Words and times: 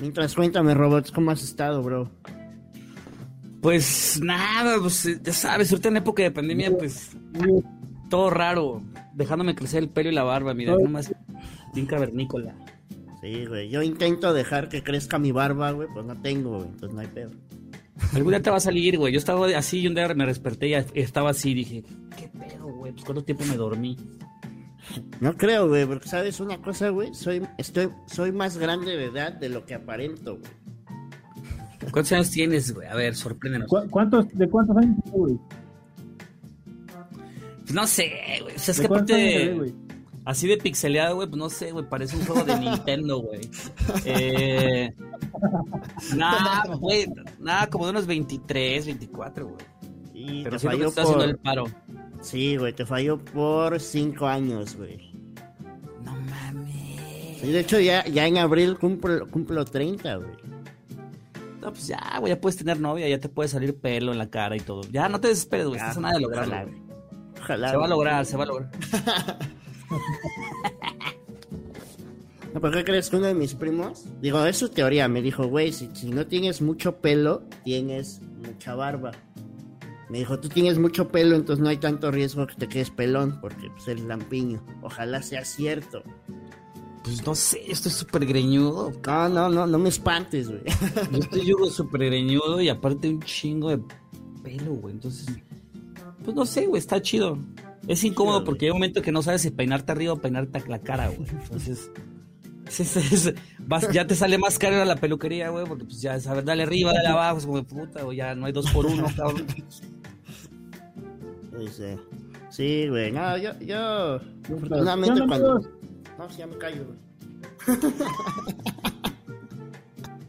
Mientras 0.00 0.34
cuéntame, 0.34 0.74
Robots, 0.74 1.10
¿cómo 1.10 1.30
has 1.30 1.42
estado, 1.42 1.82
bro? 1.82 2.10
Pues 3.62 4.20
nada, 4.22 4.78
pues 4.78 5.20
ya 5.22 5.32
sabes, 5.32 5.72
ahorita 5.72 5.88
en 5.88 5.96
época 5.96 6.22
de 6.22 6.30
pandemia, 6.30 6.76
pues 6.76 7.16
todo 8.10 8.30
raro, 8.30 8.82
dejándome 9.14 9.54
crecer 9.54 9.82
el 9.82 9.88
pelo 9.88 10.10
y 10.10 10.14
la 10.14 10.22
barba, 10.22 10.54
mira, 10.54 10.76
nomás 10.76 11.12
bien 11.74 11.86
cavernícola. 11.86 12.54
Sí, 13.22 13.46
güey, 13.46 13.68
yo 13.70 13.82
intento 13.82 14.32
dejar 14.32 14.68
que 14.68 14.84
crezca 14.84 15.18
mi 15.18 15.32
barba, 15.32 15.72
güey, 15.72 15.88
pues 15.92 16.04
no 16.04 16.20
tengo, 16.20 16.58
güey, 16.58 16.68
entonces 16.68 16.94
no 16.94 17.00
hay 17.00 17.08
pedo. 17.08 17.30
Algún 18.12 18.30
día 18.30 18.42
te 18.42 18.50
va 18.50 18.58
a 18.58 18.60
salir, 18.60 18.98
güey, 18.98 19.12
yo 19.12 19.18
estaba 19.18 19.46
así 19.56 19.80
y 19.80 19.88
un 19.88 19.94
día 19.94 20.12
me 20.14 20.26
desperté 20.26 20.68
y 20.68 21.00
estaba 21.00 21.30
así, 21.30 21.54
dije, 21.54 21.82
¿qué 22.16 22.28
pedo, 22.28 22.66
güey? 22.66 22.92
Pues 22.92 23.04
cuánto 23.04 23.24
tiempo 23.24 23.44
me 23.46 23.56
dormí. 23.56 23.96
No 25.20 25.36
creo, 25.36 25.68
güey, 25.68 25.86
porque 25.86 26.08
sabes 26.08 26.40
una 26.40 26.58
cosa, 26.58 26.90
güey, 26.90 27.14
soy, 27.14 27.42
estoy, 27.58 27.90
soy 28.06 28.32
más 28.32 28.56
grande 28.56 28.96
de 28.96 29.06
edad 29.06 29.32
de 29.32 29.48
lo 29.48 29.64
que 29.64 29.74
aparento, 29.74 30.38
güey. 30.38 30.50
¿Cuántos 31.90 32.12
años 32.12 32.30
tienes, 32.30 32.72
güey? 32.74 32.88
A 32.88 32.94
ver, 32.94 33.14
sorpréndenos. 33.14 33.68
¿Cuántos, 33.90 34.28
¿De 34.32 34.48
cuántos 34.48 34.76
años, 34.76 34.96
güey? 35.06 35.38
Pues 37.60 37.74
no 37.74 37.86
sé, 37.86 38.12
güey. 38.42 38.54
O 38.54 38.58
sea, 38.58 38.72
es 38.72 38.80
que 38.80 38.86
aparte. 38.86 39.74
así 40.24 40.46
de 40.46 40.56
pixeleado, 40.56 41.16
güey, 41.16 41.28
pues 41.28 41.38
no 41.38 41.50
sé, 41.50 41.72
güey. 41.72 41.84
Parece 41.88 42.16
un 42.16 42.24
juego 42.24 42.44
de 42.44 42.56
Nintendo, 42.58 43.20
güey. 43.20 43.40
Eh. 44.04 44.94
Nada, 46.16 46.74
güey. 46.76 47.06
Nada, 47.40 47.68
como 47.68 47.86
de 47.86 47.90
unos 47.90 48.06
23, 48.06 48.86
24, 48.86 49.48
güey. 49.48 50.42
Pero 50.44 50.58
sí 50.58 50.66
falló 50.66 50.92
por... 50.92 51.22
el 51.22 51.36
paro. 51.38 51.64
Sí, 52.26 52.56
güey, 52.56 52.72
te 52.72 52.84
falló 52.84 53.18
por 53.18 53.78
5 53.78 54.26
años, 54.26 54.76
güey. 54.76 55.12
No 56.02 56.12
mames. 56.12 57.44
Y 57.44 57.52
de 57.52 57.60
hecho, 57.60 57.78
ya, 57.78 58.04
ya 58.06 58.26
en 58.26 58.38
abril 58.38 58.76
cumplo, 58.78 59.28
cumplo 59.30 59.64
30, 59.64 60.16
güey. 60.16 60.30
No, 61.60 61.72
pues 61.72 61.86
ya, 61.86 62.18
güey, 62.18 62.32
ya 62.32 62.40
puedes 62.40 62.56
tener 62.56 62.80
novia, 62.80 63.08
ya 63.08 63.20
te 63.20 63.28
puede 63.28 63.48
salir 63.48 63.78
pelo 63.78 64.10
en 64.10 64.18
la 64.18 64.28
cara 64.28 64.56
y 64.56 64.60
todo. 64.60 64.82
Ya, 64.90 65.08
no 65.08 65.20
te 65.20 65.28
desesperes, 65.28 65.66
güey, 65.66 65.78
estás 65.78 65.98
a 65.98 66.00
nada 66.00 66.14
de 66.14 66.20
lograrlo. 66.20 66.68
Ojalá. 67.40 67.70
Se 67.70 67.76
va 67.76 67.84
a 67.84 67.88
lograr, 67.88 68.26
se 68.26 68.36
va 68.36 68.42
a 68.42 68.46
lograr. 68.46 68.70
¿Por 72.60 72.72
qué 72.72 72.84
crees 72.84 73.08
que 73.08 73.16
uno 73.16 73.26
de 73.26 73.34
mis 73.34 73.54
primos? 73.54 74.04
Digo, 74.20 74.44
es 74.44 74.56
su 74.56 74.68
teoría, 74.70 75.06
me 75.06 75.22
dijo, 75.22 75.46
güey, 75.46 75.72
si, 75.72 75.88
no 76.10 76.26
tienes 76.26 76.60
mucho 76.60 76.96
pelo, 76.96 77.44
tienes 77.62 78.20
mucha 78.20 78.74
barba. 78.74 79.12
Me 80.08 80.18
dijo, 80.18 80.38
tú 80.38 80.48
tienes 80.48 80.78
mucho 80.78 81.08
pelo, 81.08 81.34
entonces 81.34 81.62
no 81.62 81.68
hay 81.68 81.78
tanto 81.78 82.10
riesgo 82.10 82.46
que 82.46 82.54
te 82.54 82.68
quedes 82.68 82.90
pelón, 82.90 83.38
porque 83.40 83.70
pues 83.70 83.88
el 83.88 84.06
lampiño. 84.06 84.62
Ojalá 84.82 85.20
sea 85.22 85.44
cierto. 85.44 86.02
Pues 87.02 87.24
no 87.24 87.34
sé, 87.34 87.62
estoy 87.68 87.92
súper 87.92 88.26
greñudo. 88.26 88.92
No, 89.04 89.28
no, 89.28 89.48
no, 89.48 89.66
no 89.66 89.78
me 89.78 89.88
espantes, 89.88 90.48
güey. 90.48 90.62
Yo 91.12 91.18
estoy 91.18 91.46
yo 91.46 91.66
súper 91.66 92.04
greñudo 92.06 92.60
y 92.60 92.68
aparte 92.68 93.08
un 93.08 93.22
chingo 93.22 93.70
de 93.70 93.80
pelo, 94.42 94.74
güey. 94.74 94.94
Entonces, 94.94 95.26
pues 96.24 96.36
no 96.36 96.44
sé, 96.46 96.66
güey, 96.66 96.78
está 96.78 97.00
chido. 97.02 97.38
Es 97.86 98.02
incómodo 98.02 98.42
porque 98.42 98.66
hay 98.66 98.70
un 98.70 98.78
momento 98.78 99.02
que 99.02 99.12
no 99.12 99.22
sabes 99.22 99.42
si 99.42 99.50
peinarte 99.50 99.92
arriba 99.92 100.14
o 100.14 100.20
peinarte 100.20 100.68
la 100.68 100.80
cara, 100.80 101.08
güey. 101.08 101.28
Entonces, 101.30 101.90
ya 103.92 104.06
te 104.06 104.14
sale 104.14 104.38
más 104.38 104.58
caro 104.58 104.84
la 104.84 104.96
peluquería, 104.96 105.50
güey, 105.50 105.66
porque 105.66 105.84
pues 105.84 106.00
ya 106.00 106.18
sabes, 106.18 106.44
dale 106.44 106.64
arriba, 106.64 106.92
dale 106.92 107.08
abajo, 107.08 107.38
es 107.38 107.46
como 107.46 107.58
de 107.58 107.64
puta, 107.64 108.02
güey, 108.02 108.18
ya 108.18 108.34
no 108.34 108.46
hay 108.46 108.52
dos 108.52 108.68
por 108.70 108.86
uno, 108.86 109.06
cabrón. 109.16 109.46
Sí, 111.70 111.96
sí, 112.50 112.88
güey, 112.88 113.12
no, 113.12 113.36
yo, 113.38 113.58
yo, 113.60 114.20
afortunadamente 114.44 115.22
cuando... 115.26 115.60
No, 116.18 116.30
si 116.30 116.38
ya 116.38 116.46
me 116.46 116.58
callo, 116.58 116.84
güey. 116.84 116.98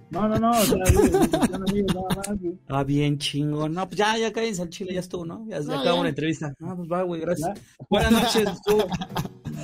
No, 0.10 0.26
no, 0.28 0.40
no, 0.40 0.52
o 0.52 0.64
sea, 0.64 0.78
nada 0.78 0.92
más, 0.94 1.12
Ah, 2.70 2.84
bien 2.84 3.18
chingón. 3.18 3.74
No, 3.74 3.86
pues 3.88 3.98
ya, 3.98 4.18
ya 4.18 4.32
cállense 4.32 4.62
al 4.62 4.70
chile, 4.70 4.94
ya 4.94 5.02
estuvo, 5.02 5.26
¿no? 5.26 5.46
Ya, 5.48 5.60
ya 5.60 5.82
acabó 5.82 6.02
la 6.04 6.10
entrevista. 6.10 6.54
No, 6.60 6.78
pues 6.78 6.90
va, 6.90 7.02
güey, 7.04 7.20
gracias. 7.22 7.60
Buenas 7.90 8.12
noches, 8.14 8.48
estuvo, 8.50 8.86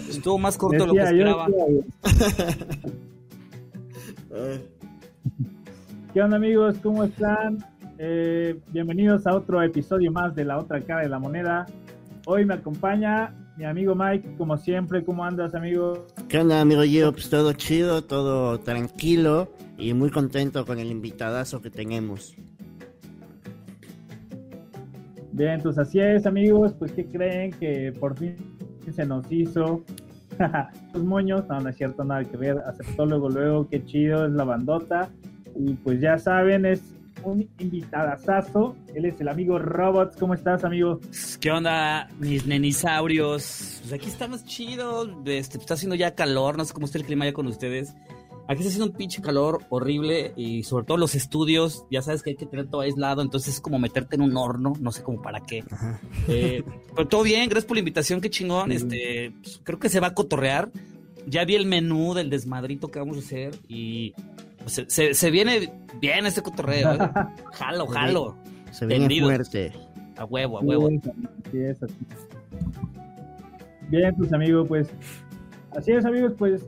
estuvo 0.09 0.37
más 0.37 0.57
corto 0.57 0.83
de 0.83 0.87
lo 0.87 0.93
que 0.93 1.01
esperaba. 1.01 1.47
¿Qué 6.13 6.21
onda, 6.21 6.35
amigos? 6.37 6.75
¿Cómo 6.83 7.05
están? 7.05 7.65
Eh, 8.05 8.59
bienvenidos 8.67 9.25
a 9.25 9.33
otro 9.33 9.63
episodio 9.63 10.11
más 10.11 10.35
de 10.35 10.43
La 10.43 10.57
Otra 10.57 10.81
Cara 10.81 11.03
de 11.03 11.07
la 11.07 11.19
Moneda. 11.19 11.65
Hoy 12.25 12.43
me 12.43 12.55
acompaña 12.55 13.33
mi 13.55 13.63
amigo 13.63 13.95
Mike, 13.95 14.35
como 14.37 14.57
siempre, 14.57 15.05
¿cómo 15.05 15.23
andas, 15.23 15.55
amigo? 15.55 16.05
¿Qué 16.27 16.39
onda, 16.39 16.59
amigo 16.59 16.83
yo? 16.83 17.13
Pues 17.13 17.29
todo 17.29 17.53
chido, 17.53 18.03
todo 18.03 18.59
tranquilo 18.59 19.53
y 19.77 19.93
muy 19.93 20.09
contento 20.09 20.65
con 20.65 20.79
el 20.79 20.91
invitadazo 20.91 21.61
que 21.61 21.69
tenemos. 21.69 22.35
Bien, 25.31 25.61
pues 25.61 25.77
así 25.77 26.01
es, 26.01 26.25
amigos. 26.25 26.73
Pues, 26.77 26.91
¿qué 26.91 27.05
creen? 27.05 27.51
Que 27.51 27.93
por 27.97 28.17
fin 28.17 28.35
se 28.91 29.05
nos 29.05 29.31
hizo 29.31 29.81
los 30.93 31.03
moños. 31.05 31.47
No, 31.47 31.61
no 31.61 31.69
es 31.69 31.77
cierto, 31.77 32.03
nada 32.03 32.25
que 32.25 32.35
ver. 32.35 32.57
Aceptó 32.67 33.05
luego, 33.05 33.29
luego, 33.29 33.69
qué 33.69 33.81
chido, 33.85 34.25
es 34.25 34.33
la 34.33 34.43
bandota. 34.43 35.09
Y 35.55 35.75
pues 35.75 36.01
ya 36.01 36.17
saben, 36.17 36.65
es 36.65 36.93
un 37.25 37.49
invitadazo. 37.59 38.75
Él 38.93 39.05
es 39.05 39.19
el 39.19 39.27
amigo 39.27 39.59
Robots. 39.59 40.15
¿Cómo 40.17 40.33
estás, 40.33 40.63
amigo? 40.63 40.99
¿Qué 41.39 41.51
onda, 41.51 42.09
mis 42.19 42.45
nenisaurios? 42.45 43.79
Pues 43.81 43.93
aquí 43.93 44.07
estamos 44.07 44.45
chidos. 44.45 45.09
Este, 45.25 45.57
está 45.57 45.73
haciendo 45.75 45.95
ya 45.95 46.15
calor. 46.15 46.57
No 46.57 46.65
sé 46.65 46.73
cómo 46.73 46.85
está 46.85 46.97
el 46.97 47.05
clima 47.05 47.25
ya 47.25 47.33
con 47.33 47.47
ustedes. 47.47 47.93
Aquí 48.47 48.59
está 48.59 48.69
haciendo 48.69 48.91
un 48.91 48.97
pinche 48.97 49.21
calor 49.21 49.61
horrible 49.69 50.33
y 50.35 50.63
sobre 50.63 50.85
todo 50.85 50.97
los 50.97 51.15
estudios, 51.15 51.85
ya 51.89 52.01
sabes 52.01 52.21
que 52.21 52.31
hay 52.31 52.35
que 52.35 52.45
tener 52.45 52.67
todo 52.67 52.81
aislado, 52.81 53.21
entonces 53.21 53.55
es 53.55 53.61
como 53.61 53.79
meterte 53.79 54.17
en 54.17 54.21
un 54.21 54.35
horno, 54.35 54.73
no 54.81 54.91
sé 54.91 55.01
cómo 55.01 55.21
para 55.21 55.39
qué. 55.39 55.63
Eh, 56.27 56.61
pero 56.93 57.07
todo 57.07 57.23
bien, 57.23 57.47
gracias 57.47 57.65
por 57.65 57.77
la 57.77 57.79
invitación, 57.79 58.19
qué 58.19 58.29
chingón. 58.29 58.73
Este, 58.73 59.31
pues, 59.41 59.61
creo 59.63 59.79
que 59.79 59.87
se 59.87 60.01
va 60.01 60.07
a 60.07 60.13
cotorrear. 60.13 60.69
Ya 61.25 61.45
vi 61.45 61.55
el 61.55 61.65
menú 61.65 62.13
del 62.13 62.29
desmadrito 62.29 62.89
que 62.89 62.99
vamos 62.99 63.15
a 63.15 63.19
hacer 63.21 63.55
y 63.69 64.13
se, 64.65 65.31
viene 65.31 65.73
bien 65.99 66.25
este 66.25 66.41
cotorreo. 66.41 66.93
¿eh? 66.93 66.97
Jalo, 67.53 67.87
jalo. 67.87 68.37
Se 68.71 68.85
viene 68.85 69.21
fuerte. 69.21 69.71
A 70.17 70.25
huevo, 70.25 70.59
a 70.59 70.61
huevo. 70.61 70.89
Bien, 73.89 74.15
pues 74.15 74.33
amigos, 74.33 74.67
pues 74.67 74.89
así 75.75 75.91
es 75.91 76.05
amigos, 76.05 76.33
pues 76.37 76.65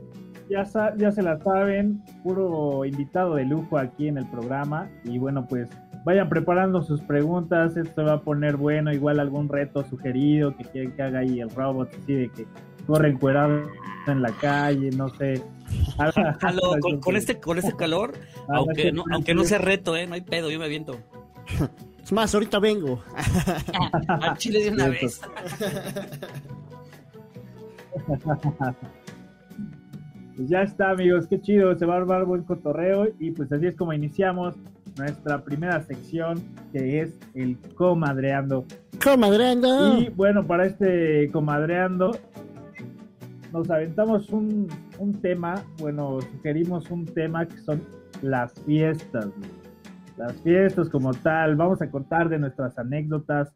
ya, 0.48 0.64
ya 0.96 1.10
se 1.10 1.22
la 1.22 1.38
saben, 1.38 2.02
puro 2.22 2.84
invitado 2.84 3.34
de 3.34 3.44
lujo 3.44 3.78
aquí 3.78 4.08
en 4.08 4.18
el 4.18 4.26
programa 4.26 4.88
y 5.04 5.18
bueno, 5.18 5.46
pues 5.46 5.68
vayan 6.04 6.28
preparando 6.28 6.82
sus 6.82 7.00
preguntas, 7.02 7.76
esto 7.76 8.04
va 8.04 8.14
a 8.14 8.20
poner 8.20 8.56
bueno, 8.56 8.92
igual 8.92 9.18
algún 9.18 9.48
reto 9.48 9.84
sugerido 9.84 10.56
que 10.56 10.64
quieren 10.64 10.92
que 10.92 11.02
haga 11.02 11.20
ahí 11.20 11.40
el 11.40 11.50
robot, 11.50 11.90
así 12.00 12.14
de 12.14 12.28
que 12.28 12.46
corre 12.86 13.10
encuerado 13.10 13.62
en 14.12 14.22
la 14.22 14.32
calle, 14.32 14.90
no 14.90 15.08
sé, 15.10 15.42
con, 17.00 17.16
este, 17.16 17.40
con 17.40 17.58
este 17.58 17.74
calor, 17.76 18.14
aunque 18.48 18.92
no, 18.92 19.04
aunque 19.12 19.34
no 19.34 19.44
sea 19.44 19.58
reto, 19.58 19.96
¿eh? 19.96 20.06
no 20.06 20.14
hay 20.14 20.20
pedo, 20.20 20.50
yo 20.50 20.58
me 20.58 20.64
aviento. 20.64 20.98
Es 22.06 22.12
más, 22.12 22.32
ahorita 22.32 22.60
vengo. 22.60 23.02
Al 24.08 24.38
chile 24.38 24.62
de 24.62 24.70
una 24.70 24.86
vez. 24.90 25.20
Pues 30.36 30.48
ya 30.48 30.62
está, 30.62 30.90
amigos, 30.90 31.26
qué 31.26 31.40
chido, 31.40 31.76
se 31.76 31.84
va 31.84 31.94
a 31.94 31.96
armar 31.96 32.24
buen 32.24 32.44
cotorreo 32.44 33.08
y 33.18 33.32
pues 33.32 33.50
así 33.50 33.66
es 33.66 33.74
como 33.74 33.92
iniciamos 33.92 34.54
nuestra 34.96 35.42
primera 35.42 35.82
sección 35.82 36.40
que 36.72 37.00
es 37.00 37.18
el 37.34 37.58
comadreando. 37.74 38.66
Comadreando. 39.02 39.98
Y 39.98 40.08
bueno, 40.10 40.46
para 40.46 40.66
este 40.66 41.28
comadreando 41.32 42.12
nos 43.52 43.70
aventamos 43.70 44.30
un, 44.30 44.68
tema, 45.20 45.62
bueno, 45.78 46.20
sugerimos 46.20 46.90
un 46.90 47.04
tema 47.04 47.46
que 47.46 47.58
son 47.58 47.82
las 48.22 48.54
fiestas, 48.64 49.28
las 50.16 50.32
fiestas 50.42 50.88
como 50.88 51.12
tal. 51.12 51.56
Vamos 51.56 51.80
a 51.82 51.90
contar 51.90 52.28
de 52.28 52.38
nuestras 52.38 52.78
anécdotas, 52.78 53.54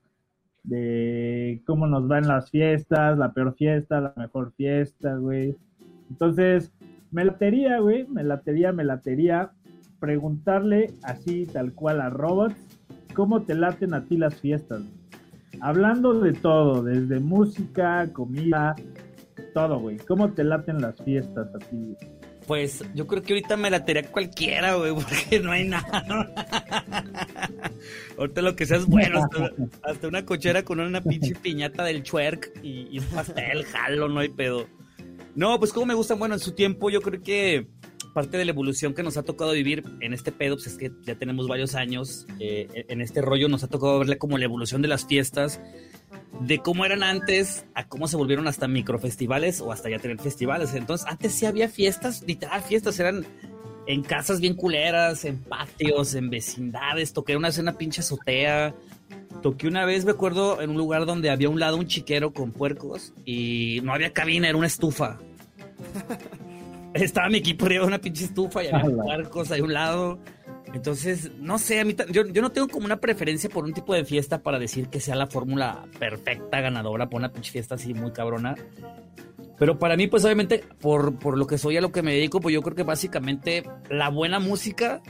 de 0.63 1.63
cómo 1.67 1.87
nos 1.87 2.07
van 2.07 2.29
las 2.29 2.51
fiestas, 2.51 3.19
la 3.19 3.33
peor 3.33 3.55
fiesta, 3.55 4.01
la 4.01 4.15
mejor 4.17 4.53
fiesta, 4.53 5.17
güey. 5.17 5.57
Entonces, 6.11 6.73
me 7.11 7.25
latería, 7.25 7.79
güey, 7.81 8.07
me 8.09 8.23
latería, 8.23 8.73
me 8.73 8.85
latería 8.85 9.53
preguntarle 9.99 10.95
así, 11.03 11.47
tal 11.47 11.75
cual 11.75 12.01
a 12.01 12.11
Robots, 12.11 12.57
¿cómo 13.15 13.43
te 13.43 13.55
laten 13.55 13.95
a 13.95 14.05
ti 14.05 14.17
las 14.17 14.41
fiestas? 14.41 14.83
Hablando 15.61 16.21
de 16.21 16.33
todo, 16.33 16.83
desde 16.83 17.21
música, 17.21 18.09
comida, 18.13 18.75
todo, 19.55 19.79
güey. 19.79 19.97
¿Cómo 19.99 20.33
te 20.33 20.45
laten 20.45 20.81
las 20.81 20.97
fiestas 21.03 21.49
a 21.55 21.59
ti? 21.59 21.97
Pues 22.47 22.83
yo 22.95 23.07
creo 23.07 23.23
que 23.23 23.35
ahorita 23.35 23.57
me 23.57 23.71
latería 23.71 24.11
cualquiera, 24.11 24.75
güey, 24.75 24.93
porque 24.95 25.41
no 25.41 25.53
hay 25.53 25.69
nada. 25.69 26.05
ahorita 28.19 28.43
lo 28.43 28.57
que 28.57 28.67
sea 28.67 28.79
es 28.79 28.87
bueno, 28.87 29.29
hasta, 29.83 30.09
una 30.09 30.25
cochera 30.25 30.65
con 30.65 30.81
una 30.81 31.01
pinche 31.01 31.35
piñata 31.35 31.85
del 31.85 32.03
chuerk 32.03 32.53
y, 32.63 32.89
y 32.91 32.99
un 32.99 33.07
pastel, 33.07 33.65
jalo, 33.73 34.09
no 34.09 34.21
hay 34.21 34.31
pedo. 34.31 34.67
No, 35.35 35.59
pues 35.59 35.73
como 35.73 35.87
me 35.87 35.95
gustan, 35.95 36.19
bueno, 36.19 36.35
en 36.35 36.41
su 36.41 36.53
tiempo 36.53 36.91
yo 36.91 37.01
creo 37.01 37.23
que 37.23 37.67
parte 38.13 38.37
de 38.37 38.45
la 38.45 38.51
evolución 38.51 38.95
que 38.95 39.03
nos 39.03 39.17
ha 39.17 39.23
tocado 39.23 39.53
vivir 39.53 39.85
en 40.01 40.13
este 40.13 40.33
pedo, 40.33 40.57
pues 40.57 40.67
es 40.67 40.77
que 40.77 40.91
ya 41.03 41.15
tenemos 41.15 41.47
varios 41.47 41.75
años 41.75 42.27
eh, 42.41 42.67
en 42.89 43.01
este 43.01 43.23
rollo, 43.23 43.49
nos 43.49 43.63
ha 43.63 43.69
tocado 43.69 43.99
verle 44.01 44.19
como 44.19 44.39
la 44.39 44.45
evolución 44.45 44.83
de 44.83 44.89
las 44.89 45.07
fiestas, 45.07 45.61
de 46.41 46.59
cómo 46.59 46.85
eran 46.85 47.03
antes 47.03 47.65
a 47.75 47.87
cómo 47.87 48.09
se 48.09 48.17
volvieron 48.17 48.49
hasta 48.49 48.69
microfestivales 48.69 49.61
o 49.61 49.73
hasta 49.73 49.91
ya 49.91 49.99
tener 49.99 50.19
festivales. 50.19 50.75
Entonces, 50.75 51.07
antes 51.07 51.35
sí 51.35 51.47
había 51.47 51.69
fiestas, 51.69 52.23
literal, 52.27 52.63
fiestas 52.63 52.99
eran 52.99 53.27
en 53.87 54.03
casas 54.03 54.41
bien 54.41 54.55
culeras, 54.55 55.25
en 55.25 55.39
patios, 55.39 56.15
en 56.15 56.31
vecindades, 56.31 57.13
toqué 57.13 57.37
una 57.37 57.49
vez 57.49 57.59
en 57.59 57.65
una 57.65 57.79
pinche 57.79 58.01
azotea. 58.01 58.75
Toqué 59.43 59.69
una 59.69 59.85
vez, 59.85 60.05
me 60.05 60.11
acuerdo, 60.11 60.61
en 60.61 60.71
un 60.71 60.77
lugar 60.77 61.07
donde 61.07 61.31
había 61.31 61.49
un 61.49 61.59
lado 61.59 61.77
un 61.77 61.87
chiquero 61.87 62.33
con 62.33 62.53
puercos 62.53 63.13
y 63.25 63.81
no 63.83 63.95
había 63.95 64.13
cabina, 64.13 64.49
era 64.49 64.59
una 64.59 64.67
estufa. 64.67 65.19
Estaba 66.95 67.29
mi 67.29 67.39
equipo 67.39 67.67
arriba 67.67 67.83
de 67.83 67.89
una 67.89 67.99
pinche 67.99 68.25
estufa 68.25 68.63
y 68.63 68.69
había 68.69 68.91
puercos 68.91 69.51
ahí 69.51 69.61
a 69.61 69.65
un 69.65 69.73
lado. 69.73 70.19
Entonces, 70.73 71.33
no 71.39 71.59
sé, 71.59 71.81
a 71.81 71.85
mí 71.85 71.97
yo, 72.11 72.27
yo, 72.27 72.43
no 72.43 72.51
tengo 72.51 72.69
como 72.69 72.87
una 72.87 73.01
preferencia 73.01 73.51
por 73.51 73.65
un 73.65 73.73
tipo 73.73 73.93
de 73.95 74.05
fiesta 74.05 74.43
para 74.43 74.59
decir 74.59 74.89
que 74.89 75.01
sea 75.01 75.17
la 75.17 75.27
fórmula 75.27 75.87
perfecta 75.99 76.61
ganadora 76.61 77.09
por 77.09 77.19
una 77.19 77.33
pinche 77.33 77.51
fiesta 77.51 77.75
así 77.75 77.93
muy 77.93 78.13
cabrona. 78.13 78.55
Pero 79.59 79.79
para 79.79 79.97
mí, 79.97 80.07
pues 80.07 80.25
obviamente, 80.25 80.65
por, 80.81 81.19
por 81.19 81.37
lo 81.37 81.47
que 81.47 81.59
soy 81.59 81.77
a 81.77 81.81
lo 81.81 81.93
que 81.93 82.03
me 82.03 82.15
dedico, 82.15 82.41
pues 82.41 82.55
yo 82.55 82.63
creo 82.63 82.77
que 82.77 82.83
básicamente 82.83 83.65
la 83.91 84.09
buena 84.09 84.39
música 84.39 85.03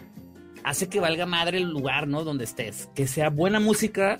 hace 0.65 0.89
que 0.89 0.99
valga 0.99 1.27
madre 1.27 1.59
el 1.59 1.71
lugar, 1.71 2.09
¿no? 2.09 2.25
Donde 2.25 2.45
estés. 2.45 2.89
Que 2.95 3.07
sea 3.07 3.31
buena 3.31 3.61
música 3.61 4.19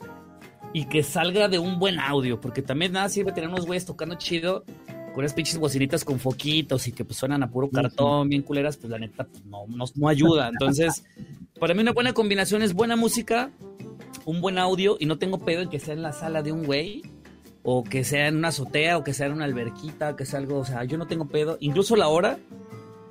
y 0.73 0.85
que 0.85 1.03
salga 1.03 1.49
de 1.49 1.59
un 1.59 1.79
buen 1.79 1.99
audio, 1.99 2.41
porque 2.41 2.63
también 2.63 2.93
nada 2.93 3.09
sirve 3.09 3.33
tener 3.33 3.51
unos 3.51 3.67
güeyes 3.67 3.87
tocando 3.87 4.15
chido 4.17 4.65
con 5.11 5.21
unas 5.21 5.35
pinches 5.35 5.59
bocinitas 5.59 6.05
con 6.05 6.19
foquitos 6.19 6.87
y 6.89 6.93
que 6.93 7.05
pues 7.05 7.19
suenan 7.19 7.43
a 7.43 7.51
puro 7.51 7.71
cartón, 7.71 8.29
bien 8.29 8.43
culeras, 8.43 8.77
pues 8.77 8.91
la 8.91 8.99
neta 8.99 9.25
pues, 9.25 9.45
no, 9.45 9.67
no, 9.69 9.85
no 9.95 10.09
ayuda. 10.09 10.49
Entonces, 10.53 11.05
para 11.59 11.75
mí 11.75 11.81
una 11.81 11.93
buena 11.93 12.13
combinación 12.13 12.63
es 12.63 12.75
buena 12.75 12.97
música, 12.97 13.51
un 14.25 14.41
buen 14.41 14.59
audio 14.59 14.97
y 14.99 15.07
no 15.07 15.19
tengo 15.19 15.39
pedo 15.39 15.63
en 15.63 15.69
que 15.69 15.81
sea 15.81 15.95
en 15.95 16.03
la 16.03 16.13
sala 16.13 16.43
de 16.43 16.53
un 16.53 16.65
güey 16.65 17.03
o 17.63 17.85
que 17.85 18.05
sea 18.05 18.29
en 18.29 18.37
una 18.37 18.49
azotea 18.49 18.97
o 18.97 19.05
que 19.05 19.13
sea 19.13 19.27
en 19.27 19.33
una 19.33 19.45
alberquita, 19.45 20.17
que 20.17 20.25
sea 20.25 20.39
algo, 20.39 20.59
o 20.59 20.65
sea, 20.65 20.85
yo 20.85 20.97
no 20.97 21.07
tengo 21.07 21.27
pedo. 21.27 21.59
Incluso 21.61 21.97
la 21.97 22.09
hora, 22.09 22.39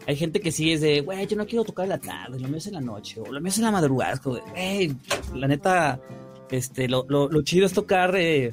hay 0.08 0.16
gente 0.16 0.40
que 0.40 0.52
sí 0.52 0.72
es 0.72 0.82
de, 0.82 1.02
güey, 1.02 1.28
yo 1.28 1.38
no 1.38 1.46
quiero 1.46 1.64
tocar 1.64 1.86
en 1.86 1.90
la 1.90 2.00
tarde, 2.00 2.40
lo 2.40 2.48
mío 2.48 2.58
es 2.58 2.68
en 2.68 2.74
la 2.74 2.82
noche, 2.82 3.22
o 3.22 3.32
lo 3.32 3.40
mío 3.40 3.50
es 3.50 3.58
en 3.58 3.66
la 3.66 3.72
madrugada. 3.72 4.14
Es 4.14 4.20
como 4.20 4.36
de, 4.38 4.42
güey, 4.42 4.96
la 5.36 5.48
neta, 5.48 6.00
este, 6.50 6.88
lo, 6.88 7.06
lo, 7.08 7.30
lo 7.30 7.42
chido 7.44 7.66
es 7.66 7.74
tocar, 7.74 8.16
eh, 8.16 8.52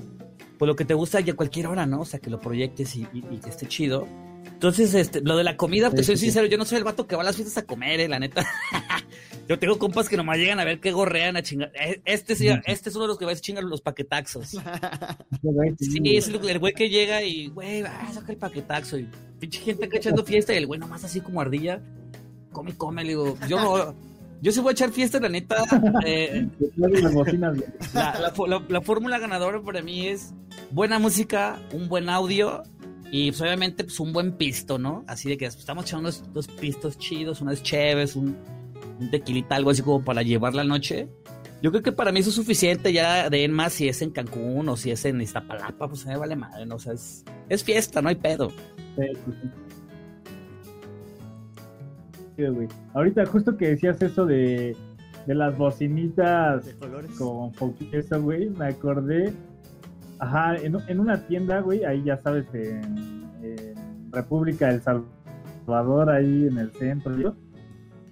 pues 0.58 0.66
lo 0.66 0.76
que 0.76 0.84
te 0.84 0.94
gusta 0.94 1.20
ya 1.20 1.32
a 1.32 1.36
cualquier 1.36 1.66
hora, 1.66 1.86
¿no? 1.86 2.00
O 2.00 2.04
sea, 2.04 2.20
que 2.20 2.30
lo 2.30 2.40
proyectes 2.40 2.96
y, 2.96 3.06
y, 3.12 3.24
y 3.30 3.38
que 3.38 3.50
esté 3.50 3.66
chido. 3.66 4.06
Entonces, 4.52 4.94
este, 4.94 5.20
lo 5.20 5.36
de 5.36 5.44
la 5.44 5.56
comida, 5.56 5.90
pues 5.90 6.06
soy 6.06 6.16
sincero, 6.16 6.46
yo 6.46 6.56
no 6.56 6.64
soy 6.64 6.78
el 6.78 6.84
vato 6.84 7.06
que 7.06 7.14
va 7.14 7.22
a 7.22 7.24
las 7.24 7.36
fiestas 7.36 7.62
a 7.62 7.66
comer, 7.66 8.00
eh, 8.00 8.08
la 8.08 8.18
neta. 8.18 8.46
yo 9.48 9.58
tengo 9.58 9.78
compas 9.78 10.08
que 10.08 10.16
nomás 10.16 10.38
llegan 10.38 10.60
a 10.60 10.64
ver 10.64 10.80
qué 10.80 10.92
gorrean 10.92 11.36
a 11.36 11.42
chingar. 11.42 11.72
Eh, 11.74 12.00
este, 12.04 12.34
sí, 12.34 12.48
este 12.64 12.88
es 12.88 12.96
uno 12.96 13.04
de 13.04 13.08
los 13.08 13.18
que 13.18 13.26
va 13.26 13.32
a 13.32 13.36
chingar 13.36 13.64
los 13.64 13.82
paquetaxos. 13.82 14.48
sí, 15.78 16.16
es 16.16 16.28
el, 16.28 16.48
el 16.48 16.58
güey 16.58 16.72
que 16.72 16.88
llega 16.88 17.22
y, 17.22 17.48
güey, 17.48 17.82
va, 17.82 18.10
saca 18.12 18.32
el 18.32 18.38
paquetaxo. 18.38 18.98
Y 18.98 19.08
pinche 19.38 19.60
gente 19.60 19.84
acá 19.84 19.98
echando 19.98 20.24
fiesta 20.24 20.54
y 20.54 20.56
el 20.56 20.66
güey 20.66 20.80
nomás 20.80 21.04
así 21.04 21.20
como 21.20 21.40
ardilla. 21.40 21.82
Come, 22.52 22.74
come, 22.76 23.02
le 23.02 23.10
digo, 23.10 23.36
yo 23.48 23.58
no. 23.60 23.94
Yo 24.42 24.52
sí 24.52 24.60
voy 24.60 24.70
a 24.70 24.72
echar 24.72 24.90
fiesta, 24.90 25.20
la 25.20 25.28
neta. 25.28 25.56
Eh, 26.06 26.48
la, 26.76 26.88
la, 26.88 28.32
la, 28.46 28.62
la 28.68 28.80
fórmula 28.80 29.18
ganadora 29.18 29.60
para 29.62 29.82
mí 29.82 30.06
es 30.06 30.34
buena 30.70 30.98
música, 30.98 31.58
un 31.72 31.88
buen 31.88 32.08
audio 32.08 32.62
y 33.10 33.30
pues, 33.30 33.40
obviamente, 33.40 33.84
pues 33.84 34.00
un 34.00 34.12
buen 34.12 34.32
pisto, 34.32 34.78
¿no? 34.78 35.04
Así 35.06 35.28
de 35.28 35.36
que 35.36 35.46
pues, 35.46 35.56
estamos 35.56 35.84
echando 35.84 36.08
unos, 36.08 36.32
dos 36.32 36.48
pistos 36.48 36.98
chidos, 36.98 37.40
unas 37.40 37.62
cheves, 37.62 38.16
un, 38.16 38.36
un, 39.00 39.10
tequilita, 39.10 39.56
algo 39.56 39.70
así 39.70 39.82
como 39.82 40.04
para 40.04 40.22
llevar 40.22 40.54
la 40.54 40.64
noche. 40.64 41.08
Yo 41.62 41.70
creo 41.70 41.82
que 41.82 41.92
para 41.92 42.12
mí 42.12 42.20
eso 42.20 42.30
es 42.30 42.36
suficiente 42.36 42.92
ya 42.92 43.30
de 43.30 43.48
más 43.48 43.72
si 43.72 43.88
es 43.88 44.02
en 44.02 44.10
Cancún 44.10 44.68
o 44.68 44.76
si 44.76 44.90
es 44.90 45.04
en 45.04 45.20
Iztapalapa, 45.20 45.88
pues 45.88 46.04
me 46.04 46.16
vale 46.16 46.36
madre, 46.36 46.66
¿no? 46.66 46.76
O 46.76 46.78
sea, 46.78 46.92
es, 46.92 47.24
es 47.48 47.64
fiesta, 47.64 48.02
no 48.02 48.08
hay 48.08 48.16
pedo. 48.16 48.50
Sí, 48.50 49.02
sí, 49.24 49.32
sí. 49.42 49.65
Güey. 52.36 52.68
Ahorita 52.94 53.24
justo 53.26 53.56
que 53.56 53.68
decías 53.68 54.00
eso 54.02 54.26
de, 54.26 54.76
de 55.26 55.34
las 55.34 55.56
bocinitas 55.56 56.74
con 57.18 57.52
foquito, 57.54 58.22
güey, 58.22 58.50
me 58.50 58.66
acordé. 58.66 59.32
Ajá, 60.18 60.56
en, 60.56 60.76
en, 60.88 61.00
una 61.00 61.26
tienda, 61.26 61.60
güey, 61.60 61.84
ahí 61.84 62.02
ya 62.04 62.16
sabes, 62.22 62.46
en, 62.54 63.24
en, 63.42 63.76
República 64.10 64.68
del 64.68 64.80
Salvador, 64.80 66.08
ahí 66.08 66.46
en 66.46 66.56
el 66.56 66.70
centro, 66.72 67.36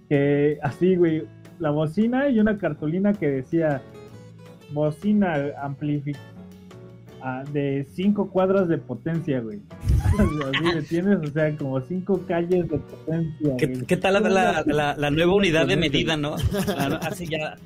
que 0.09 0.59
así, 0.63 0.97
güey, 0.97 1.27
la 1.59 1.71
bocina 1.71 2.29
y 2.29 2.41
una 2.41 2.59
cartulina 2.59 3.15
que 3.15 3.31
decía 3.31 3.81
bocina 4.73 5.37
amplificada 5.63 6.34
de 7.53 7.87
cinco 7.95 8.29
cuadras 8.31 8.69
de 8.69 8.79
potencia, 8.79 9.41
güey. 9.41 9.61
así, 10.19 10.79
¿entiendes? 10.79 11.31
O 11.31 11.33
sea, 11.33 11.57
como 11.57 11.81
cinco 11.81 12.21
calles 12.27 12.69
de 12.69 12.79
potencia. 12.79 13.57
¿Qué, 13.57 13.85
¿qué 13.87 13.97
tal 13.97 14.15
la, 14.15 14.21
la, 14.21 14.65
la, 14.67 14.97
la, 14.97 15.11
nueva 15.11 15.35
unidad 15.35 15.67
de 15.67 15.77
medida, 15.77 16.17
no? 16.17 16.37
Así 17.01 17.27
ya, 17.27 17.57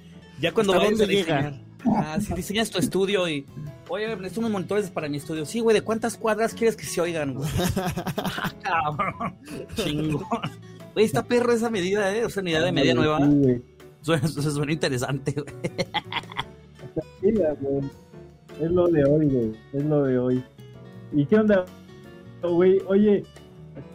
ya 0.41 0.53
cuando 0.53 0.75
vayas 0.75 1.01
a 1.01 1.07
diseñar. 1.07 1.55
Ah, 1.87 2.19
si 2.21 2.35
diseñas 2.35 2.71
tu 2.71 2.79
estudio 2.79 3.29
y 3.29 3.47
Oye, 3.91 4.07
necesito 4.17 4.41
unos 4.41 4.53
monitores 4.53 4.91
para 4.91 5.09
mi 5.09 5.17
estudio. 5.17 5.47
Sí, 5.47 5.61
güey, 5.61 5.75
¿de 5.75 5.83
cuántas 5.83 6.17
cuadras 6.19 6.53
quieres 6.53 6.77
que 6.77 6.85
se 6.85 7.01
oigan, 7.01 7.35
güey? 7.35 7.49
Cabrón. 8.63 9.35
Chingón. 9.75 10.25
Güey, 10.93 11.07
está 11.07 11.25
perro 11.25 11.53
esa 11.53 11.71
medida, 11.71 12.15
¿eh? 12.15 12.25
O 12.25 12.29
sea, 12.29 12.43
unidad 12.43 12.65
de 12.65 12.73
media 12.73 12.95
nueva. 12.95 13.19
Sí, 13.21 13.63
suena, 14.03 14.29
suena 14.29 14.73
interesante, 14.73 15.33
güey. 15.33 15.73
Es 18.61 18.71
lo 18.71 18.89
de 18.89 19.05
hoy, 19.05 19.27
güey. 19.27 19.53
Es 19.73 19.85
lo 19.85 20.05
de 20.05 20.19
hoy. 20.19 20.45
¿Y 21.13 21.27
qué 21.27 21.37
onda, 21.37 21.65
güey? 22.43 22.81
Oye, 22.87 23.25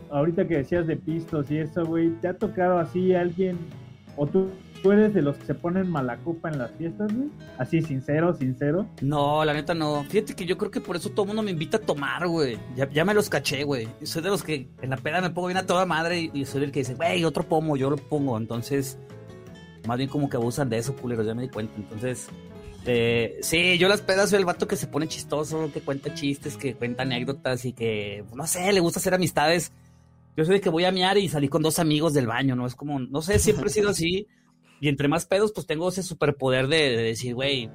ahorita 0.10 0.48
que 0.48 0.58
decías 0.58 0.88
de 0.88 0.96
pistos 0.96 1.50
y 1.52 1.58
eso, 1.58 1.86
güey, 1.86 2.10
¿te 2.22 2.28
ha 2.30 2.38
tocado 2.38 2.80
así 2.80 3.14
alguien 3.14 3.58
o 4.16 4.26
tú 4.28 4.50
¿Tú 4.84 4.92
eres 4.92 5.14
de 5.14 5.22
los 5.22 5.38
que 5.38 5.46
se 5.46 5.54
ponen 5.56 5.90
mala 5.90 6.18
copa 6.18 6.50
en 6.50 6.58
las 6.58 6.72
fiestas, 6.72 7.16
güey? 7.16 7.30
Así, 7.58 7.82
sincero, 7.82 8.34
sincero. 8.34 8.86
No, 9.02 9.46
la 9.46 9.54
neta 9.54 9.74
no. 9.74 10.04
Fíjate 10.10 10.36
que 10.36 10.46
yo 10.46 10.58
creo 10.58 10.72
que 10.72 10.82
por 10.82 10.98
eso 10.98 11.10
todo 11.10 11.22
el 11.24 11.28
mundo 11.28 11.42
me 11.42 11.52
invita 11.52 11.78
a 11.78 11.80
tomar, 11.80 12.28
güey. 12.28 12.60
Ya, 12.76 12.90
ya, 12.90 13.06
me 13.06 13.14
los 13.14 13.30
caché, 13.30 13.64
güey. 13.64 13.88
Soy 14.04 14.22
de 14.22 14.28
los 14.28 14.44
que 14.44 14.68
en 14.82 14.90
la 14.90 14.98
peda 14.98 15.22
me 15.22 15.30
pongo 15.30 15.48
bien 15.48 15.58
a 15.58 15.66
toda 15.66 15.86
madre 15.86 16.30
y, 16.34 16.44
soy 16.44 16.66
el 16.66 16.74
que 16.74 16.80
dice, 16.80 16.96
güey, 16.96 17.24
otro 17.24 17.44
pomo, 17.44 17.78
yo 17.78 17.90
lo 17.90 17.96
pongo. 17.96 18.38
Entonces, 18.38 19.00
más 19.88 19.98
bien 19.98 20.10
como 20.10 20.30
que 20.30 20.36
abusan 20.36 20.70
de 20.70 20.80
eso, 20.80 20.94
culeros, 20.98 21.26
ya 21.26 21.34
me 21.34 21.44
di 21.44 21.50
cuenta. 21.50 21.74
Entonces, 21.78 22.28
eh, 22.86 23.40
sí, 23.42 23.78
yo 23.78 23.88
las 23.88 24.02
pedas 24.02 24.30
soy 24.30 24.40
el 24.40 24.46
vato 24.46 24.68
que 24.68 24.76
se 24.76 24.88
pone 24.88 25.08
chistoso, 25.08 25.72
que 25.74 25.82
cuenta 25.82 26.14
chistes, 26.14 26.58
que 26.58 26.76
cuenta 26.76 27.04
anécdotas 27.04 27.66
y 27.66 27.74
que, 27.74 28.26
no 28.36 28.46
sé, 28.46 28.72
le 28.74 28.80
gusta 28.80 29.00
hacer 29.00 29.14
amistades. 29.14 29.72
Yo 30.36 30.44
soy 30.46 30.56
de 30.56 30.62
que 30.62 30.70
voy 30.70 30.86
a 30.86 30.92
miar 30.92 31.18
y 31.18 31.30
salí 31.30 31.48
con 31.48 31.62
dos 31.62 31.80
amigos 31.80 32.14
del 32.14 32.28
baño, 32.28 32.56
¿no? 32.56 32.66
Es 32.66 32.76
como, 32.76 33.00
no 33.00 33.22
sé, 33.22 33.40
siempre 33.40 33.68
he 33.68 33.70
sido 33.70 33.90
así. 33.90 34.28
Y 34.82 34.90
entre 34.90 35.08
más 35.08 35.26
pedos, 35.26 35.54
pues 35.54 35.66
tengo 35.66 35.88
ese 35.90 36.04
superpoder 36.04 36.68
de, 36.68 36.98
de 36.98 37.04
decir, 37.04 37.36
güey, 37.36 37.70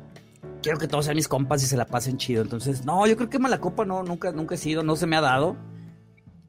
quiero 0.62 0.78
que 0.78 0.88
todos 0.88 1.06
sean 1.06 1.16
mis 1.16 1.28
compas 1.28 1.62
y 1.62 1.66
se 1.66 1.76
la 1.76 1.86
pasen 1.86 2.18
chido. 2.18 2.42
Entonces, 2.42 2.84
no, 2.84 3.06
yo 3.06 3.16
creo 3.16 3.30
que 3.30 3.38
mala 3.38 3.60
copa 3.60 3.86
no, 3.86 4.02
nunca, 4.02 4.32
nunca 4.32 4.56
he 4.56 4.58
sido, 4.58 4.82
no 4.82 4.96
se 4.96 5.06
me 5.06 5.16
ha 5.16 5.20
dado. 5.22 5.56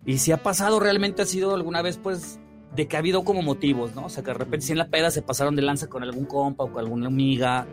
Y 0.06 0.18
si 0.18 0.32
ha 0.32 0.44
pasado, 0.44 0.80
realmente 0.80 1.22
ha 1.22 1.26
sido 1.26 1.56
alguna 1.56 1.82
vez, 1.82 1.98
pues, 1.98 2.40
de 2.76 2.88
que 2.88 2.98
ha 2.98 3.00
habido 3.00 3.24
como 3.24 3.42
motivos, 3.42 3.96
¿no? 3.96 4.06
O 4.06 4.10
sea, 4.10 4.24
que 4.24 4.32
de 4.32 4.38
repente 4.38 4.66
si 4.66 4.72
en 4.74 4.80
la 4.80 4.90
peda 4.90 5.12
se 5.12 5.22
pasaron 5.22 5.56
de 5.56 5.62
lanza 5.62 5.88
con 5.88 6.04
algún 6.04 6.26
compa 6.26 6.66
o 6.66 6.72
con 6.72 6.80
alguna 6.84 7.08
amiga 7.08 7.68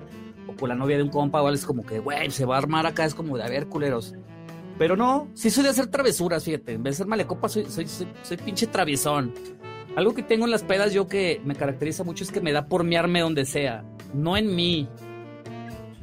o 0.47 0.55
con 0.55 0.69
la 0.69 0.75
novia 0.75 0.97
de 0.97 1.03
un 1.03 1.11
compa, 1.11 1.43
o 1.43 1.51
es 1.51 1.65
como 1.65 1.85
que, 1.85 1.99
güey, 1.99 2.31
se 2.31 2.45
va 2.45 2.57
a 2.57 2.59
armar 2.59 2.87
acá, 2.87 3.05
es 3.05 3.15
como 3.15 3.37
de, 3.37 3.45
a 3.45 3.49
ver, 3.49 3.67
culeros. 3.67 4.15
Pero 4.79 4.97
no, 4.97 5.29
sí 5.35 5.51
soy 5.51 5.65
de 5.65 5.71
hacer 5.71 5.87
travesuras, 5.87 6.45
fíjate. 6.45 6.75
En 6.75 6.83
vez 6.83 6.95
de 6.95 6.99
ser 6.99 7.07
malecopa, 7.07 7.49
soy, 7.49 7.65
soy, 7.67 7.87
soy, 7.87 8.09
soy 8.23 8.37
pinche 8.37 8.67
traviesón. 8.67 9.33
Algo 9.97 10.15
que 10.15 10.23
tengo 10.23 10.45
en 10.45 10.51
las 10.51 10.63
pedas 10.63 10.93
yo 10.93 11.09
que 11.09 11.41
me 11.45 11.55
caracteriza 11.55 12.05
mucho 12.05 12.23
es 12.23 12.31
que 12.31 12.43
me 12.43 12.53
da 12.53 12.67
por 12.67 12.85
mearme 12.85 13.21
donde 13.21 13.47
sea, 13.47 13.85
no 14.13 14.37
en 14.37 14.55
mí. 14.55 14.89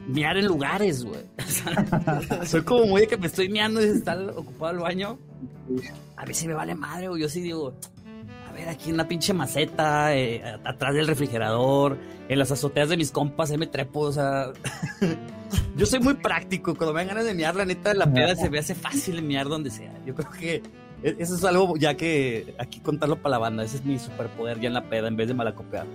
Mear 0.07 0.37
en 0.37 0.47
lugares, 0.47 1.05
güey. 1.05 1.21
soy 2.45 2.63
como 2.63 2.85
muy 2.87 3.01
de 3.01 3.07
que 3.07 3.17
me 3.17 3.27
estoy 3.27 3.49
meando 3.49 3.81
y 3.81 3.85
está 3.85 4.17
ocupado 4.35 4.73
el 4.73 4.79
baño. 4.79 5.19
A 6.17 6.25
mí 6.25 6.33
sí 6.33 6.47
me 6.47 6.55
vale 6.55 6.73
madre, 6.73 7.07
güey. 7.07 7.21
Yo 7.21 7.29
sí 7.29 7.41
digo, 7.41 7.75
ver, 8.53 8.69
aquí 8.69 8.89
en 8.89 8.95
una 8.95 9.07
pinche 9.07 9.33
maceta, 9.33 10.15
eh, 10.15 10.41
atrás 10.63 10.93
del 10.93 11.07
refrigerador, 11.07 11.97
en 12.29 12.39
las 12.39 12.51
azoteas 12.51 12.89
de 12.89 12.97
mis 12.97 13.11
compas, 13.11 13.51
ahí 13.51 13.57
me 13.57 13.67
trepo, 13.67 14.01
o 14.01 14.11
sea. 14.11 14.51
yo 15.77 15.85
soy 15.85 15.99
muy 15.99 16.13
práctico. 16.13 16.75
Cuando 16.75 16.93
me 16.93 17.01
dan 17.01 17.09
ganas 17.09 17.25
de 17.25 17.33
mear, 17.33 17.55
la 17.55 17.65
neta, 17.65 17.93
la 17.93 18.11
peda 18.11 18.35
se 18.35 18.49
me 18.49 18.59
hace 18.59 18.75
fácil 18.75 19.21
mear 19.21 19.47
donde 19.47 19.69
sea. 19.69 19.93
Yo 20.05 20.15
creo 20.15 20.31
que 20.31 20.61
e-, 21.03 21.15
eso 21.19 21.35
es 21.35 21.43
algo 21.43 21.75
ya 21.77 21.95
que 21.95 22.55
aquí 22.57 22.79
contarlo 22.79 23.17
para 23.17 23.31
la 23.31 23.37
banda. 23.39 23.63
Ese 23.63 23.77
es 23.77 23.85
mi 23.85 23.99
superpoder 23.99 24.59
ya 24.59 24.67
en 24.67 24.73
la 24.73 24.89
peda 24.89 25.07
en 25.07 25.15
vez 25.15 25.27
de 25.27 25.33
malacopear. 25.33 25.85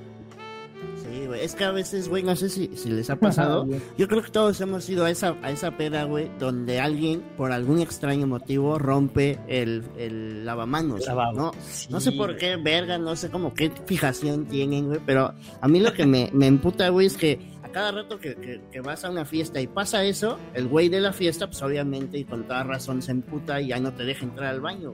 Güey. 1.28 1.44
Es 1.44 1.54
que 1.54 1.64
a 1.64 1.70
veces, 1.70 2.08
güey, 2.08 2.22
no 2.22 2.34
sé 2.34 2.48
si, 2.48 2.70
si 2.74 2.90
les 2.90 3.10
ha 3.10 3.16
pasado. 3.16 3.66
Yo 3.96 4.08
creo 4.08 4.22
que 4.22 4.30
todos 4.30 4.60
hemos 4.60 4.88
ido 4.88 5.04
a 5.04 5.10
esa, 5.10 5.36
a 5.42 5.50
esa 5.50 5.76
peda, 5.76 6.04
güey, 6.04 6.30
donde 6.38 6.80
alguien, 6.80 7.22
por 7.36 7.52
algún 7.52 7.80
extraño 7.80 8.26
motivo, 8.26 8.78
rompe 8.78 9.38
el, 9.46 9.84
el 9.96 10.44
lavamanos. 10.44 11.06
¿no? 11.34 11.52
no 11.90 12.00
sé 12.00 12.12
por 12.12 12.36
qué, 12.36 12.56
verga, 12.56 12.98
no 12.98 13.14
sé 13.14 13.30
cómo 13.30 13.54
qué 13.54 13.70
fijación 13.86 14.46
tienen, 14.46 14.86
güey. 14.88 15.00
Pero 15.04 15.32
a 15.60 15.68
mí 15.68 15.80
lo 15.80 15.92
que 15.92 16.06
me, 16.06 16.30
me 16.32 16.46
emputa, 16.46 16.88
güey, 16.88 17.06
es 17.06 17.16
que 17.16 17.38
a 17.68 17.72
cada 17.72 17.92
rato 17.92 18.18
que, 18.18 18.60
que, 18.70 18.80
vas 18.80 19.04
a 19.04 19.10
una 19.10 19.24
fiesta 19.24 19.60
y 19.60 19.66
pasa 19.66 20.04
eso, 20.04 20.38
el 20.54 20.68
güey 20.68 20.88
de 20.88 21.00
la 21.00 21.12
fiesta, 21.12 21.46
pues 21.46 21.62
obviamente 21.62 22.18
y 22.18 22.24
con 22.24 22.44
toda 22.44 22.64
razón 22.64 23.02
se 23.02 23.12
emputa 23.12 23.60
y 23.60 23.68
ya 23.68 23.78
no 23.78 23.92
te 23.92 24.04
deja 24.04 24.24
entrar 24.24 24.48
al 24.48 24.60
baño. 24.60 24.92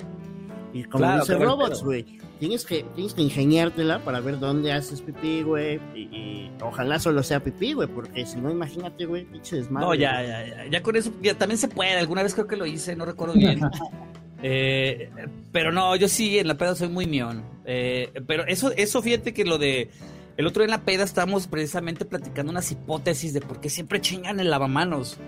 Y 0.72 0.82
como 0.84 1.20
dice 1.20 1.36
robots, 1.36 1.84
güey, 1.84 2.04
tienes 2.40 2.66
que, 2.66 2.84
tienes 2.96 3.14
que 3.14 3.22
ingeniártela 3.22 4.00
para 4.00 4.18
ver 4.18 4.40
dónde 4.40 4.72
haces 4.72 5.00
pipí, 5.00 5.42
güey. 5.42 5.76
Y, 5.94 6.50
ojalá 6.60 6.98
solo 6.98 7.22
sea 7.22 7.38
pipí, 7.38 7.74
güey, 7.74 7.86
porque 7.86 8.26
si 8.26 8.40
no, 8.40 8.50
imagínate, 8.50 9.06
güey, 9.06 9.24
pinche 9.24 9.54
desmadre. 9.54 9.86
No, 9.86 9.94
ya, 9.94 10.20
ya, 10.22 10.46
ya, 10.46 10.66
ya 10.66 10.82
con 10.82 10.96
eso 10.96 11.12
ya, 11.22 11.38
también 11.38 11.58
se 11.58 11.68
puede. 11.68 11.96
Alguna 11.96 12.24
vez 12.24 12.34
creo 12.34 12.48
que 12.48 12.56
lo 12.56 12.66
hice, 12.66 12.96
no 12.96 13.04
recuerdo 13.04 13.34
bien. 13.34 13.60
eh, 14.42 15.10
pero 15.52 15.70
no, 15.70 15.94
yo 15.94 16.08
sí 16.08 16.40
en 16.40 16.48
la 16.48 16.56
peda 16.56 16.74
soy 16.74 16.88
muy 16.88 17.06
mión. 17.06 17.44
Eh, 17.64 18.10
pero 18.26 18.44
eso, 18.46 18.72
eso 18.72 19.00
fíjate 19.00 19.32
que 19.32 19.44
lo 19.44 19.58
de. 19.58 19.90
El 20.36 20.46
otro 20.46 20.62
día 20.62 20.74
en 20.74 20.80
la 20.80 20.84
peda 20.84 21.04
estábamos 21.04 21.46
precisamente 21.46 22.04
platicando 22.04 22.50
unas 22.50 22.70
hipótesis 22.72 23.32
de 23.32 23.40
por 23.40 23.60
qué 23.60 23.70
siempre 23.70 24.00
chingan 24.00 24.40
el 24.40 24.50
lavamanos. 24.50 25.18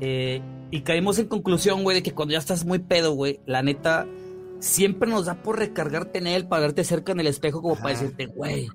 Eh, 0.00 0.42
y 0.70 0.80
caímos 0.80 1.18
en 1.18 1.26
conclusión, 1.26 1.82
güey, 1.82 1.96
de 1.96 2.02
que 2.02 2.12
cuando 2.12 2.32
ya 2.32 2.38
estás 2.38 2.64
muy 2.64 2.80
pedo, 2.80 3.12
güey, 3.12 3.40
la 3.46 3.62
neta 3.62 4.06
siempre 4.58 5.08
nos 5.08 5.26
da 5.26 5.42
por 5.42 5.58
recargarte 5.58 6.18
en 6.18 6.26
él 6.26 6.48
para 6.48 6.62
verte 6.62 6.84
cerca 6.84 7.12
en 7.12 7.20
el 7.20 7.26
espejo 7.28 7.62
como 7.62 7.76
para 7.76 7.90
decirte, 7.90 8.26
güey. 8.26 8.68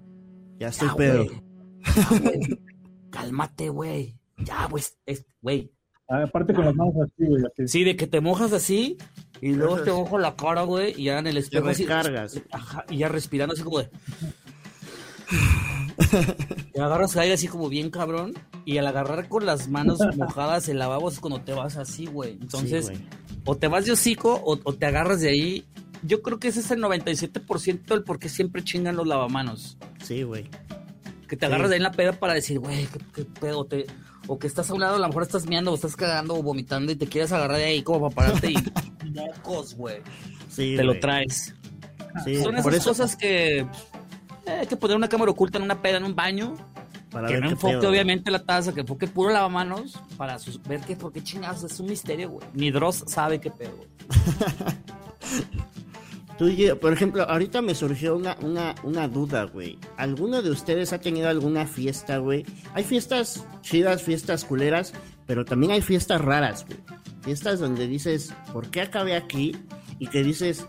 Ya 0.60 0.70
estoy 0.70 0.90
pedo. 0.96 1.26
Cálmate, 3.12 3.70
güey. 3.70 4.18
Ya, 4.38 4.68
güey. 4.68 4.84
Güey. 5.42 5.72
Ah, 6.08 6.24
aparte 6.24 6.54
con 6.54 6.66
las 6.66 6.76
manos 6.76 6.94
así, 7.04 7.28
güey. 7.28 7.44
Sí, 7.68 7.84
de 7.84 7.96
que 7.96 8.08
te 8.08 8.22
mojas 8.22 8.54
así 8.54 8.98
y 9.42 9.54
luego 9.54 9.82
te 9.82 9.92
mojo 9.92 10.18
la 10.18 10.36
cara, 10.36 10.64
güey, 10.64 10.94
y 10.98 11.06
ya 11.06 11.20
en 11.20 11.28
el 11.28 11.38
espejo. 11.38 11.68
Te 11.68 11.74
recargas. 11.74 12.42
y 12.90 12.98
ya 12.98 13.10
respirando 13.10 13.54
así 13.54 13.64
como 13.64 13.80
de. 13.80 13.90
Te 16.74 16.82
agarras 16.82 17.16
aire 17.18 17.34
así 17.34 17.48
como 17.48 17.70
bien 17.70 17.90
cabrón. 17.90 18.34
Y 18.66 18.78
al 18.78 18.88
agarrar 18.88 19.28
con 19.30 19.46
las 19.46 19.68
manos 19.68 20.00
mojadas 20.18 20.68
el 20.70 20.80
lavabo 20.80 21.10
es 21.10 21.20
cuando 21.20 21.42
te 21.42 21.54
vas 21.54 21.78
así, 21.78 22.06
güey. 22.06 22.34
Entonces, 22.34 22.92
o 23.46 23.56
te 23.56 23.68
vas 23.68 23.86
de 23.86 23.92
hocico 23.92 24.42
o, 24.44 24.74
te 24.74 24.86
agarras 24.86 25.22
de 25.22 25.30
ahí. 25.30 25.66
Yo 26.04 26.22
creo 26.22 26.40
que 26.40 26.50
ese 26.50 26.60
es 26.60 26.72
el 26.72 26.82
97% 26.82 27.86
del 27.86 28.04
por 28.04 28.20
qué 28.20 28.30
siempre 28.30 28.64
chingan 28.64 28.96
los 28.96 29.08
lavamanos. 29.08 29.78
Sí, 30.04 30.24
güey. 30.24 30.50
Que 31.28 31.36
te 31.36 31.46
agarras 31.46 31.70
de 31.70 31.76
ahí 31.76 31.80
en 31.80 31.84
la 31.84 31.92
peda 31.92 32.14
para 32.14 32.34
decir, 32.34 32.60
güey, 32.60 32.88
¿qué, 33.14 33.26
pedo? 33.26 33.66
Te, 33.66 33.88
o 34.28 34.38
que 34.38 34.46
estás 34.46 34.70
a 34.70 34.74
un 34.74 34.82
lado, 34.82 34.96
a 34.96 35.00
lo 35.00 35.08
mejor 35.08 35.24
estás 35.24 35.48
meando 35.48 35.72
o 35.72 35.76
estás 35.76 35.96
cagando 35.96 36.36
o 36.36 36.44
vomitando 36.44 36.92
y 36.92 36.96
te 36.96 37.08
quieres 37.08 37.32
agarrar 37.32 37.58
de 37.58 37.66
ahí 37.66 37.82
como 37.82 38.12
para 38.12 38.30
pararte 38.30 38.52
y 38.52 38.56
mocos, 39.14 39.76
güey. 39.76 39.98
Sí, 40.50 40.76
te 40.76 40.84
lo 40.84 41.00
traes. 41.00 41.56
Sí, 42.24 42.42
Son 42.42 42.56
esas 42.56 42.86
cosas 42.86 43.16
que 43.16 43.68
hay 44.48 44.68
que 44.68 44.78
poner 44.78 44.98
una 44.98 45.10
cámara 45.10 45.32
oculta 45.32 45.58
en 45.58 45.64
una 45.64 45.82
peda 45.82 45.98
en 45.98 46.04
un 46.04 46.16
baño 46.16 46.56
que 47.28 47.40
no 47.40 47.50
enfoque, 47.50 47.88
obviamente, 47.88 48.30
la 48.30 48.44
taza, 48.44 48.74
que 48.74 48.82
enfoque 48.82 49.08
puro 49.08 49.32
lavamanos 49.32 50.00
para 50.18 50.38
ver 50.68 50.82
que, 50.82 50.96
por 50.96 51.14
qué 51.14 51.24
chingados 51.24 51.64
es 51.64 51.80
un 51.80 51.88
misterio, 51.88 52.32
güey. 52.32 52.48
Ni 52.54 52.72
Dross 52.72 53.04
sabe 53.08 53.40
qué 53.40 53.52
pedo. 53.52 53.80
Tú, 56.38 56.50
por 56.82 56.92
ejemplo, 56.92 57.24
ahorita 57.24 57.62
me 57.62 57.74
surgió 57.74 58.18
una, 58.18 58.36
una, 58.42 58.76
una 58.84 59.08
duda, 59.08 59.46
güey. 59.46 59.80
¿Alguno 59.96 60.42
de 60.42 60.52
ustedes 60.52 60.92
ha 60.92 61.00
tenido 61.00 61.30
alguna 61.30 61.66
fiesta, 61.66 62.18
güey? 62.18 62.46
Hay 62.74 62.84
fiestas 62.84 63.46
chidas, 63.62 64.04
fiestas 64.04 64.44
culeras, 64.44 64.92
pero 65.26 65.46
también 65.46 65.72
hay 65.72 65.82
fiestas 65.82 66.20
raras, 66.20 66.66
güey. 66.66 66.80
Fiestas 67.22 67.62
donde 67.62 67.88
dices, 67.88 68.34
¿por 68.52 68.70
qué 68.70 68.82
acabé 68.82 69.16
aquí? 69.16 69.56
Y 69.98 70.08
que 70.08 70.24
dices, 70.24 70.68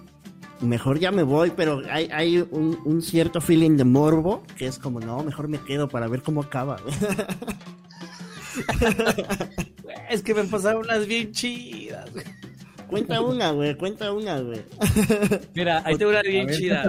mejor 0.61 0.99
ya 0.99 1.13
me 1.13 1.23
voy, 1.23 1.53
pero 1.55 1.83
hay, 1.91 2.09
hay 2.13 2.39
un, 2.39 3.03
cierto 3.03 3.41
feeling 3.41 3.77
de 3.77 3.85
morbo 3.85 4.43
que 4.57 4.67
es 4.67 4.79
como, 4.79 5.01
no, 5.01 5.23
mejor 5.23 5.49
me 5.49 5.59
quedo 5.59 5.89
para 5.89 6.09
ver 6.09 6.23
cómo 6.23 6.43
acaba. 6.43 6.79
es 10.11 10.23
que 10.23 10.35
me 10.35 10.45
pasaron 10.45 10.85
unas 10.85 11.07
bien 11.07 11.33
chidas. 11.33 12.11
Cuenta 12.89 13.21
una, 13.21 13.51
güey, 13.51 13.77
cuenta 13.77 14.13
una, 14.13 14.41
güey. 14.41 14.63
Mira, 15.55 15.83
ahí 15.85 15.97
tengo 15.97 16.13
una 16.13 16.23
bien 16.23 16.49
chida. 16.49 16.85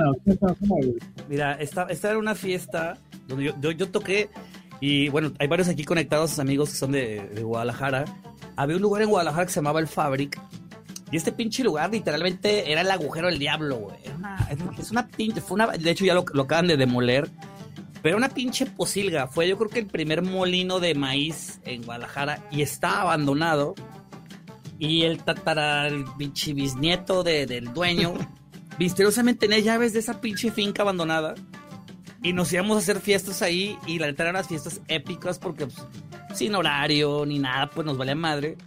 Mira, 1.28 1.54
esta, 1.54 1.88
esta 1.90 2.10
era 2.10 2.20
una 2.20 2.36
fiesta 2.36 2.98
donde 3.28 3.54
yo, 3.60 3.72
yo, 3.72 3.90
toqué 3.90 4.30
y 4.80 5.10
bueno, 5.10 5.34
hay 5.40 5.48
varios 5.48 5.70
aquí 5.70 5.84
conectados, 5.84 6.38
amigos 6.38 6.70
que 6.70 6.76
son 6.76 6.92
de, 6.92 7.28
de 7.34 7.44
Guadalajara. 7.44 8.06
Había 8.56 8.76
un 8.76 8.82
lugar 8.82 9.02
en 9.02 9.10
Guadalajara 9.10 9.48
que 9.48 9.52
se 9.52 9.60
llamaba 9.60 9.80
El 9.80 9.88
Fabric 9.88 10.40
y 11.12 11.18
este 11.18 11.32
pinche 11.32 11.64
lugar 11.64 11.92
literalmente 11.92 12.72
era 12.72 12.82
el 12.82 12.92
agujero 12.92 13.28
del 13.28 13.40
diablo, 13.40 13.78
güey. 13.78 13.98
es 14.78 14.92
una 14.92 15.08
pinche, 15.08 15.40
fue 15.40 15.56
una, 15.56 15.68
de 15.68 15.90
hecho 15.90 16.06
ya 16.06 16.14
lo, 16.14 16.26
acaban 16.42 16.68
de 16.68 16.78
demoler. 16.78 17.30
Pero 18.02 18.18
una 18.18 18.30
pinche 18.30 18.66
posilga. 18.66 19.28
Fue 19.28 19.48
yo 19.48 19.58
creo 19.58 19.70
que 19.70 19.80
el 19.80 19.88
primer 19.88 20.22
molino 20.22 20.80
de 20.80 20.96
maíz 20.96 21.60
en 21.66 21.84
Guadalajara 21.84 22.44
y 22.52 22.62
está 22.62 23.02
abandonado. 23.02 23.74
Y 24.80 25.04
el 25.04 25.24
tatara, 25.24 25.88
el 25.88 26.06
pinche 26.18 26.54
bisnieto 26.54 27.24
del 27.24 27.74
dueño, 27.74 28.14
misteriosamente 28.80 29.48
tenía 29.48 29.60
llaves 29.60 29.94
de 29.94 30.00
esa 30.00 30.22
pinche 30.22 30.52
finca 30.52 30.84
abandonada. 30.84 31.36
Y 32.22 32.34
nos 32.34 32.52
íbamos 32.52 32.76
a 32.76 32.80
hacer 32.80 33.00
fiestas 33.00 33.42
ahí 33.42 33.78
y 33.88 34.00
la 34.00 34.08
neta 34.08 34.24
eran 34.24 34.36
las 34.36 34.48
fiestas 34.48 34.82
épicas 34.88 35.40
porque 35.40 35.68
pues, 35.68 35.86
sin 36.36 36.54
horario 36.56 37.26
ni 37.26 37.40
nada, 37.40 37.70
pues 37.70 37.86
nos 37.86 37.98
valía 37.98 38.16
madre. 38.16 38.58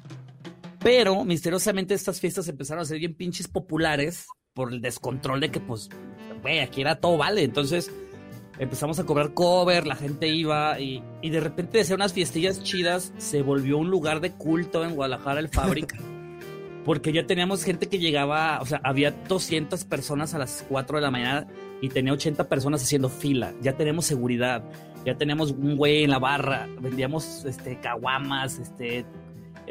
Pero 0.83 1.25
misteriosamente 1.25 1.95
estas 1.95 2.21
fiestas 2.21 2.49
empezaron 2.49 2.83
a 2.83 2.87
ser 2.87 2.99
bien 2.99 3.15
pinches 3.15 3.49
populares 3.49 4.27
por 4.55 4.73
el 4.73 4.81
descontrol 4.81 5.41
de 5.41 5.51
que, 5.51 5.61
pues, 5.61 5.89
güey, 6.43 6.61
aquí 6.61 6.81
era 6.81 6.97
todo 6.97 7.19
vale. 7.19 7.43
Entonces 7.43 7.93
empezamos 8.59 8.99
a 8.99 9.05
cobrar 9.05 9.35
cover, 9.35 9.87
la 9.87 9.97
gente 9.97 10.29
iba 10.29 10.81
y, 10.81 11.03
y 11.23 11.31
de 11.31 11.41
repente 11.41 11.79
de 11.79 11.85
ser 11.85 11.97
unas 11.97 12.13
fiestillas 12.13 12.63
chidas 12.63 13.13
se 13.19 13.43
volvió 13.43 13.79
un 13.79 13.91
lugar 13.91 14.21
de 14.21 14.33
culto 14.33 14.85
en 14.85 14.95
Guadalajara, 14.95 15.41
el 15.41 15.49
Fábrica. 15.49 15.99
porque 16.85 17.13
ya 17.13 17.27
teníamos 17.27 17.65
gente 17.65 17.89
que 17.89 17.99
llegaba, 17.99 18.61
o 18.61 18.67
sea, 18.67 18.81
había 18.83 19.11
200 19.11 19.85
personas 19.85 20.35
a 20.35 20.39
las 20.39 20.65
4 20.69 20.99
de 20.99 21.03
la 21.03 21.11
mañana 21.11 21.47
y 21.81 21.89
tenía 21.89 22.13
80 22.13 22.49
personas 22.49 22.83
haciendo 22.83 23.09
fila. 23.09 23.53
Ya 23.61 23.77
tenemos 23.77 24.07
seguridad, 24.07 24.65
ya 25.05 25.17
teníamos 25.17 25.53
un 25.53 25.77
güey 25.77 26.05
en 26.05 26.11
la 26.11 26.19
barra, 26.19 26.69
vendíamos 26.81 27.45
este 27.45 27.79
caguamas, 27.81 28.59
este 28.59 29.05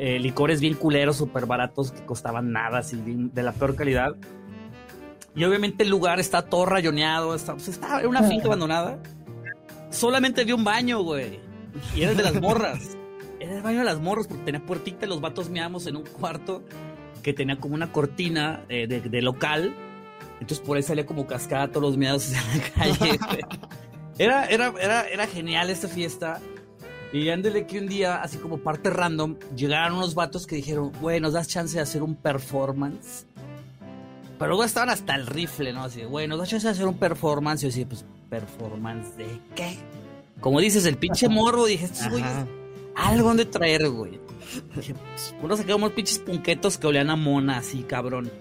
eh, 0.01 0.17
licores 0.17 0.61
bien 0.61 0.75
culeros, 0.75 1.17
súper 1.17 1.45
baratos, 1.45 1.91
que 1.91 2.05
costaban 2.05 2.53
nada, 2.53 2.79
así 2.79 2.97
de 3.05 3.43
la 3.43 3.51
peor 3.51 3.75
calidad. 3.75 4.15
Y 5.35 5.43
obviamente 5.43 5.83
el 5.83 5.89
lugar 5.89 6.21
está 6.21 6.41
todo 6.41 6.65
rayoneado, 6.65 7.35
está, 7.35 7.53
pues 7.53 7.67
está 7.67 7.99
en 7.99 8.07
una 8.07 8.23
finca 8.23 8.45
abandonada. 8.45 8.97
Solamente 9.89 10.39
había 10.39 10.55
un 10.55 10.63
baño, 10.63 11.01
güey. 11.03 11.41
Y 11.93 12.03
era 12.03 12.11
el 12.11 12.17
de 12.17 12.23
las 12.23 12.33
morras. 12.41 12.95
Era 13.41 13.57
el 13.57 13.61
baño 13.61 13.79
de 13.79 13.83
las 13.83 13.99
morras 13.99 14.27
porque 14.27 14.43
tenía 14.45 14.61
puertita 14.61 15.05
y 15.05 15.09
los 15.09 15.19
vatos 15.19 15.49
meamos 15.49 15.85
en 15.85 15.97
un 15.97 16.03
cuarto 16.03 16.63
que 17.21 17.33
tenía 17.33 17.59
como 17.59 17.75
una 17.75 17.91
cortina 17.91 18.63
eh, 18.69 18.87
de, 18.87 19.21
local. 19.21 19.75
Entonces 20.39 20.65
por 20.65 20.77
ahí 20.77 20.83
salía 20.83 21.05
como 21.05 21.27
cascada 21.27 21.67
todos 21.67 21.83
los 21.83 21.97
meados 21.97 22.31
en 22.31 22.35
la 22.35 22.69
calle. 22.75 23.19
Era, 24.17 24.45
era, 24.45 24.73
era, 24.79 25.07
era 25.09 25.27
genial 25.27 25.69
esta 25.69 25.89
fiesta. 25.89 26.39
Y 27.11 27.29
ándele 27.29 27.65
que 27.65 27.79
un 27.79 27.87
día, 27.87 28.21
así 28.21 28.37
como 28.37 28.59
parte 28.59 28.91
random, 28.91 29.35
llegaron 29.55 29.97
unos 29.97 30.13
vatos 30.13 30.45
que 30.45 30.55
dijeron, 30.55 30.91
güey, 31.01 31.19
nos 31.19 31.33
das 31.33 31.47
chance 31.47 31.75
de 31.75 31.81
hacer 31.81 32.03
un 32.03 32.15
performance. 32.15 33.25
Pero 34.37 34.49
luego 34.49 34.63
estaban 34.63 34.89
hasta 34.89 35.15
el 35.15 35.25
rifle, 35.25 35.73
¿no? 35.73 35.83
Así, 35.83 36.03
güey, 36.03 36.27
nos 36.27 36.37
das 36.37 36.49
chance 36.49 36.67
de 36.67 36.71
hacer 36.71 36.87
un 36.87 36.97
performance. 36.97 37.61
Y 37.61 37.63
yo 37.63 37.69
decía, 37.69 37.87
pues, 37.87 38.05
¿performance 38.29 39.17
de 39.17 39.27
qué? 39.55 39.77
Como 40.39 40.59
dices, 40.59 40.85
el 40.85 40.97
pinche 40.97 41.27
morro, 41.27 41.65
dije, 41.65 41.85
estos 41.85 42.09
güeyes, 42.09 42.31
algo 42.95 43.27
donde 43.27 43.45
traer, 43.45 43.89
güey. 43.89 44.19
Dije, 44.75 44.93
pues, 44.93 45.35
uno 45.41 45.57
sacamos 45.57 45.91
pinches 45.93 46.19
punquetos 46.19 46.77
que 46.77 46.87
olean 46.87 47.09
a 47.09 47.15
mona, 47.15 47.57
así, 47.57 47.81
cabrón. 47.83 48.31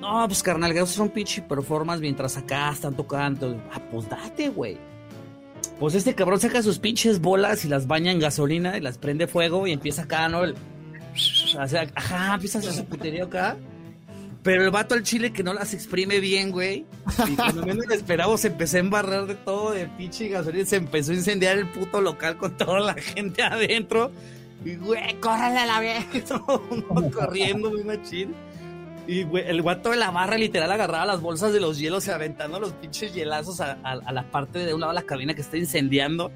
No, 0.00 0.26
pues, 0.26 0.42
carnal, 0.42 0.74
que 0.74 0.84
son 0.84 1.10
pinche 1.10 1.42
performance 1.42 2.00
mientras 2.00 2.36
acá 2.36 2.70
están 2.72 2.94
tocando. 2.94 3.56
Ah, 3.72 3.80
pues 3.90 4.08
date, 4.08 4.48
güey. 4.48 4.76
Pues 5.78 5.94
este 5.94 6.14
cabrón 6.14 6.40
saca 6.40 6.62
sus 6.62 6.78
pinches 6.78 7.20
bolas 7.20 7.64
y 7.64 7.68
las 7.68 7.86
baña 7.86 8.12
en 8.12 8.18
gasolina 8.18 8.76
y 8.76 8.80
las 8.80 8.98
prende 8.98 9.26
fuego 9.26 9.66
y 9.66 9.72
empieza 9.72 10.02
acá, 10.02 10.28
¿no? 10.28 10.42
ajá, 11.94 12.34
empieza 12.34 12.58
a 12.58 12.60
hacer 12.60 12.72
su 12.72 12.84
putería 12.84 13.24
acá. 13.24 13.56
Pero 14.42 14.64
el 14.64 14.70
vato 14.70 14.94
al 14.94 15.02
chile 15.02 15.32
que 15.32 15.42
no 15.42 15.52
las 15.52 15.74
exprime 15.74 16.20
bien, 16.20 16.52
güey. 16.52 16.86
Y 17.26 17.34
cuando 17.34 17.66
menos 17.66 17.84
esperamos 17.90 18.42
se 18.42 18.48
empezó 18.48 18.76
a 18.76 18.80
embarrar 18.80 19.26
de 19.26 19.34
todo 19.34 19.72
de 19.72 19.86
pinche 19.88 20.28
gasolina. 20.28 20.64
Se 20.64 20.76
empezó 20.76 21.10
a 21.10 21.14
incendiar 21.16 21.58
el 21.58 21.66
puto 21.66 22.00
local 22.00 22.36
con 22.36 22.56
toda 22.56 22.78
la 22.78 22.94
gente 22.94 23.42
adentro. 23.42 24.12
Y, 24.64 24.76
güey, 24.76 25.14
córrele 25.20 25.58
a 25.58 25.66
la 25.66 25.80
vieja. 25.80 26.06
Todo 26.28 26.62
mundo 26.70 27.10
corriendo, 27.12 27.70
muy 27.70 27.84
machín. 27.84 28.34
Y 29.08 29.20
el 29.38 29.62
guato 29.62 29.90
de 29.90 29.96
la 29.96 30.10
barra 30.10 30.36
literal 30.36 30.70
agarraba 30.72 31.06
las 31.06 31.20
bolsas 31.20 31.52
de 31.52 31.60
los 31.60 31.78
hielos 31.78 32.06
y 32.08 32.10
aventando 32.10 32.58
los 32.58 32.72
pinches 32.72 33.14
hielazos 33.14 33.60
a, 33.60 33.76
la 34.12 34.30
parte 34.30 34.60
de 34.60 34.74
un 34.74 34.80
lado 34.80 34.92
de 34.92 35.00
la 35.00 35.06
cabina 35.06 35.34
que 35.34 35.42
está 35.42 35.56
incendiando. 35.56 36.32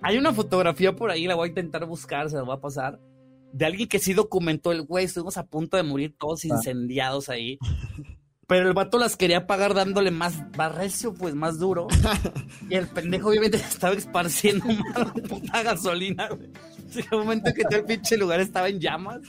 Hay 0.00 0.16
una 0.16 0.32
fotografía 0.32 0.94
por 0.94 1.10
ahí, 1.10 1.26
la 1.26 1.34
voy 1.34 1.46
a 1.46 1.48
intentar 1.48 1.84
buscar, 1.86 2.30
se 2.30 2.36
la 2.36 2.42
voy 2.42 2.56
a 2.56 2.60
pasar, 2.60 3.00
de 3.52 3.66
alguien 3.66 3.88
que 3.88 3.98
sí 3.98 4.14
documentó 4.14 4.70
el 4.70 4.82
güey, 4.82 5.06
estuvimos 5.06 5.36
a 5.38 5.46
punto 5.46 5.76
de 5.76 5.82
morir 5.82 6.14
todos 6.16 6.44
Ah. 6.44 6.48
incendiados 6.48 7.28
ahí. 7.28 7.58
Pero 8.46 8.66
el 8.68 8.74
vato 8.74 8.98
las 8.98 9.16
quería 9.16 9.46
pagar 9.46 9.74
dándole 9.74 10.10
más 10.10 10.50
barrecio, 10.52 11.12
pues 11.14 11.34
más 11.34 11.58
duro. 11.58 11.88
Y 12.70 12.74
el 12.76 12.86
pendejo 12.86 13.30
obviamente 13.30 13.56
estaba 13.56 13.94
esparciendo 13.94 14.64
más 14.94 15.12
puta 15.28 15.62
gasolina, 15.62 16.28
güey. 16.28 16.50
Llegó 16.94 17.16
un 17.18 17.24
momento 17.24 17.52
que 17.54 17.62
todo 17.64 17.80
el 17.80 17.84
pinche 17.84 18.16
lugar 18.16 18.40
estaba 18.40 18.68
en 18.68 18.78
llamas. 18.80 19.20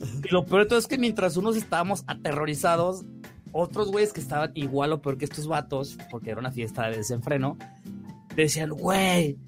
Y 0.24 0.32
lo 0.32 0.44
peor 0.44 0.62
de 0.62 0.68
todo 0.68 0.78
es 0.78 0.86
que 0.86 0.98
mientras 0.98 1.36
unos 1.36 1.56
estábamos 1.56 2.04
aterrorizados, 2.06 3.04
otros 3.52 3.90
güeyes 3.90 4.12
que 4.12 4.20
estaban 4.20 4.52
igual 4.54 4.92
o 4.92 5.02
peor 5.02 5.18
que 5.18 5.24
estos 5.24 5.46
vatos, 5.46 5.98
porque 6.10 6.30
era 6.30 6.40
una 6.40 6.52
fiesta 6.52 6.88
de 6.88 6.98
desenfreno, 6.98 7.56
decían, 8.36 8.70
güey, 8.70 9.38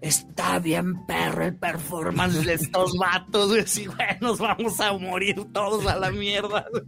está 0.00 0.58
bien 0.58 1.06
perro 1.06 1.44
el 1.44 1.56
performance 1.56 2.44
de 2.44 2.54
estos 2.54 2.92
vatos, 2.98 3.50
güey, 3.50 3.66
sí, 3.66 3.86
güey, 3.86 3.98
nos 4.20 4.38
vamos 4.38 4.80
a 4.80 4.92
morir 4.94 5.44
todos 5.52 5.86
a 5.86 5.96
la 5.96 6.10
mierda. 6.10 6.66
güey". 6.70 6.82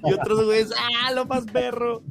Y 0.04 0.12
otros 0.12 0.44
güeyes, 0.44 0.72
ah, 0.76 1.12
lo 1.12 1.24
más 1.26 1.44
perro. 1.46 2.02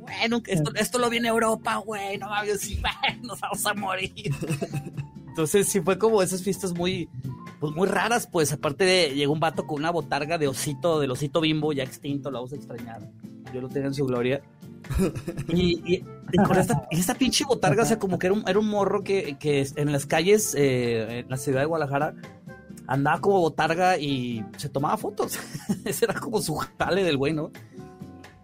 Bueno, 0.00 0.42
esto, 0.46 0.72
esto 0.74 0.98
lo 0.98 1.10
viene 1.10 1.28
Europa, 1.28 1.76
güey, 1.76 2.16
no 2.18 2.28
mames, 2.28 2.60
sí, 2.60 2.80
güey, 2.80 3.20
nos 3.22 3.40
vamos 3.40 3.66
a 3.66 3.74
morir. 3.74 4.34
Entonces 5.28 5.68
sí 5.68 5.80
fue 5.80 5.98
como 5.98 6.22
esas 6.22 6.42
fiestas 6.42 6.72
muy, 6.72 7.08
pues 7.60 7.74
muy 7.74 7.88
raras, 7.88 8.26
pues 8.30 8.52
aparte 8.52 8.84
de, 8.84 9.14
llegó 9.14 9.32
un 9.32 9.40
vato 9.40 9.66
con 9.66 9.78
una 9.78 9.90
botarga 9.90 10.38
de 10.38 10.48
osito, 10.48 11.00
del 11.00 11.10
osito 11.10 11.40
bimbo, 11.40 11.72
ya 11.72 11.82
extinto, 11.82 12.30
lo 12.30 12.38
vamos 12.38 12.52
a 12.52 12.56
extrañar. 12.56 13.00
Yo 13.52 13.60
lo 13.60 13.68
tenga 13.68 13.88
en 13.88 13.94
su 13.94 14.04
gloria. 14.06 14.40
Y, 15.48 15.82
y- 15.94 16.04
y 16.32 16.36
con 16.46 16.56
esta, 16.58 16.86
esta 16.90 17.14
pinche 17.14 17.44
botarga, 17.44 17.82
o 17.82 17.86
sea, 17.86 17.98
como 17.98 18.18
que 18.18 18.26
era 18.28 18.34
un, 18.34 18.44
era 18.46 18.58
un 18.58 18.68
morro 18.68 19.02
que, 19.02 19.36
que 19.38 19.66
en 19.76 19.92
las 19.92 20.04
calles, 20.06 20.54
eh, 20.54 21.20
en 21.20 21.28
la 21.30 21.36
ciudad 21.38 21.60
de 21.60 21.66
Guadalajara, 21.66 22.14
andaba 22.86 23.20
como 23.20 23.40
botarga 23.40 23.98
y 23.98 24.44
se 24.56 24.68
tomaba 24.68 24.96
fotos. 24.98 25.38
Ese 25.84 26.04
era 26.04 26.14
como 26.14 26.40
su 26.42 26.54
jale 26.56 27.02
del 27.02 27.16
güey, 27.16 27.32
¿no? 27.32 27.50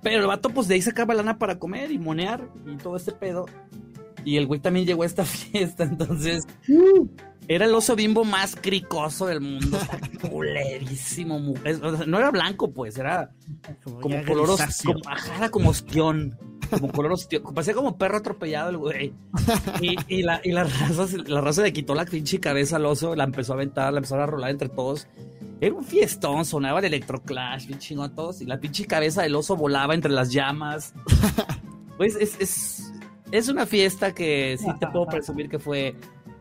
Pero 0.02 0.20
el 0.20 0.26
vato, 0.26 0.50
pues 0.50 0.68
de 0.68 0.74
ahí 0.74 0.82
sacaba 0.82 1.14
lana 1.14 1.38
para 1.38 1.58
comer 1.58 1.90
y 1.90 1.98
monear 1.98 2.46
y 2.66 2.76
todo 2.76 2.96
este 2.96 3.12
pedo. 3.12 3.46
Y 4.24 4.36
el 4.36 4.46
güey 4.46 4.60
también 4.60 4.86
llegó 4.86 5.02
a 5.02 5.06
esta 5.06 5.24
fiesta, 5.24 5.84
entonces 5.84 6.46
era 7.46 7.66
el 7.66 7.74
oso 7.74 7.94
bimbo 7.94 8.24
más 8.24 8.56
cricoso 8.56 9.26
del 9.26 9.40
mundo. 9.40 9.78
Culerísimo. 10.30 11.36
o 11.36 11.96
sea, 11.96 12.06
no 12.06 12.18
era 12.18 12.30
blanco, 12.30 12.72
pues, 12.72 12.96
era 12.98 13.30
como 13.82 14.24
color 14.24 14.48
como, 14.82 15.50
como 15.50 15.70
ostión. 15.70 16.38
Como 16.70 16.90
color 16.90 17.12
ostión. 17.12 17.42
Parecía 17.54 17.74
como 17.74 17.98
perro 17.98 18.16
atropellado 18.18 18.70
el 18.70 18.78
güey. 18.78 19.12
Y, 19.80 19.96
y 20.08 20.22
la, 20.22 20.40
y 20.42 20.52
la 20.52 20.64
raza, 20.64 21.06
la 21.26 21.40
raza 21.40 21.62
le 21.62 21.72
quitó 21.72 21.94
la 21.94 22.06
pinche 22.06 22.40
cabeza 22.40 22.76
al 22.76 22.86
oso, 22.86 23.14
la 23.14 23.24
empezó 23.24 23.52
a 23.52 23.56
aventar, 23.56 23.92
la 23.92 23.98
empezó 23.98 24.16
a 24.16 24.26
rolar 24.26 24.50
entre 24.50 24.70
todos. 24.70 25.06
Era 25.60 25.74
un 25.74 25.84
fiestón, 25.84 26.44
sonaba 26.44 26.78
el 26.80 26.86
electroclash, 26.86 27.66
bien 27.66 27.78
chingón 27.78 28.14
todos. 28.14 28.40
Y 28.40 28.46
la 28.46 28.58
pinche 28.58 28.86
cabeza 28.86 29.22
del 29.22 29.34
oso 29.36 29.56
volaba 29.56 29.94
entre 29.94 30.12
las 30.12 30.32
llamas. 30.32 30.94
Pues 31.96 32.16
es, 32.16 32.40
es, 32.40 32.83
es 33.38 33.48
una 33.48 33.66
fiesta 33.66 34.14
que 34.14 34.56
sí 34.58 34.66
te 34.78 34.86
puedo 34.86 35.06
presumir 35.06 35.48
que 35.48 35.58
fue 35.58 35.96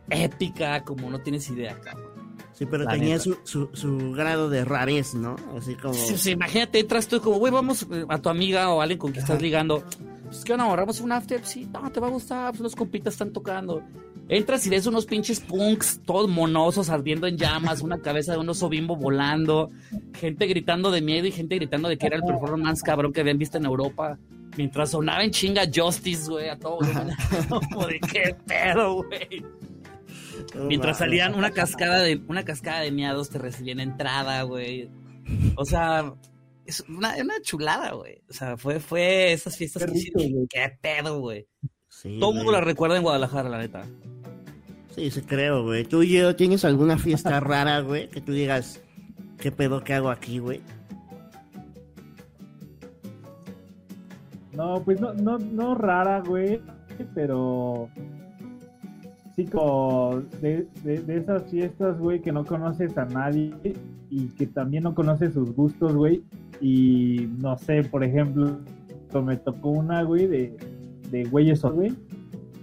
épica, 0.09 0.83
como 0.83 1.09
no 1.09 1.19
tienes 1.19 1.49
idea, 1.49 1.79
cabrón. 1.79 2.13
Sí, 2.53 2.67
pero 2.67 2.83
La 2.83 2.91
tenía 2.91 3.17
su, 3.19 3.35
su, 3.43 3.69
su 3.73 4.11
grado 4.11 4.47
de 4.47 4.63
rarez, 4.63 5.15
¿no? 5.15 5.35
Así 5.57 5.73
como... 5.73 5.95
Sí, 5.95 6.17
sí, 6.17 6.31
imagínate, 6.31 6.79
entras 6.79 7.07
tú 7.07 7.19
como, 7.19 7.39
güey, 7.39 7.51
vamos 7.51 7.87
eh, 7.91 8.05
a 8.07 8.19
tu 8.19 8.29
amiga 8.29 8.69
o 8.69 8.79
a 8.79 8.83
alguien 8.83 8.99
con 8.99 9.11
quien 9.11 9.23
estás 9.23 9.41
ligando. 9.41 9.83
Pues, 10.25 10.43
¿qué 10.43 10.53
onda? 10.53 10.65
¿Ahorramos 10.65 11.01
un 11.01 11.11
after? 11.11 11.43
Sí, 11.43 11.67
no, 11.73 11.91
te 11.91 11.99
va 11.99 12.07
a 12.07 12.11
gustar, 12.11 12.51
pues 12.51 12.61
los 12.61 12.75
compitas 12.75 13.15
están 13.15 13.33
tocando. 13.33 13.81
Entras 14.29 14.65
y 14.67 14.69
ves 14.69 14.85
unos 14.85 15.07
pinches 15.07 15.39
punks, 15.39 16.01
todos 16.05 16.29
monosos, 16.29 16.89
ardiendo 16.89 17.25
en 17.25 17.37
llamas, 17.37 17.81
una 17.81 17.99
cabeza 17.99 18.33
de 18.33 18.37
un 18.37 18.47
oso 18.49 18.69
bimbo 18.69 18.95
volando, 18.95 19.71
gente 20.13 20.45
gritando 20.45 20.91
de 20.91 21.01
miedo 21.01 21.25
y 21.25 21.31
gente 21.31 21.55
gritando 21.55 21.89
de 21.89 21.97
que 21.97 22.05
era 22.05 22.17
el 22.17 22.23
performance 22.23 22.63
más 22.63 22.83
cabrón 22.83 23.11
que 23.11 23.21
habían 23.21 23.39
visto 23.39 23.57
en 23.57 23.65
Europa. 23.65 24.19
Mientras 24.57 24.91
sonaba 24.91 25.23
en 25.23 25.31
chinga 25.31 25.63
Justice, 25.73 26.29
güey, 26.29 26.49
a 26.49 26.57
todo. 26.57 26.79
Como 27.71 27.87
de 27.87 27.99
qué 27.99 28.35
pedo, 28.45 29.03
güey. 29.03 29.43
Mientras 30.67 30.97
salían 30.97 31.35
una 31.35 31.51
cascada 31.51 31.99
de 31.99 32.21
una 32.27 32.43
cascada 32.43 32.81
de 32.81 32.91
miados 32.91 33.29
te 33.29 33.37
recibían 33.39 33.79
entrada, 33.79 34.41
güey. 34.43 34.89
O 35.55 35.65
sea, 35.65 36.13
es 36.65 36.81
una, 36.87 37.15
una 37.21 37.41
chulada, 37.41 37.91
güey. 37.93 38.21
O 38.29 38.33
sea, 38.33 38.57
fue, 38.57 38.79
fue 38.79 39.33
esas 39.33 39.57
fiestas 39.57 39.83
Qué 39.83 39.91
que 39.91 39.93
rico, 39.99 40.19
hicieron. 40.19 40.33
güey. 40.35 40.47
Qué 40.49 40.77
pedo, 40.81 41.19
güey. 41.19 41.47
Sí, 41.89 42.17
Todo 42.19 42.31
el 42.31 42.37
mundo 42.37 42.51
la 42.51 42.61
recuerda 42.61 42.97
en 42.97 43.03
Guadalajara, 43.03 43.49
la 43.49 43.59
neta. 43.59 43.85
Sí, 44.95 45.09
sí 45.09 45.21
creo, 45.21 45.63
güey. 45.63 45.85
¿Tú, 45.85 46.03
yo, 46.03 46.35
tienes 46.35 46.65
alguna 46.65 46.97
fiesta 46.97 47.39
rara, 47.39 47.79
güey? 47.79 48.09
Que 48.09 48.21
tú 48.21 48.31
digas, 48.31 48.81
¿qué 49.39 49.51
pedo 49.51 49.83
que 49.83 49.93
hago 49.93 50.09
aquí, 50.09 50.39
güey? 50.39 50.61
No, 54.55 54.81
pues 54.83 55.01
no, 55.01 55.13
no, 55.13 55.39
no 55.39 55.75
rara, 55.75 56.21
güey, 56.21 56.61
pero 57.15 57.89
sí 59.35 59.45
como 59.45 60.21
de, 60.41 60.67
de, 60.83 61.01
de 61.01 61.17
esas 61.17 61.43
fiestas, 61.49 61.97
güey, 61.97 62.21
que 62.21 62.31
no 62.31 62.45
conoces 62.45 62.95
a 62.97 63.05
nadie 63.05 63.51
y 64.11 64.27
que 64.27 64.45
también 64.45 64.83
no 64.83 64.93
conoces 64.93 65.33
sus 65.33 65.55
gustos, 65.55 65.95
güey. 65.95 66.21
Y 66.61 67.29
no 67.39 67.57
sé, 67.57 67.83
por 67.83 68.03
ejemplo, 68.03 68.59
me 69.25 69.37
tocó 69.37 69.71
una, 69.71 70.03
güey, 70.03 70.27
de, 70.27 70.55
de 71.09 71.23
güeyes, 71.25 71.63
güey. 71.63 71.93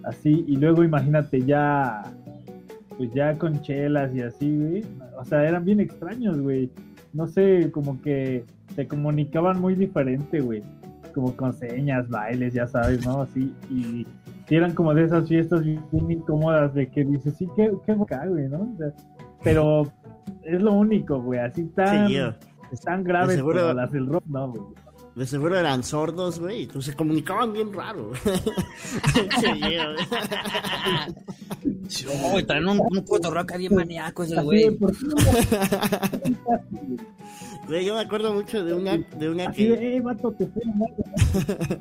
Así, 0.05 0.44
y 0.46 0.57
luego 0.57 0.85
imagínate 0.85 1.42
ya, 1.44 2.03
pues 2.96 3.12
ya 3.12 3.37
con 3.37 3.61
chelas 3.62 4.14
y 4.14 4.22
así, 4.22 4.57
güey. 4.57 4.85
O 5.18 5.24
sea, 5.24 5.46
eran 5.46 5.64
bien 5.64 5.81
extraños, 5.81 6.40
güey. 6.40 6.70
No 7.12 7.26
sé, 7.26 7.68
como 7.72 8.00
que 8.00 8.44
se 8.76 8.87
comunicaban 8.87 9.61
muy 9.61 9.74
diferente, 9.74 10.40
güey 10.40 10.62
como 11.20 11.37
con 11.37 11.52
señas, 11.52 12.09
bailes, 12.09 12.54
ya 12.54 12.66
sabes, 12.66 13.04
¿no? 13.06 13.20
Así, 13.22 13.52
y, 13.70 14.06
y 14.48 14.54
eran 14.56 14.74
como 14.74 14.94
de 14.94 15.04
esas 15.04 15.28
fiestas 15.28 15.62
bien 15.62 15.83
incómodas 16.11 16.72
de 16.74 16.88
que 16.90 17.04
dices, 17.04 17.35
sí, 17.37 17.46
qué, 17.54 17.70
qué 17.85 17.92
boca, 17.92 18.24
güey, 18.26 18.48
¿no? 18.48 18.61
O 18.62 18.76
sea, 18.78 18.87
pero 19.44 19.83
es 20.44 20.61
lo 20.62 20.72
único, 20.72 21.20
güey, 21.20 21.40
así 21.40 21.64
tan, 21.74 22.09
Sí, 22.09 22.16
tan 22.85 23.04
graves 23.04 23.37
seguro- 23.37 23.61
como 23.61 23.72
las 23.74 23.92
del 23.92 24.06
rock, 24.06 24.24
no, 24.26 24.48
güey. 24.50 24.62
De 25.16 25.26
seguro 25.26 25.59
eran 25.59 25.83
sordos, 25.83 26.38
güey, 26.40 26.62
y 26.62 26.66
tú 26.68 26.80
se 26.80 26.94
comunicaban 26.94 27.52
bien 27.52 27.72
raro. 27.72 28.12
Sí, 29.40 29.61
yo. 31.90 32.11
Oh, 32.33 32.42
traen 32.44 32.68
un, 32.68 32.81
un 32.81 33.05
rock 33.33 33.57
bien 33.59 33.74
maníaco 33.74 34.22
ese 34.24 34.40
güey. 34.40 34.70
¿por 34.70 34.96
qué 34.96 35.07
no? 36.31 36.37
Güey, 37.66 37.85
yo 37.85 37.94
me 37.94 38.00
acuerdo 38.00 38.33
mucho 38.35 38.64
de 38.64 38.74
una, 38.74 38.96
de 38.98 39.29
una 39.29 39.53
que... 39.53 39.72
eh, 39.74 40.03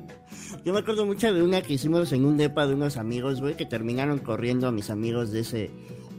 Yo 0.65 0.73
me 0.73 0.79
acuerdo 0.79 1.05
mucho 1.05 1.33
de 1.33 1.41
una 1.41 1.61
que 1.61 1.73
hicimos 1.73 2.11
en 2.11 2.25
un 2.25 2.37
depa 2.37 2.67
de 2.67 2.75
unos 2.75 2.97
amigos, 2.97 3.41
güey, 3.41 3.55
que 3.55 3.65
terminaron 3.65 4.19
corriendo 4.19 4.67
a 4.67 4.71
mis 4.71 4.89
amigos 4.89 5.31
de 5.31 5.39
ese, 5.39 5.71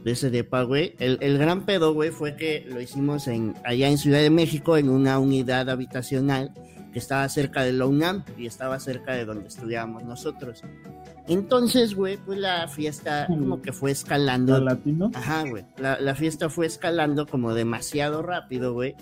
de 0.03 0.11
ese 0.11 0.29
depa, 0.29 0.63
güey. 0.63 0.95
El, 0.99 1.17
el 1.21 1.37
gran 1.37 1.65
pedo, 1.65 1.93
güey, 1.93 2.11
fue 2.11 2.35
que 2.35 2.65
lo 2.67 2.81
hicimos 2.81 3.27
en, 3.27 3.53
allá 3.63 3.87
en 3.87 3.97
Ciudad 3.97 4.19
de 4.19 4.29
México, 4.29 4.77
en 4.77 4.89
una 4.89 5.19
unidad 5.19 5.69
habitacional 5.69 6.51
que 6.91 6.99
estaba 6.99 7.27
cerca 7.29 7.63
de 7.63 7.71
la 7.71 7.85
UNAM 7.85 8.25
y 8.37 8.47
estaba 8.47 8.79
cerca 8.79 9.13
de 9.13 9.25
donde 9.25 9.47
estudiábamos 9.47 10.03
nosotros. 10.03 10.61
Entonces, 11.27 11.95
güey, 11.95 12.17
pues 12.17 12.39
la 12.39 12.67
fiesta 12.67 13.27
como 13.27 13.61
que 13.61 13.71
fue 13.71 13.91
escalando. 13.91 14.55
¿Al 14.55 14.65
latino? 14.65 15.11
Ajá, 15.13 15.43
güey. 15.47 15.65
La, 15.77 15.99
la 15.99 16.15
fiesta 16.15 16.49
fue 16.49 16.65
escalando 16.65 17.25
como 17.25 17.53
demasiado 17.53 18.21
rápido, 18.21 18.73
güey. 18.73 18.95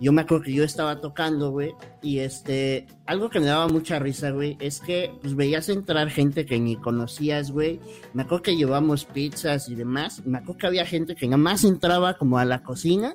Yo 0.00 0.12
me 0.12 0.22
acuerdo 0.22 0.44
que 0.44 0.52
yo 0.52 0.64
estaba 0.64 1.00
tocando, 1.00 1.50
güey. 1.50 1.72
Y 2.02 2.18
este, 2.18 2.86
algo 3.06 3.30
que 3.30 3.40
me 3.40 3.46
daba 3.46 3.66
mucha 3.68 3.98
risa, 3.98 4.30
güey, 4.30 4.56
es 4.60 4.80
que 4.80 5.12
pues 5.20 5.34
veías 5.34 5.68
entrar 5.68 6.08
gente 6.10 6.46
que 6.46 6.58
ni 6.60 6.76
conocías, 6.76 7.50
güey. 7.50 7.80
Me 8.12 8.22
acuerdo 8.22 8.42
que 8.42 8.56
llevamos 8.56 9.04
pizzas 9.04 9.68
y 9.68 9.74
demás. 9.74 10.22
Me 10.24 10.38
acuerdo 10.38 10.58
que 10.58 10.66
había 10.68 10.86
gente 10.86 11.16
que 11.16 11.26
nada 11.26 11.38
más 11.38 11.64
entraba 11.64 12.14
como 12.14 12.38
a 12.38 12.44
la 12.44 12.62
cocina 12.62 13.14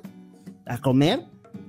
a 0.66 0.78
comer. 0.78 1.24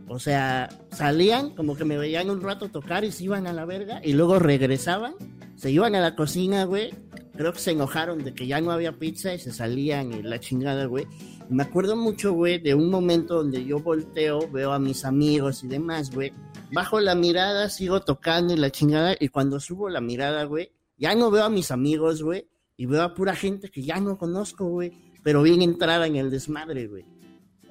O 0.08 0.20
sea, 0.20 0.70
salían, 0.92 1.56
como 1.56 1.76
que 1.76 1.86
me 1.86 1.98
veían 1.98 2.30
un 2.30 2.42
rato 2.42 2.70
tocar 2.70 3.04
y 3.04 3.12
se 3.12 3.24
iban 3.24 3.48
a 3.48 3.54
la 3.54 3.66
verga. 3.66 4.02
Y 4.04 4.14
luego 4.14 4.38
regresaban, 4.38 5.16
se 5.56 5.72
iban 5.72 5.96
a 5.96 6.02
la 6.02 6.16
cocina, 6.16 6.66
güey. 6.66 6.94
Creo 7.36 7.52
que 7.54 7.60
se 7.60 7.72
enojaron 7.72 8.24
de 8.24 8.34
que 8.34 8.48
ya 8.48 8.62
no 8.62 8.72
había 8.72 9.00
pizza 9.00 9.34
y 9.34 9.40
se 9.40 9.52
salían 9.52 10.14
y 10.14 10.22
la 10.22 10.40
chingada, 10.40 10.86
güey. 10.86 11.08
Me 11.50 11.64
acuerdo 11.64 11.96
mucho, 11.96 12.34
güey, 12.34 12.60
de 12.60 12.76
un 12.76 12.90
momento 12.90 13.36
donde 13.36 13.66
yo 13.66 13.80
volteo, 13.80 14.50
veo 14.50 14.72
a 14.74 14.80
mis 14.80 15.06
amigos 15.06 15.64
y 15.64 15.68
demás, 15.68 16.12
güey. 16.12 16.34
Bajo 16.72 17.00
la 17.00 17.16
mirada, 17.16 17.70
sigo 17.70 18.02
tocando 18.02 18.54
y 18.54 18.58
la 18.58 18.72
chingada. 18.72 19.16
Y 19.20 19.30
cuando 19.30 19.60
subo 19.60 19.90
la 19.90 20.02
mirada, 20.02 20.44
güey, 20.46 20.72
ya 20.98 21.16
no 21.16 21.32
veo 21.32 21.44
a 21.44 21.50
mis 21.50 21.72
amigos, 21.72 22.22
güey. 22.22 22.48
Y 22.78 22.86
veo 22.86 23.04
a 23.04 23.14
pura 23.14 23.36
gente 23.36 23.70
que 23.70 23.84
ya 23.84 24.00
no 24.00 24.18
conozco, 24.18 24.68
güey. 24.68 24.92
Pero 25.24 25.42
bien 25.42 25.62
entrada 25.62 26.08
en 26.08 26.16
el 26.16 26.30
desmadre, 26.30 26.88
güey. 26.88 27.06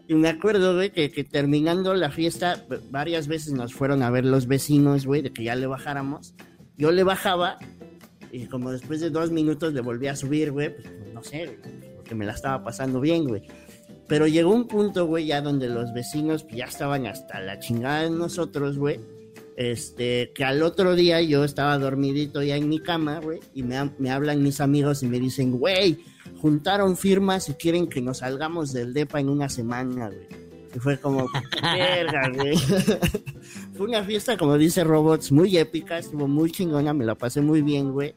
Y 0.06 0.14
me 0.14 0.28
acuerdo, 0.28 0.74
güey, 0.74 0.90
que, 0.90 1.10
que 1.10 1.24
terminando 1.24 1.94
la 1.94 2.10
fiesta, 2.10 2.62
varias 2.90 3.26
veces 3.26 3.52
nos 3.52 3.72
fueron 3.72 4.02
a 4.02 4.10
ver 4.10 4.24
los 4.24 4.46
vecinos, 4.46 5.06
güey, 5.06 5.22
de 5.22 5.32
que 5.32 5.44
ya 5.44 5.56
le 5.56 5.66
bajáramos. 5.66 6.34
Yo 6.76 6.92
le 6.92 7.04
bajaba 7.04 7.58
y 8.34 8.46
como 8.46 8.72
después 8.72 9.00
de 9.00 9.10
dos 9.10 9.30
minutos 9.30 9.74
le 9.74 9.80
volví 9.80 10.08
a 10.08 10.16
subir, 10.16 10.50
güey, 10.50 10.74
pues 10.74 10.88
no 11.12 11.22
sé, 11.22 11.46
güey, 11.46 11.94
porque 11.94 12.16
me 12.16 12.26
la 12.26 12.32
estaba 12.32 12.64
pasando 12.64 13.00
bien, 13.00 13.28
güey. 13.28 13.42
Pero 14.08 14.26
llegó 14.26 14.52
un 14.52 14.66
punto, 14.66 15.06
güey, 15.06 15.26
ya 15.26 15.40
donde 15.40 15.68
los 15.68 15.94
vecinos 15.94 16.44
ya 16.48 16.64
estaban 16.64 17.06
hasta 17.06 17.40
la 17.40 17.60
chingada 17.60 18.02
de 18.02 18.10
nosotros, 18.10 18.76
güey. 18.76 18.98
Este, 19.56 20.32
que 20.34 20.42
al 20.42 20.64
otro 20.64 20.96
día 20.96 21.22
yo 21.22 21.44
estaba 21.44 21.78
dormidito 21.78 22.42
ya 22.42 22.56
en 22.56 22.68
mi 22.68 22.80
cama, 22.80 23.20
güey, 23.20 23.38
y 23.54 23.62
me, 23.62 23.92
me 23.98 24.10
hablan 24.10 24.42
mis 24.42 24.60
amigos 24.60 25.04
y 25.04 25.06
me 25.06 25.20
dicen, 25.20 25.52
güey, 25.52 26.04
juntaron 26.40 26.96
firmas 26.96 27.48
y 27.48 27.54
quieren 27.54 27.88
que 27.88 28.00
nos 28.00 28.18
salgamos 28.18 28.72
del 28.72 28.92
DEPA 28.92 29.20
en 29.20 29.28
una 29.28 29.48
semana, 29.48 30.08
güey. 30.08 30.44
Y 30.74 30.78
fue 30.78 30.98
como, 30.98 31.28
verga, 31.62 32.30
güey. 32.30 32.56
fue 33.76 33.86
una 33.86 34.02
fiesta, 34.02 34.36
como 34.36 34.58
dice 34.58 34.82
Robots, 34.84 35.30
muy 35.30 35.56
épica, 35.56 35.98
estuvo 35.98 36.26
muy 36.26 36.50
chingona, 36.50 36.92
me 36.92 37.04
la 37.04 37.14
pasé 37.14 37.40
muy 37.40 37.62
bien, 37.62 37.92
güey. 37.92 38.14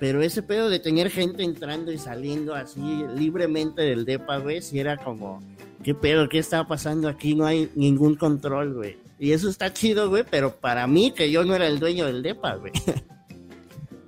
Pero 0.00 0.22
ese 0.22 0.42
pedo 0.42 0.68
de 0.68 0.80
tener 0.80 1.10
gente 1.10 1.44
entrando 1.44 1.92
y 1.92 1.98
saliendo 1.98 2.54
así 2.54 2.80
libremente 3.16 3.82
del 3.82 4.04
DEPA, 4.04 4.38
güey, 4.38 4.62
si 4.62 4.78
era 4.78 4.96
como, 4.96 5.40
¿qué 5.82 5.94
pedo? 5.94 6.28
¿Qué 6.28 6.38
está 6.38 6.66
pasando 6.66 7.08
aquí? 7.08 7.34
No 7.34 7.46
hay 7.46 7.70
ningún 7.74 8.16
control, 8.16 8.74
güey. 8.74 8.98
Y 9.18 9.32
eso 9.32 9.48
está 9.48 9.72
chido, 9.72 10.08
güey, 10.08 10.24
pero 10.28 10.56
para 10.56 10.86
mí, 10.86 11.12
que 11.12 11.30
yo 11.30 11.44
no 11.44 11.54
era 11.54 11.66
el 11.68 11.78
dueño 11.78 12.06
del 12.06 12.22
DEPA, 12.22 12.56
güey. 12.56 12.72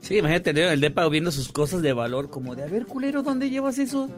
Sí, 0.06 0.18
imagínate 0.18 0.50
el 0.72 0.80
DEPA 0.80 1.08
viendo 1.08 1.32
sus 1.32 1.50
cosas 1.50 1.82
de 1.82 1.92
valor, 1.92 2.30
como 2.30 2.54
de, 2.54 2.62
a 2.62 2.66
ver, 2.66 2.86
culero, 2.86 3.24
¿dónde 3.24 3.50
llevas 3.50 3.76
eso? 3.80 4.08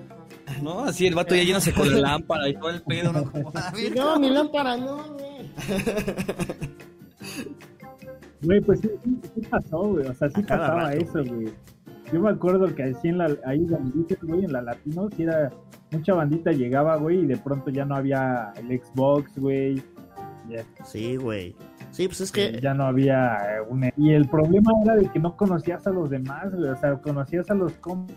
¿No? 0.63 0.81
Así 0.81 1.07
el 1.07 1.15
vato 1.15 1.35
ya 1.35 1.41
llenándose 1.41 1.73
con 1.73 1.91
la 1.91 1.99
lámpara 1.99 2.47
y 2.47 2.53
todo 2.53 2.69
el 2.69 2.83
pedo, 2.83 3.11
¿no? 3.11 3.25
Como, 3.33 3.51
no, 3.97 4.21
mi 4.21 4.29
lámpara 4.29 4.77
no, 4.77 5.03
güey. 5.15 5.51
Güey, 8.43 8.61
pues 8.61 8.81
sí, 8.81 8.91
sí, 9.35 9.41
pasó, 9.49 9.79
güey. 9.79 10.07
O 10.07 10.15
sea, 10.15 10.29
sí 10.29 10.43
pasaba 10.43 10.93
eso, 10.93 11.25
güey. 11.25 11.49
Yo 12.13 12.21
me 12.21 12.31
acuerdo 12.31 12.75
que 12.75 12.83
así 12.83 13.09
en 13.09 13.19
la, 13.19 13.35
ahí 13.47 13.65
donde 13.65 14.15
güey, 14.23 14.45
en 14.45 14.53
la 14.53 14.61
Latino, 14.61 15.09
si 15.17 15.23
era 15.23 15.51
mucha 15.91 16.13
bandita 16.13 16.53
llegaba, 16.53 16.97
güey, 16.97 17.21
y 17.21 17.27
de 17.27 17.39
pronto 17.39 17.71
ya 17.71 17.87
no 17.87 17.97
había 17.97 18.53
el 18.57 18.79
Xbox, 18.79 19.39
güey. 19.39 19.83
Sí, 20.85 21.17
güey. 21.17 21.57
Sí, 21.91 22.07
pues 22.07 22.21
es 22.21 22.33
que. 22.33 22.61
Ya 22.61 22.75
no 22.75 22.85
había 22.85 23.57
eh, 23.57 23.61
un. 23.69 23.91
Y 23.97 24.13
el 24.13 24.29
problema 24.29 24.73
era 24.85 24.97
de 24.97 25.09
que 25.11 25.19
no 25.19 25.37
conocías 25.37 25.87
a 25.87 25.91
los 25.91 26.11
demás, 26.11 26.55
güey. 26.55 26.71
O 26.71 26.77
sea, 26.77 26.97
conocías 26.97 27.51
a 27.51 27.55
los. 27.55 27.73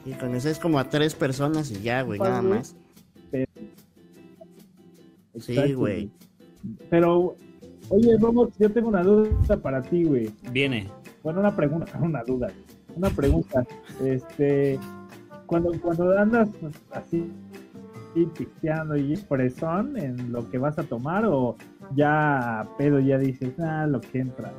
Y 0.05 0.11
conocías 0.13 0.59
como 0.59 0.79
a 0.79 0.89
tres 0.89 1.15
personas 1.15 1.71
y 1.71 1.81
ya, 1.81 2.01
güey, 2.01 2.19
nada 2.19 2.41
más. 2.41 2.75
Sí, 5.39 5.73
güey. 5.73 6.11
Pero, 6.89 7.35
oye, 7.89 8.17
Robot, 8.19 8.53
yo 8.59 8.71
tengo 8.71 8.89
una 8.89 9.03
duda 9.03 9.57
para 9.57 9.81
ti, 9.81 10.03
güey. 10.03 10.29
Viene. 10.51 10.89
Bueno, 11.23 11.39
una 11.39 11.55
pregunta, 11.55 11.97
una 12.01 12.23
duda. 12.23 12.49
Una 12.95 13.09
pregunta. 13.09 13.65
este. 14.03 14.79
Cuando, 15.45 15.71
cuando 15.81 16.17
andas 16.17 16.49
así 16.91 17.29
y 18.15 18.25
pisteando 18.25 18.95
y 18.95 19.17
presón 19.17 19.97
en 19.97 20.31
lo 20.31 20.49
que 20.49 20.57
vas 20.57 20.77
a 20.79 20.83
tomar 20.83 21.25
o 21.25 21.57
ya 21.95 22.67
pedo 22.77 22.99
ya 22.99 23.17
dices, 23.17 23.53
ah, 23.59 23.85
lo 23.87 24.01
que 24.01 24.19
entra, 24.19 24.53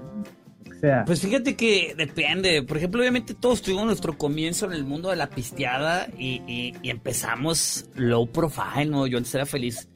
O 0.71 0.75
sea. 0.75 1.05
Pues 1.05 1.21
fíjate 1.21 1.57
que 1.57 1.95
depende. 1.97 2.62
Por 2.62 2.77
ejemplo, 2.77 3.01
obviamente 3.01 3.35
todos 3.35 3.62
tuvimos 3.62 3.87
nuestro 3.87 4.16
comienzo 4.16 4.66
en 4.66 4.73
el 4.73 4.85
mundo 4.85 5.11
de 5.11 5.16
la 5.16 5.29
pisteada 5.29 6.09
y, 6.18 6.75
empezamos 6.83 7.88
low 7.95 8.27
profile, 8.27 8.87
¿no? 8.87 9.07
Yo 9.07 9.18
antes 9.18 9.35
era 9.35 9.47
feliz 9.47 9.88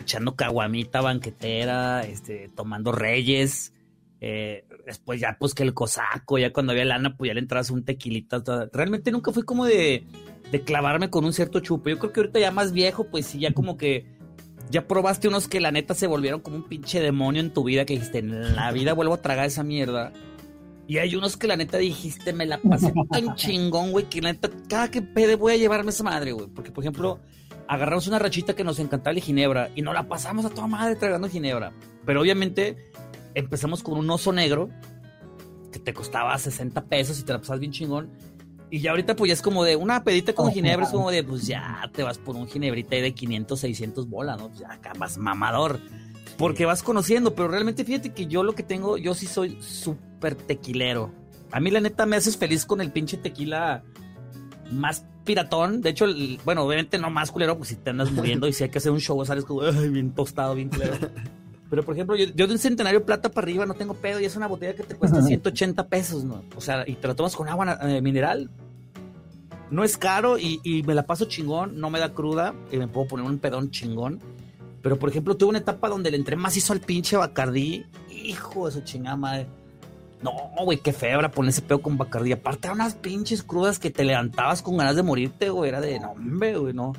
echando 0.00 0.34
caguamita 0.34 1.00
banquetera, 1.00 2.02
este, 2.02 2.48
tomando 2.54 2.92
reyes. 2.92 3.72
Eh, 4.24 4.64
después 4.86 5.20
ya 5.20 5.36
pues 5.38 5.52
que 5.52 5.64
el 5.64 5.74
cosaco, 5.74 6.38
ya 6.38 6.52
cuando 6.52 6.70
había 6.72 6.84
lana, 6.84 7.16
pues 7.16 7.28
ya 7.28 7.34
le 7.34 7.40
entras 7.40 7.70
un 7.70 7.84
tequilita. 7.84 8.42
Realmente 8.72 9.10
nunca 9.10 9.32
fui 9.32 9.42
como 9.42 9.64
de, 9.64 10.06
de 10.52 10.60
clavarme 10.60 11.10
con 11.10 11.24
un 11.24 11.32
cierto 11.32 11.60
chupe. 11.60 11.90
Yo 11.90 11.98
creo 11.98 12.12
que 12.12 12.20
ahorita 12.20 12.38
ya 12.38 12.50
más 12.50 12.72
viejo, 12.72 13.04
pues 13.04 13.26
sí, 13.26 13.40
ya 13.40 13.52
como 13.52 13.76
que 13.76 14.06
ya 14.72 14.88
probaste 14.88 15.28
unos 15.28 15.48
que 15.48 15.60
la 15.60 15.70
neta 15.70 15.94
se 15.94 16.06
volvieron 16.06 16.40
como 16.40 16.56
un 16.56 16.62
pinche 16.64 17.00
demonio 17.00 17.42
en 17.42 17.52
tu 17.52 17.62
vida 17.62 17.84
que 17.84 17.94
dijiste, 17.94 18.18
en 18.18 18.56
la 18.56 18.72
vida 18.72 18.94
vuelvo 18.94 19.14
a 19.14 19.20
tragar 19.20 19.44
esa 19.44 19.62
mierda. 19.62 20.12
Y 20.88 20.96
hay 20.96 21.14
unos 21.14 21.36
que 21.36 21.46
la 21.46 21.56
neta 21.56 21.76
dijiste, 21.76 22.32
me 22.32 22.46
la 22.46 22.58
pasé 22.58 22.92
tan 23.10 23.34
chingón, 23.36 23.92
güey, 23.92 24.06
que 24.06 24.22
la 24.22 24.32
neta, 24.32 24.50
cada 24.68 24.90
que 24.90 25.02
pede 25.02 25.36
voy 25.36 25.52
a 25.52 25.56
llevarme 25.56 25.90
esa 25.90 26.02
madre, 26.02 26.32
güey. 26.32 26.48
Porque, 26.48 26.72
por 26.72 26.82
ejemplo, 26.82 27.20
agarramos 27.68 28.08
una 28.08 28.18
rachita 28.18 28.54
que 28.54 28.64
nos 28.64 28.78
encantaba 28.78 29.14
el 29.14 29.22
ginebra 29.22 29.70
y 29.76 29.82
nos 29.82 29.92
la 29.92 30.08
pasamos 30.08 30.46
a 30.46 30.50
toda 30.50 30.66
madre 30.66 30.96
tragando 30.96 31.28
ginebra. 31.28 31.74
Pero 32.06 32.22
obviamente 32.22 32.90
empezamos 33.34 33.82
con 33.82 33.98
un 33.98 34.08
oso 34.10 34.32
negro 34.32 34.70
que 35.70 35.78
te 35.78 35.92
costaba 35.92 36.36
60 36.36 36.86
pesos 36.86 37.20
y 37.20 37.24
te 37.24 37.32
la 37.34 37.40
pasas 37.40 37.60
bien 37.60 37.72
chingón. 37.72 38.10
Y 38.72 38.80
ya 38.80 38.92
ahorita 38.92 39.14
pues 39.16 39.28
ya 39.28 39.34
es 39.34 39.42
como 39.42 39.64
de 39.64 39.76
una 39.76 40.02
pedita 40.02 40.32
con 40.32 40.50
ginebra, 40.50 40.86
es 40.86 40.92
como 40.92 41.10
de 41.10 41.22
pues 41.22 41.46
ya 41.46 41.90
te 41.92 42.02
vas 42.02 42.16
por 42.16 42.36
un 42.36 42.48
ginebrita 42.48 42.96
de 42.96 43.12
500, 43.12 43.60
600 43.60 44.08
bolas, 44.08 44.38
¿no? 44.40 44.50
Ya 44.54 44.72
acá 44.72 44.94
vas 44.98 45.18
mamador. 45.18 45.78
Porque 46.38 46.64
vas 46.64 46.82
conociendo, 46.82 47.34
pero 47.34 47.48
realmente 47.48 47.84
fíjate 47.84 48.14
que 48.14 48.28
yo 48.28 48.42
lo 48.42 48.54
que 48.54 48.62
tengo, 48.62 48.96
yo 48.96 49.12
sí 49.12 49.26
soy 49.26 49.58
súper 49.60 50.36
tequilero. 50.36 51.12
A 51.50 51.60
mí 51.60 51.70
la 51.70 51.80
neta 51.80 52.06
me 52.06 52.16
haces 52.16 52.38
feliz 52.38 52.64
con 52.64 52.80
el 52.80 52.90
pinche 52.90 53.18
tequila 53.18 53.82
más 54.70 55.04
piratón. 55.24 55.82
De 55.82 55.90
hecho, 55.90 56.06
bueno, 56.46 56.62
obviamente 56.62 56.96
no 56.96 57.10
más 57.10 57.30
culero, 57.30 57.58
pues 57.58 57.68
si 57.68 57.76
te 57.76 57.90
andas 57.90 58.10
muriendo 58.10 58.48
y 58.48 58.54
si 58.54 58.64
hay 58.64 58.70
que 58.70 58.78
hacer 58.78 58.90
un 58.90 59.00
show, 59.00 59.22
sales 59.26 59.44
como 59.44 59.60
bien 59.70 60.12
tostado, 60.12 60.54
bien 60.54 60.70
culero. 60.70 60.94
Pero, 61.72 61.84
por 61.84 61.94
ejemplo, 61.94 62.16
yo, 62.16 62.26
de 62.26 62.52
un 62.52 62.58
centenario 62.58 63.02
plata 63.06 63.30
para 63.30 63.46
arriba 63.46 63.64
no 63.64 63.72
tengo 63.72 63.94
pedo 63.94 64.20
y 64.20 64.26
es 64.26 64.36
una 64.36 64.46
botella 64.46 64.74
que 64.74 64.82
te 64.82 64.94
cuesta 64.94 65.22
180 65.26 65.88
pesos, 65.88 66.22
¿no? 66.22 66.42
O 66.54 66.60
sea, 66.60 66.84
y 66.86 66.96
te 66.96 67.08
la 67.08 67.14
tomas 67.14 67.34
con 67.34 67.48
agua 67.48 67.78
eh, 67.80 68.02
mineral. 68.02 68.50
No 69.72 69.84
es 69.84 69.96
caro 69.96 70.36
y, 70.38 70.82
me 70.86 70.94
la 70.94 71.06
paso 71.06 71.24
chingón, 71.24 71.80
no 71.80 71.88
me 71.88 71.98
da 71.98 72.12
cruda 72.12 72.54
y 72.70 72.76
me 72.76 72.88
puedo 72.88 73.08
poner 73.08 73.24
un 73.24 73.38
pedón 73.38 73.70
chingón. 73.70 74.20
Pero, 74.82 74.98
por 74.98 75.08
ejemplo, 75.08 75.34
tuve 75.34 75.48
una 75.48 75.60
etapa 75.60 75.88
donde 75.88 76.10
le 76.10 76.18
entré 76.18 76.36
más 76.36 76.54
hizo 76.58 76.74
al 76.74 76.80
pinche 76.80 77.16
Bacardí. 77.16 77.86
Hijo 78.10 78.66
de 78.66 78.72
su 78.72 78.80
chingada 78.82 79.16
madre. 79.16 79.46
No, 80.20 80.32
güey, 80.62 80.76
qué 80.76 80.92
febra 80.92 81.30
poner 81.30 81.50
ese 81.50 81.62
pedo 81.62 81.80
con 81.80 81.96
Bacardí. 81.96 82.32
Aparte, 82.32 82.68
eran 82.68 82.80
unas 82.80 82.96
pinches 82.96 83.42
crudas 83.42 83.78
que 83.78 83.90
te 83.90 84.04
levantabas 84.04 84.60
con 84.60 84.76
ganas 84.76 84.94
de 84.94 85.04
morirte, 85.04 85.48
güey. 85.48 85.70
Era 85.70 85.80
de, 85.80 85.98
no, 85.98 86.10
hombre, 86.10 86.58
güey, 86.58 86.74
no. 86.74 86.92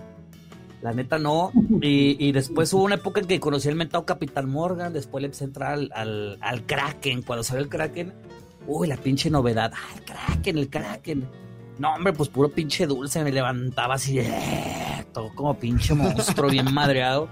La 0.81 0.93
neta 0.93 1.19
no. 1.19 1.51
Y, 1.79 2.31
después 2.31 2.73
hubo 2.73 2.85
una 2.85 2.95
época 2.95 3.21
en 3.21 3.27
que 3.27 3.39
conocí 3.39 3.69
el 3.69 3.75
mentado 3.75 4.03
Capitán 4.03 4.49
Morgan. 4.49 4.93
Después 4.93 5.21
le 5.21 5.27
empecé 5.27 5.43
a 5.43 5.47
entrar 5.47 5.73
al, 5.73 6.39
al, 6.41 6.65
Kraken. 6.65 7.21
Cuando 7.21 7.43
salió 7.43 7.61
el 7.61 7.69
Kraken, 7.69 8.11
uy, 8.65 8.87
la 8.87 8.97
pinche 8.97 9.29
novedad. 9.29 9.71
Ah, 9.75 9.95
el 9.95 10.03
Kraken, 10.03 10.57
el 10.57 10.69
Kraken. 10.69 11.42
No, 11.79 11.93
hombre, 11.93 12.13
pues 12.13 12.29
puro 12.29 12.49
pinche 12.49 12.85
dulce. 12.87 13.23
Me 13.23 13.31
levantaba 13.31 13.95
así, 13.95 14.19
eh, 14.19 15.05
todo 15.13 15.33
como 15.35 15.57
pinche 15.57 15.93
monstruo, 15.93 16.49
bien 16.49 16.73
madreado. 16.73 17.27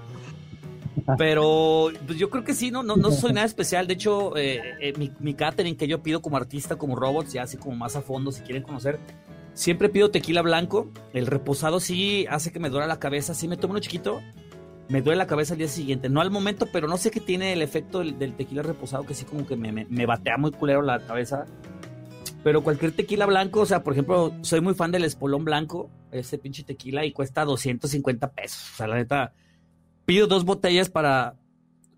Pero 1.17 1.89
pues 2.06 2.19
yo 2.19 2.30
creo 2.30 2.43
que 2.43 2.54
sí, 2.54 2.69
no, 2.69 2.84
no, 2.84 2.95
no 2.95 3.12
soy 3.12 3.34
nada 3.34 3.45
especial. 3.45 3.88
De 3.88 3.93
hecho, 3.93 4.36
eh, 4.38 4.62
eh, 4.82 4.93
mi, 4.97 5.12
mi 5.19 5.34
catering 5.34 5.75
que 5.75 5.88
yo 5.88 6.04
pido 6.04 6.21
como 6.21 6.38
artista, 6.38 6.75
como 6.75 6.95
robots, 6.95 7.34
ya 7.34 7.43
así 7.43 7.58
como 7.58 7.75
más 7.75 7.95
a 7.95 8.01
fondo, 8.01 8.32
si 8.32 8.41
quieren 8.41 8.63
conocer, 8.63 8.99
Siempre 9.54 9.89
pido 9.89 10.12
tequila 10.12 10.41
blanco. 10.41 10.89
El 11.13 11.27
reposado 11.27 11.80
sí 11.80 12.25
hace 12.30 12.51
que 12.51 12.60
me 12.60 12.69
duela 12.69 12.88
la 12.88 12.99
cabeza. 12.99 13.34
Si 13.34 13.47
me 13.47 13.58
tomo 13.58 13.71
uno 13.71 13.82
chiquito, 13.82 14.21
me 14.89 15.01
duele 15.01 15.17
la 15.17 15.27
cabeza 15.27 15.54
al 15.54 15.60
día 15.60 15.67
siguiente. 15.67 16.10
No 16.10 16.21
al 16.21 16.32
momento, 16.32 16.67
pero 16.71 16.88
no 16.88 16.97
sé 16.97 17.12
qué 17.12 17.19
tiene 17.19 17.54
el 17.54 17.62
efecto 17.62 17.99
del, 17.99 18.34
tequila 18.36 18.62
reposado, 18.62 19.06
que 19.06 19.13
sí 19.13 19.25
como 19.25 19.45
que 19.45 19.56
me, 19.56 19.71
me, 19.71 20.06
batea 20.06 20.38
muy 20.38 20.51
culero 20.51 20.82
la 20.82 20.99
cabeza. 20.99 21.45
Pero 22.43 22.63
cualquier 22.63 22.91
tequila 22.91 23.25
blanco, 23.25 23.62
o 23.62 23.65
sea, 23.65 23.84
por 23.84 23.93
ejemplo, 23.93 24.34
soy 24.41 24.62
muy 24.62 24.73
fan 24.73 24.91
del 24.91 25.04
espolón 25.04 25.45
blanco, 25.45 25.91
ese 26.12 26.38
pinche 26.38 26.63
tequila, 26.63 27.06
y 27.06 27.12
cuesta 27.12 27.45
250 27.45 28.32
pesos. 28.32 28.71
O 28.73 28.77
sea, 28.77 28.88
la 28.88 28.95
neta, 28.95 29.34
pido 30.06 30.27
dos 30.27 30.45
botellas 30.45 30.89
para. 30.89 31.36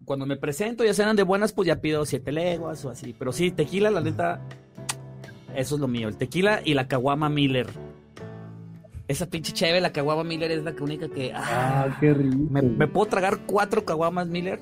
Cuando 0.06 0.25
me 0.25 0.36
presento, 0.36 0.84
ya 0.84 0.93
sean 0.93 1.15
de 1.15 1.23
buenas, 1.23 1.53
pues 1.53 1.67
ya 1.67 1.79
pido 1.79 2.06
siete 2.06 2.34
leguas 2.34 2.84
o 2.84 2.89
así. 2.89 3.15
Pero 3.17 3.32
sí, 3.32 3.51
tequila, 3.51 3.89
la 3.89 4.01
neta, 4.01 4.41
eso 5.56 5.75
es 5.75 5.82
lo 5.82 5.88
mío, 5.88 6.10
el 6.10 6.17
tequila 6.17 6.62
y 6.63 6.73
la 6.73 6.89
caguama 6.89 7.29
Miller. 7.29 7.67
Esa 9.08 9.29
pinche 9.29 9.53
chévere, 9.53 9.79
la 9.79 9.93
caguama 9.93 10.23
Miller 10.23 10.51
es 10.51 10.63
la 10.63 10.73
única 10.79 11.08
que. 11.08 11.32
Ah, 11.34 11.86
ah 11.86 11.97
qué 11.99 12.13
rico. 12.13 12.38
Me, 12.49 12.88
puedo 12.88 13.08
tragar 13.08 13.45
cuatro 13.45 13.86
caguamas 13.86 14.27
Miller. 14.27 14.60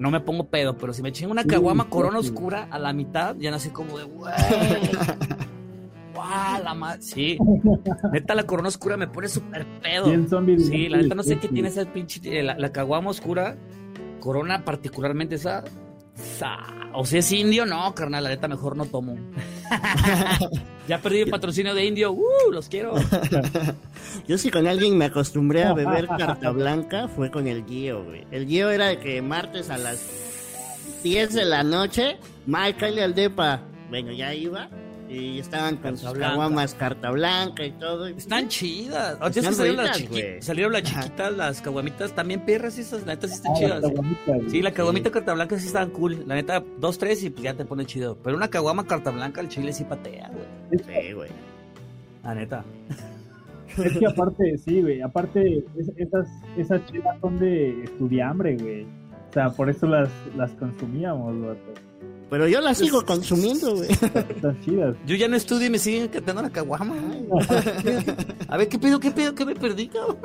No 0.00 0.10
me 0.10 0.20
pongo 0.20 0.48
pedo, 0.48 0.78
pero 0.78 0.94
si 0.94 1.02
me 1.02 1.12
chingo 1.12 1.30
una 1.30 1.44
caguama 1.44 1.90
corona 1.90 2.18
oscura 2.18 2.68
a 2.70 2.78
la 2.78 2.94
mitad, 2.94 3.36
ya 3.38 3.50
nace 3.50 3.70
como 3.70 3.98
de. 3.98 4.04
¡Guau! 6.14 6.64
La 6.64 6.74
madre. 6.74 7.02
Sí. 7.02 7.38
Neta, 8.10 8.34
la 8.34 8.44
corona 8.44 8.68
oscura 8.68 8.96
me 8.96 9.06
pone 9.06 9.28
súper 9.28 9.66
pedo. 9.82 10.06
Sí, 10.58 10.88
la 10.88 10.98
neta 10.98 11.14
no 11.14 11.22
sé 11.22 11.38
qué 11.38 11.48
tiene 11.48 11.68
esa 11.68 11.84
pinche. 11.84 12.20
Eh, 12.24 12.42
la, 12.42 12.58
la 12.58 12.72
caguama 12.72 13.10
oscura, 13.10 13.58
corona 14.20 14.64
particularmente 14.64 15.34
esa 15.34 15.64
o 16.92 17.04
si 17.04 17.18
es 17.18 17.32
indio, 17.32 17.66
no, 17.66 17.94
carnal, 17.94 18.24
la 18.24 18.30
neta 18.30 18.48
mejor 18.48 18.76
no 18.76 18.86
tomo. 18.86 19.16
ya 20.88 20.98
perdí 20.98 21.20
el 21.20 21.30
patrocinio 21.30 21.74
de 21.74 21.84
indio, 21.84 22.12
uh, 22.12 22.50
los 22.50 22.68
quiero. 22.68 22.94
Yo 24.28 24.38
sí 24.38 24.50
con 24.50 24.66
alguien 24.66 24.96
me 24.96 25.06
acostumbré 25.06 25.64
a 25.64 25.72
beber 25.72 26.06
carta 26.08 26.50
blanca, 26.50 27.08
fue 27.08 27.30
con 27.30 27.46
el 27.46 27.64
guío, 27.64 28.04
güey. 28.04 28.26
El 28.30 28.46
guío 28.46 28.70
era 28.70 28.88
de 28.88 28.98
que 28.98 29.22
martes 29.22 29.70
a 29.70 29.78
las 29.78 30.04
10 31.02 31.34
de 31.34 31.44
la 31.44 31.62
noche, 31.62 32.18
Mike, 32.46 33.02
al 33.02 33.14
depa. 33.14 33.62
Bueno, 33.88 34.12
ya 34.12 34.34
iba. 34.34 34.68
Y 35.10 35.40
estaban 35.40 35.76
con 35.78 35.96
sus 35.96 36.02
Carta 36.04 36.12
blanca. 36.18 36.30
caguamas 36.30 36.74
carta 36.74 37.10
blanca 37.10 37.64
y 37.64 37.72
todo. 37.72 38.08
y- 38.08 38.12
Están 38.12 38.46
chidas. 38.48 39.16
Ahorita 39.20 39.28
es 39.28 39.36
Están 39.38 39.50
que 39.50 39.56
salieron, 39.56 39.84
las, 39.84 39.96
ricas, 39.98 40.12
chiqui- 40.16 40.22
güey. 40.30 40.42
salieron 40.42 40.72
las 40.72 40.82
Ajá. 40.84 41.02
chiquitas, 41.02 41.36
las 41.36 41.60
caguamitas, 41.60 42.12
también 42.14 42.40
perras 42.46 42.78
esas, 42.78 43.00
la 43.06 43.14
neta 43.14 43.26
sí 43.26 43.34
están 43.34 43.52
Ah, 43.52 43.58
chidas. 43.58 43.80
güey. 43.82 44.50
Sí, 44.50 44.62
la 44.62 44.70
caguamita 44.72 45.10
carta 45.10 45.34
blanca 45.34 45.58
sí 45.58 45.66
estaban 45.66 45.90
cool. 45.90 46.24
La 46.28 46.36
neta, 46.36 46.62
dos, 46.78 46.96
tres 46.98 47.24
y 47.24 47.30
pues 47.30 47.42
ya 47.42 47.54
te 47.54 47.64
pone 47.64 47.84
chido. 47.86 48.16
Pero 48.22 48.36
una 48.36 48.48
caguama 48.48 48.86
carta 48.86 49.10
blanca, 49.10 49.40
el 49.40 49.48
chile 49.48 49.72
sí 49.72 49.82
patea, 49.84 50.30
güey. 50.32 50.80
Sí, 51.06 51.12
güey. 51.12 51.30
La 52.22 52.34
neta. 52.34 52.64
Es 53.78 53.96
que 53.98 54.06
aparte, 54.06 54.58
sí, 54.58 54.80
güey, 54.82 55.00
aparte 55.00 55.58
es- 55.76 55.90
esas, 55.96 56.28
esas 56.56 56.84
chelas 56.86 57.16
son 57.20 57.38
de 57.38 57.84
estudiambre, 57.84 58.56
güey. 58.56 58.82
O 58.82 59.32
sea, 59.32 59.50
por 59.50 59.70
eso 59.70 59.86
las, 59.86 60.08
las 60.36 60.50
consumíamos, 60.52 61.40
vato. 61.40 61.80
Pero 62.30 62.46
yo 62.46 62.60
la 62.60 62.74
sigo 62.74 63.04
consumiendo, 63.04 63.74
güey. 63.74 63.88
Yo 65.06 65.16
ya 65.16 65.26
no 65.26 65.36
estudio 65.36 65.66
y 65.66 65.70
me 65.70 65.78
siguen 65.78 66.06
cantando 66.08 66.42
la 66.42 66.50
caguama. 66.50 66.94
güey. 66.94 67.26
A 68.48 68.56
ver, 68.56 68.68
¿qué 68.68 68.78
pedo, 68.78 69.00
qué 69.00 69.10
pedo, 69.10 69.34
qué 69.34 69.44
me 69.44 69.56
perdí, 69.56 69.88
cabrón? 69.88 70.18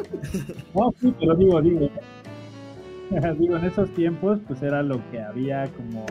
No, 0.75 0.93
sí, 1.01 1.13
pero 1.19 1.35
digo, 1.35 1.61
digo. 1.61 1.89
digo, 3.39 3.57
en 3.57 3.65
esos 3.65 3.91
tiempos, 3.95 4.39
pues 4.47 4.61
era 4.61 4.83
lo 4.83 5.01
que 5.09 5.19
había 5.19 5.65
como. 5.75 6.05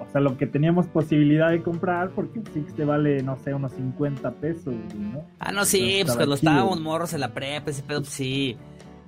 O 0.00 0.12
sea, 0.12 0.22
lo 0.22 0.38
que 0.38 0.46
teníamos 0.46 0.86
posibilidad 0.86 1.50
de 1.50 1.62
comprar, 1.62 2.10
porque 2.10 2.40
Six 2.52 2.74
te 2.74 2.84
vale, 2.86 3.22
no 3.22 3.38
sé, 3.38 3.52
unos 3.52 3.72
50 3.72 4.30
pesos, 4.32 4.74
güey, 4.74 5.12
¿no? 5.12 5.24
Ah, 5.38 5.52
no, 5.52 5.66
sí, 5.66 6.00
pues 6.02 6.16
cuando 6.16 6.34
estábamos 6.34 6.80
morros 6.80 7.12
en 7.12 7.20
la 7.20 7.32
prepa, 7.32 7.70
ese 7.70 7.82
pedo, 7.82 8.00
pues 8.00 8.12
sí. 8.12 8.56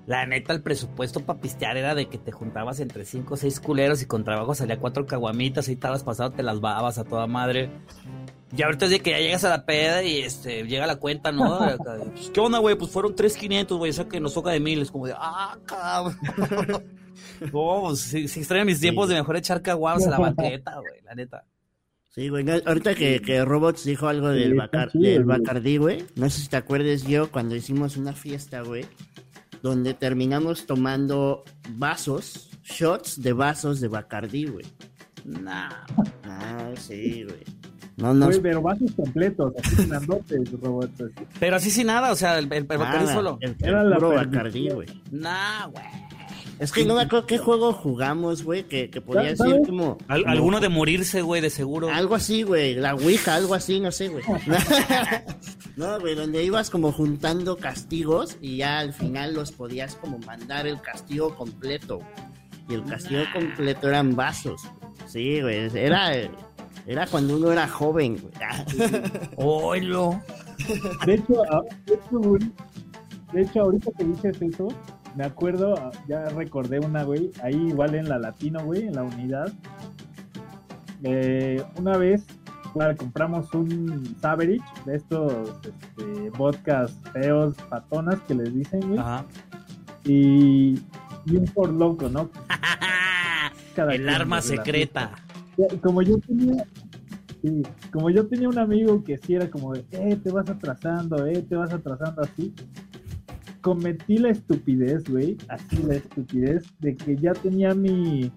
La 0.06 0.26
neta, 0.26 0.52
el 0.52 0.62
presupuesto 0.62 1.20
para 1.20 1.40
pistear 1.40 1.76
era 1.76 1.94
de 1.94 2.06
que 2.08 2.18
te 2.18 2.32
juntabas 2.32 2.80
entre 2.80 3.04
cinco 3.04 3.34
o 3.34 3.36
seis 3.36 3.60
culeros 3.60 4.02
y 4.02 4.06
con 4.06 4.24
trabajo 4.24 4.54
salía 4.54 4.78
cuatro 4.78 5.06
caguamitas, 5.06 5.68
ahí 5.68 5.74
estabas 5.74 6.02
pasado, 6.02 6.32
te 6.32 6.42
las 6.42 6.60
babas 6.60 6.98
a 6.98 7.04
toda 7.04 7.26
madre. 7.28 7.70
Y 8.54 8.62
ahorita 8.62 8.84
es 8.86 8.90
de 8.90 9.00
que 9.00 9.10
ya 9.12 9.18
llegas 9.18 9.44
a 9.44 9.48
la 9.48 9.64
peda 9.64 10.02
y 10.02 10.18
este 10.18 10.64
llega 10.64 10.86
la 10.86 10.96
cuenta, 10.96 11.30
¿no? 11.32 11.58
Pues, 12.14 12.30
¿Qué 12.30 12.40
onda, 12.40 12.58
güey? 12.58 12.76
Pues 12.76 12.90
fueron 12.90 13.14
3.500, 13.14 13.78
güey, 13.78 13.90
o 13.90 13.94
sea 13.94 14.06
que 14.08 14.20
nos 14.20 14.34
toca 14.34 14.50
de 14.50 14.60
mil. 14.60 14.82
Es 14.82 14.90
como 14.90 15.06
de, 15.06 15.14
ah, 15.16 15.56
cabrón. 15.66 16.18
No, 17.52 17.80
pues 17.82 18.00
sí, 18.00 18.28
sí 18.28 18.40
extraño 18.40 18.64
mis 18.64 18.80
tiempos 18.80 19.08
de 19.08 19.14
mejor 19.16 19.36
echar 19.36 19.62
caguamas 19.62 20.06
a 20.06 20.10
la 20.10 20.18
banqueta, 20.18 20.76
güey, 20.78 21.02
la 21.04 21.14
neta. 21.14 21.44
Sí, 22.08 22.28
güey. 22.28 22.44
ahorita 22.48 22.94
que, 22.94 23.20
que 23.20 23.44
Robots 23.44 23.84
dijo 23.84 24.06
algo 24.08 24.28
del, 24.28 24.54
Bacar- 24.54 24.90
chido, 24.92 25.04
del 25.04 25.24
güey. 25.24 25.38
Bacardí, 25.38 25.76
güey. 25.76 26.04
No 26.14 26.28
sé 26.30 26.40
si 26.42 26.48
te 26.48 26.56
acuerdes 26.56 27.04
yo 27.04 27.30
cuando 27.30 27.54
hicimos 27.56 27.96
una 27.96 28.12
fiesta, 28.12 28.60
güey. 28.62 28.84
Donde 29.62 29.94
terminamos 29.94 30.66
tomando 30.66 31.44
vasos, 31.76 32.50
shots 32.64 33.22
de 33.22 33.32
vasos 33.32 33.80
de 33.80 33.88
Bacardí, 33.88 34.46
güey. 34.46 34.66
Nah. 35.24 35.70
Ah, 36.24 36.70
sí, 36.76 37.24
güey. 37.24 37.44
No, 37.96 38.12
no. 38.12 38.26
Güey, 38.26 38.40
pero 38.40 38.60
vasos 38.62 38.90
completos, 38.92 39.52
así 39.62 39.86
grandotes, 39.86 40.50
robots. 40.60 41.00
así. 41.00 41.26
Pero 41.38 41.56
así 41.56 41.70
sin 41.70 41.86
nada, 41.86 42.10
o 42.10 42.16
sea, 42.16 42.38
el, 42.38 42.46
el, 42.52 42.66
el 42.68 42.78
Bacardí 42.78 43.06
solo. 43.12 43.38
El, 43.40 43.50
el 43.60 43.68
Era 43.68 43.84
la 43.84 43.96
puro. 43.96 44.14
Bacardí, 44.14 44.68
güey. 44.70 44.88
Nah, 45.12 45.66
güey. 45.66 45.84
Es 46.62 46.72
que 46.72 46.84
no 46.84 46.94
me 46.94 47.02
acuerdo 47.02 47.26
qué 47.26 47.38
juego 47.38 47.72
jugamos, 47.72 48.44
güey, 48.44 48.62
que, 48.64 48.88
que 48.88 49.00
podía 49.00 49.34
¿Sabes? 49.36 49.52
decir 49.54 49.66
como... 49.66 49.98
Al- 50.08 50.22
como- 50.22 50.32
alguno 50.32 50.60
de 50.60 50.68
morirse, 50.68 51.20
güey, 51.22 51.40
de 51.40 51.50
seguro. 51.50 51.88
Algo 51.92 52.14
así, 52.14 52.42
güey, 52.44 52.74
la 52.74 52.94
Ouija, 52.94 53.34
algo 53.34 53.54
así, 53.54 53.80
no 53.80 53.90
sé, 53.90 54.08
güey. 54.08 54.22
no, 55.76 55.98
güey, 56.00 56.14
donde 56.14 56.42
ibas 56.44 56.70
como 56.70 56.92
juntando 56.92 57.56
castigos 57.56 58.36
y 58.40 58.58
ya 58.58 58.78
al 58.78 58.92
final 58.92 59.34
los 59.34 59.52
podías 59.52 59.96
como 59.96 60.18
mandar 60.18 60.66
el 60.66 60.80
castigo 60.80 61.34
completo. 61.34 62.00
Y 62.68 62.74
el 62.74 62.84
castigo 62.84 63.22
completo 63.34 63.88
eran 63.88 64.14
vasos. 64.14 64.62
Sí, 65.06 65.40
güey, 65.40 65.68
era, 65.74 66.12
era 66.86 67.06
cuando 67.08 67.36
uno 67.36 67.50
era 67.50 67.66
joven, 67.66 68.18
güey. 68.20 68.32
Oilo. 69.36 70.20
De 71.06 71.14
hecho, 71.14 71.42
a- 71.52 71.62
de 71.86 71.94
hecho, 71.94 72.18
güey, 72.18 72.42
de 73.32 73.42
hecho, 73.42 73.60
ahorita 73.62 73.90
que 73.98 74.04
dices 74.04 74.36
eso, 74.42 74.68
me 75.16 75.24
acuerdo, 75.24 75.90
ya 76.08 76.28
recordé 76.30 76.78
una, 76.80 77.02
güey, 77.04 77.30
ahí 77.42 77.54
igual 77.54 77.94
en 77.94 78.08
la 78.08 78.18
Latino, 78.18 78.64
güey, 78.64 78.86
en 78.86 78.94
la 78.94 79.02
unidad. 79.02 79.52
Eh, 81.04 81.62
una 81.78 81.96
vez, 81.96 82.24
claro, 82.72 82.96
compramos 82.96 83.52
un 83.54 84.16
Saberich 84.20 84.62
de 84.86 84.96
estos 84.96 85.32
este, 85.64 86.30
vodkas 86.30 86.92
feos, 87.12 87.54
patonas 87.68 88.20
que 88.28 88.34
les 88.34 88.54
dicen, 88.54 88.80
güey, 88.88 88.98
Ajá. 88.98 89.24
y, 90.04 90.74
y 91.26 91.36
un 91.36 91.44
por 91.52 91.70
loco, 91.72 92.08
¿no? 92.08 92.30
Cada 93.76 93.94
El 93.94 94.08
arma 94.08 94.40
secreta. 94.42 95.12
como 95.82 96.02
yo 96.02 96.18
tenía 96.18 96.64
sí, 97.42 97.62
como 97.92 98.10
yo 98.10 98.26
tenía 98.26 98.48
un 98.48 98.58
amigo 98.58 99.02
que 99.02 99.18
sí 99.18 99.34
era 99.34 99.50
como 99.50 99.72
de 99.72 99.84
eh 99.92 100.16
te 100.22 100.30
vas 100.30 100.48
atrasando 100.48 101.26
eh 101.26 101.42
te 101.42 101.56
vas 101.56 101.72
atrasando 101.72 102.22
así 102.22 102.54
cometí 103.62 104.18
la 104.18 104.30
estupidez 104.30 105.08
güey 105.08 105.38
así 105.48 105.82
la 105.84 105.94
estupidez 105.94 106.64
de 106.80 106.96
que 106.96 107.16
ya 107.16 107.32
tenía 107.32 107.74
mi 107.74 108.30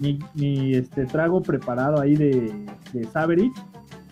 mi, 0.00 0.18
mi, 0.34 0.74
este 0.74 1.06
trago 1.06 1.40
preparado 1.42 2.00
ahí 2.00 2.16
de, 2.16 2.52
de 2.92 3.50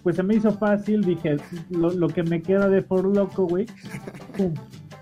pues 0.02 0.16
se 0.16 0.22
me 0.22 0.35
hizo 0.37 0.52
fácil 0.52 1.02
dije 1.02 1.37
lo, 1.70 1.90
lo 1.90 2.09
que 2.09 2.22
me 2.22 2.42
queda 2.42 2.68
de 2.68 2.83
For 2.83 3.05
Loco 3.05 3.46
güey 3.46 3.66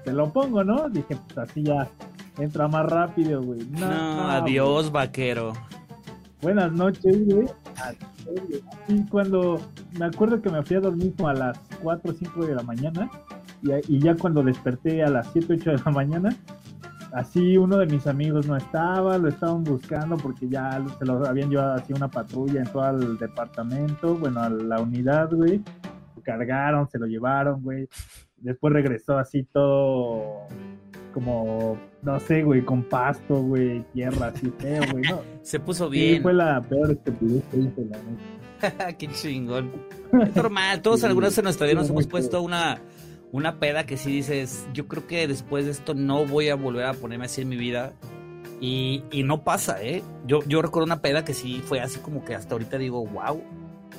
te 0.04 0.12
lo 0.12 0.32
pongo 0.32 0.62
no 0.64 0.88
dije 0.88 1.16
pues 1.26 1.38
así 1.38 1.62
ya 1.64 1.88
entra 2.38 2.68
más 2.68 2.86
rápido 2.86 3.42
güey 3.42 3.60
No, 3.70 3.86
güey. 3.86 3.88
adiós, 3.88 4.90
vaquero. 4.90 5.52
Buenas 6.42 6.72
noches, 6.72 7.26
güey. 7.26 7.46
Y 8.88 9.02
cuando 9.08 9.60
me 9.98 10.06
acuerdo 10.06 10.40
que 10.40 10.48
me 10.48 10.62
fui 10.62 10.76
a 10.76 10.80
dormir 10.80 11.12
como 11.16 11.28
a 11.28 11.34
las 11.34 11.58
4 11.82 12.10
o 12.10 12.14
5 12.14 12.46
de 12.46 12.54
la 12.54 12.62
mañana 12.62 13.10
y, 13.62 13.96
y 13.96 13.98
ya 14.00 14.14
cuando 14.16 14.42
desperté 14.42 15.02
a 15.02 15.08
las 15.10 15.28
7 15.32 15.54
8 15.54 15.70
de 15.72 15.76
la 15.84 15.90
mañana, 15.90 16.36
así 17.12 17.56
uno 17.56 17.76
de 17.78 17.86
mis 17.86 18.06
amigos 18.06 18.46
no 18.46 18.56
estaba, 18.56 19.18
lo 19.18 19.28
estaban 19.28 19.64
buscando 19.64 20.16
porque 20.16 20.48
ya 20.48 20.82
se 20.98 21.04
lo 21.04 21.26
habían 21.26 21.50
llevado 21.50 21.74
así 21.74 21.92
una 21.92 22.08
patrulla 22.08 22.60
en 22.60 22.66
todo 22.72 22.90
el 22.90 23.18
departamento, 23.18 24.14
bueno, 24.16 24.40
a 24.40 24.48
la 24.48 24.80
unidad, 24.80 25.30
güey. 25.32 25.60
Lo 26.16 26.22
cargaron, 26.22 26.88
se 26.88 26.98
lo 26.98 27.06
llevaron, 27.06 27.62
güey. 27.62 27.88
Después 28.36 28.72
regresó 28.72 29.18
así 29.18 29.42
todo 29.52 30.46
como, 31.12 31.76
no 32.02 32.20
sé, 32.20 32.42
güey, 32.44 32.62
con 32.64 32.84
pasto, 32.84 33.42
güey, 33.42 33.82
tierra 33.92 34.28
así 34.28 34.50
feo, 34.58 34.82
güey, 34.92 35.04
no. 35.10 35.20
Se 35.42 35.58
puso 35.58 35.86
Sí, 35.90 35.98
bien. 35.98 36.22
fue 36.22 36.32
la 36.32 36.60
peor 36.62 36.96
que 36.98 37.10
hice, 37.10 37.84
la 37.90 37.98
neta. 37.98 38.92
Qué 38.98 39.08
chingón. 39.08 39.72
Es 40.22 40.36
normal, 40.36 40.80
todos 40.82 41.00
Sí, 41.00 41.06
alguna 41.06 41.26
vez 41.28 41.38
en 41.38 41.44
nuestra 41.44 41.66
vida 41.66 41.74
nos 41.76 41.86
sí, 41.86 41.92
hemos 41.92 42.06
puesto 42.06 42.40
una, 42.42 42.78
una 43.32 43.58
peda 43.58 43.86
que 43.86 43.96
si 43.96 44.10
dices, 44.10 44.66
yo 44.72 44.88
creo 44.88 45.06
que 45.06 45.28
después 45.28 45.64
de 45.64 45.70
esto 45.70 45.94
no 45.94 46.26
voy 46.26 46.48
a 46.48 46.54
volver 46.54 46.86
a 46.86 46.94
ponerme 46.94 47.26
así 47.26 47.40
en 47.42 47.48
mi 47.48 47.56
vida. 47.56 47.92
Y, 48.60 49.04
y 49.10 49.22
no 49.22 49.42
pasa, 49.42 49.82
¿eh? 49.82 50.02
Yo, 50.26 50.40
yo 50.46 50.60
recuerdo 50.60 50.84
una 50.84 51.00
peda 51.00 51.24
que 51.24 51.32
sí 51.32 51.62
fue 51.64 51.80
así 51.80 51.98
como 52.00 52.24
que 52.24 52.34
hasta 52.34 52.54
ahorita 52.54 52.76
digo, 52.76 53.06
wow, 53.06 53.42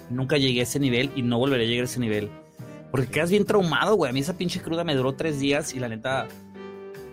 nunca 0.09 0.37
llegué 0.37 0.59
a 0.59 0.63
ese 0.63 0.79
nivel 0.79 1.11
y 1.15 1.23
no 1.23 1.39
volveré 1.39 1.63
a 1.63 1.67
llegar 1.67 1.83
a 1.83 1.85
ese 1.85 1.99
nivel. 1.99 2.29
Porque 2.91 3.07
quedas 3.07 3.31
bien 3.31 3.45
traumado, 3.45 3.95
güey. 3.95 4.09
A 4.09 4.13
mí 4.13 4.19
esa 4.19 4.37
pinche 4.37 4.61
cruda 4.61 4.83
me 4.83 4.95
duró 4.95 5.13
tres 5.15 5.39
días 5.39 5.73
y 5.73 5.79
la 5.79 5.89
neta... 5.89 6.27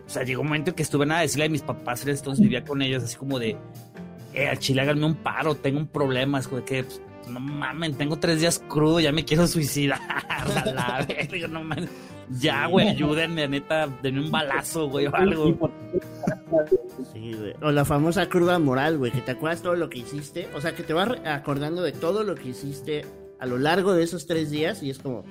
O 0.07 0.11
sea, 0.11 0.25
llegó 0.25 0.41
un 0.41 0.49
momento 0.49 0.71
en 0.71 0.77
que 0.77 0.83
estuve 0.83 1.07
nada 1.07 1.21
a 1.21 1.23
decirle 1.23 1.45
a 1.45 1.49
mis 1.51 1.63
papás, 1.63 2.07
entonces 2.07 2.41
vivía 2.41 2.65
con 2.65 2.81
ellos 2.81 3.05
así 3.05 3.17
como 3.17 3.39
de, 3.39 3.57
eh, 4.33 4.49
al 4.49 4.59
chile 4.59 4.81
háganme 4.81 5.05
un 5.05 5.17
paro, 5.17 5.55
tengo 5.55 5.79
un 5.79 5.87
problema, 5.87 6.39
es 6.39 6.49
que, 6.49 6.85
pues, 6.85 7.03
no 7.29 7.41
mames, 7.41 7.97
tengo 7.97 8.19
tres 8.19 8.41
días 8.41 8.63
crudo, 8.69 9.01
ya 9.01 9.13
me 9.13 9.25
quiero 9.25 9.47
suicidar, 9.47 10.01
a 10.29 10.45
la 10.73 11.07
verga, 11.07 11.49
no 11.49 11.63
mames, 11.65 11.89
ya, 12.31 12.67
güey, 12.67 12.89
ayúdenme, 12.89 13.49
neta, 13.49 13.89
denme 14.03 14.21
un 14.21 14.31
balazo, 14.31 14.89
güey, 14.89 15.07
o 15.07 15.15
algo. 15.15 15.71
Sí, 17.13 17.33
güey. 17.35 17.55
O 17.63 17.71
la 17.71 17.85
famosa 17.85 18.29
cruda 18.29 18.59
moral, 18.59 18.99
güey, 18.99 19.13
que 19.13 19.21
te 19.23 19.31
acuerdas 19.33 19.63
todo 19.63 19.75
lo 19.77 19.89
que 19.89 20.01
hiciste. 20.01 20.49
O 20.55 20.61
sea, 20.61 20.75
que 20.75 20.83
te 20.83 20.93
vas 20.93 21.09
acordando 21.25 21.83
de 21.83 21.93
todo 21.93 22.25
lo 22.25 22.35
que 22.35 22.51
hiciste 22.51 23.07
a 23.41 23.47
lo 23.47 23.57
largo 23.59 23.95
de 23.95 24.03
esos 24.03 24.27
tres 24.27 24.51
días 24.51 24.83
y 24.83 24.91
es 24.91 24.99
como, 24.99 25.25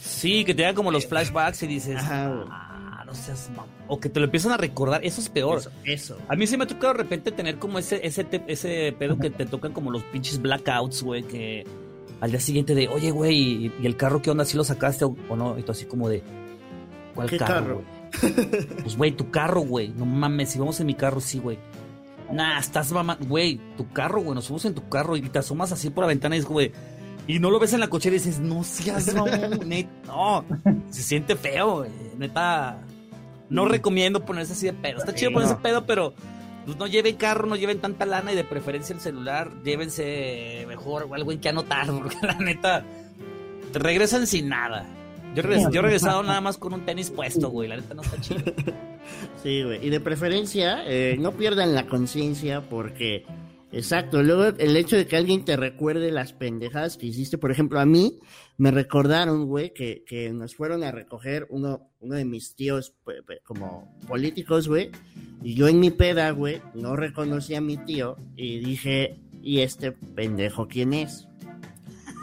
Sí, 0.00 0.44
que 0.44 0.54
te 0.54 0.64
hagan 0.64 0.76
como 0.76 0.92
los 0.92 1.06
flashbacks 1.06 1.62
y 1.64 1.66
dices, 1.66 1.96
Ajá, 1.96 2.28
güey. 2.28 2.46
ah, 2.50 2.65
no 3.06 3.14
seas 3.14 3.50
mam-". 3.56 3.64
O 3.88 3.98
que 4.00 4.08
te 4.10 4.20
lo 4.20 4.26
empiezan 4.26 4.52
a 4.52 4.56
recordar, 4.56 5.04
eso 5.04 5.20
es 5.20 5.28
peor. 5.28 5.58
eso, 5.58 5.70
eso. 5.84 6.18
A 6.28 6.36
mí 6.36 6.46
sí 6.46 6.56
me 6.56 6.64
ha 6.64 6.66
tocado 6.66 6.92
de 6.92 6.98
repente 6.98 7.30
tener 7.32 7.58
como 7.58 7.78
ese, 7.78 8.04
ese, 8.06 8.24
te- 8.24 8.44
ese 8.48 8.94
pedo 8.98 9.18
que 9.18 9.30
te 9.30 9.46
tocan 9.46 9.72
como 9.72 9.90
los 9.90 10.02
pinches 10.04 10.40
blackouts, 10.42 11.02
güey, 11.02 11.22
que 11.22 11.64
al 12.20 12.30
día 12.30 12.40
siguiente 12.40 12.74
de, 12.74 12.88
oye, 12.88 13.10
güey, 13.10 13.36
¿y, 13.66 13.72
y 13.82 13.86
el 13.86 13.96
carro 13.96 14.20
qué 14.20 14.30
onda? 14.30 14.44
¿Sí 14.44 14.56
lo 14.56 14.64
sacaste 14.64 15.04
o, 15.04 15.16
o 15.28 15.36
no? 15.36 15.58
Y 15.58 15.62
tú 15.62 15.72
así 15.72 15.84
como 15.86 16.08
de, 16.08 16.22
¿cuál 17.14 17.28
¿Qué 17.30 17.38
carro? 17.38 17.54
carro? 17.54 17.74
güey? 17.76 17.96
Pues, 18.82 18.96
güey, 18.96 19.12
tu 19.12 19.30
carro, 19.30 19.60
güey. 19.60 19.88
No 19.88 20.06
mames, 20.06 20.50
si 20.50 20.58
vamos 20.58 20.80
en 20.80 20.86
mi 20.86 20.94
carro, 20.94 21.20
sí, 21.20 21.38
güey. 21.38 21.58
Nah, 22.32 22.58
estás 22.58 22.90
mamando, 22.92 23.24
güey, 23.26 23.60
tu 23.76 23.88
carro, 23.92 24.20
güey, 24.22 24.34
nos 24.34 24.46
fuimos 24.48 24.64
en 24.64 24.74
tu 24.74 24.88
carro 24.88 25.16
y 25.16 25.22
te 25.22 25.38
asomas 25.38 25.70
así 25.70 25.90
por 25.90 26.02
la 26.02 26.08
ventana 26.08 26.34
y 26.34 26.40
es, 26.40 26.44
güey, 26.44 26.72
y 27.28 27.38
no 27.38 27.50
lo 27.50 27.58
ves 27.60 27.72
en 27.72 27.78
la 27.80 27.88
cochera 27.88 28.16
y 28.16 28.18
dices, 28.18 28.40
no 28.40 28.64
seas 28.64 29.14
mamón, 29.14 29.68
no, 30.06 30.44
se 30.90 31.02
siente 31.04 31.36
feo, 31.36 31.76
güey, 31.78 31.90
neta, 32.18 32.78
no 33.48 33.66
recomiendo 33.66 34.24
ponerse 34.24 34.52
así 34.54 34.66
de 34.66 34.72
pedo, 34.72 34.98
está 34.98 35.14
chido 35.14 35.32
ponerse 35.32 35.54
no. 35.54 35.62
pedo, 35.62 35.86
pero 35.86 36.14
pues, 36.64 36.76
no 36.76 36.86
lleven 36.86 37.16
carro, 37.16 37.46
no 37.46 37.56
lleven 37.56 37.78
tanta 37.80 38.06
lana 38.06 38.32
y 38.32 38.36
de 38.36 38.44
preferencia 38.44 38.94
el 38.94 39.00
celular, 39.00 39.50
llévense 39.64 40.64
mejor 40.68 41.08
algo 41.14 41.32
en 41.32 41.40
que 41.40 41.48
anotar, 41.48 41.86
porque 41.92 42.16
la 42.22 42.34
neta, 42.34 42.84
te 43.72 43.78
regresan 43.78 44.26
sin 44.26 44.48
nada. 44.48 44.86
Yo, 45.34 45.42
regres- 45.42 45.70
yo 45.70 45.80
he 45.80 45.82
regresado 45.82 46.22
nada 46.22 46.40
más 46.40 46.56
con 46.56 46.72
un 46.72 46.86
tenis 46.86 47.10
puesto, 47.10 47.50
güey. 47.50 47.68
La 47.68 47.76
neta 47.76 47.94
no 47.94 48.02
está 48.02 48.20
chido. 48.20 48.40
Sí, 49.42 49.62
güey. 49.62 49.86
Y 49.86 49.90
de 49.90 50.00
preferencia, 50.00 50.82
eh, 50.84 51.16
no 51.20 51.30
pierdan 51.32 51.74
la 51.76 51.86
conciencia 51.86 52.62
porque, 52.62 53.24
exacto, 53.70 54.20
luego 54.22 54.46
el 54.58 54.76
hecho 54.76 54.96
de 54.96 55.06
que 55.06 55.16
alguien 55.16 55.44
te 55.44 55.56
recuerde 55.56 56.10
las 56.10 56.32
pendejadas 56.32 56.96
que 56.96 57.06
hiciste, 57.06 57.38
por 57.38 57.52
ejemplo, 57.52 57.78
a 57.78 57.86
mí 57.86 58.18
me 58.58 58.70
recordaron, 58.70 59.46
güey, 59.46 59.72
que, 59.72 60.04
que 60.06 60.30
nos 60.30 60.54
fueron 60.54 60.82
a 60.82 60.90
recoger 60.90 61.46
uno, 61.50 61.90
uno 62.00 62.14
de 62.14 62.24
mis 62.24 62.54
tíos 62.54 62.94
pues, 63.04 63.22
como 63.44 63.98
políticos, 64.08 64.68
güey, 64.68 64.90
y 65.42 65.54
yo 65.54 65.68
en 65.68 65.80
mi 65.80 65.90
peda, 65.90 66.30
güey, 66.30 66.62
no 66.74 66.96
reconocí 66.96 67.54
a 67.54 67.60
mi 67.60 67.76
tío 67.76 68.16
y 68.34 68.58
dije, 68.60 69.20
¿y 69.42 69.60
este 69.60 69.92
pendejo 69.92 70.68
quién 70.68 70.94
es? 70.94 71.28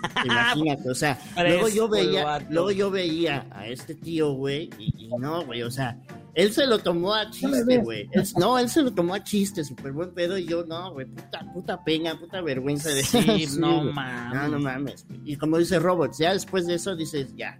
Imagínate, 0.25 0.89
o 0.89 0.95
sea, 0.95 1.19
luego 1.37 1.69
yo 1.69 1.87
veía, 1.87 2.39
luego 2.49 2.71
yo 2.71 2.91
veía 2.91 3.47
a 3.51 3.67
este 3.67 3.95
tío, 3.95 4.33
güey, 4.33 4.69
y, 4.77 5.05
y 5.05 5.07
no, 5.17 5.45
güey, 5.45 5.61
o 5.61 5.71
sea, 5.71 6.01
él 6.35 6.51
se 6.51 6.65
lo 6.65 6.79
tomó 6.79 7.13
a 7.13 7.29
chiste, 7.29 7.77
güey. 7.77 8.09
No, 8.37 8.57
él 8.57 8.69
se 8.69 8.81
lo 8.81 8.91
tomó 8.91 9.13
a 9.13 9.23
chiste, 9.23 9.63
súper 9.63 9.91
buen 9.91 10.13
pedo, 10.13 10.37
y 10.37 10.45
yo, 10.45 10.65
no, 10.65 10.93
güey, 10.93 11.05
puta, 11.05 11.45
puta 11.53 11.83
pena, 11.83 12.19
puta 12.19 12.41
vergüenza 12.41 12.89
de 12.89 13.03
Sí, 13.03 13.47
no 13.59 13.83
mames. 13.83 14.33
No, 14.33 14.47
no 14.47 14.59
mames. 14.59 15.05
Y 15.25 15.35
como 15.35 15.57
dice 15.57 15.79
Robots, 15.79 16.17
ya 16.17 16.33
después 16.33 16.65
de 16.65 16.75
eso 16.75 16.95
dices, 16.95 17.33
ya, 17.35 17.59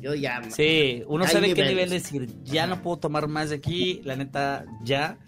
yo 0.00 0.14
ya. 0.14 0.42
Sí, 0.50 1.02
uno 1.06 1.26
sabe 1.26 1.54
qué 1.54 1.62
niveles. 1.62 1.68
nivel 1.68 1.90
decir, 1.90 2.28
ya 2.44 2.66
no 2.66 2.82
puedo 2.82 2.98
tomar 2.98 3.26
más 3.26 3.50
de 3.50 3.56
aquí, 3.56 4.02
la 4.04 4.16
neta, 4.16 4.66
ya. 4.82 5.18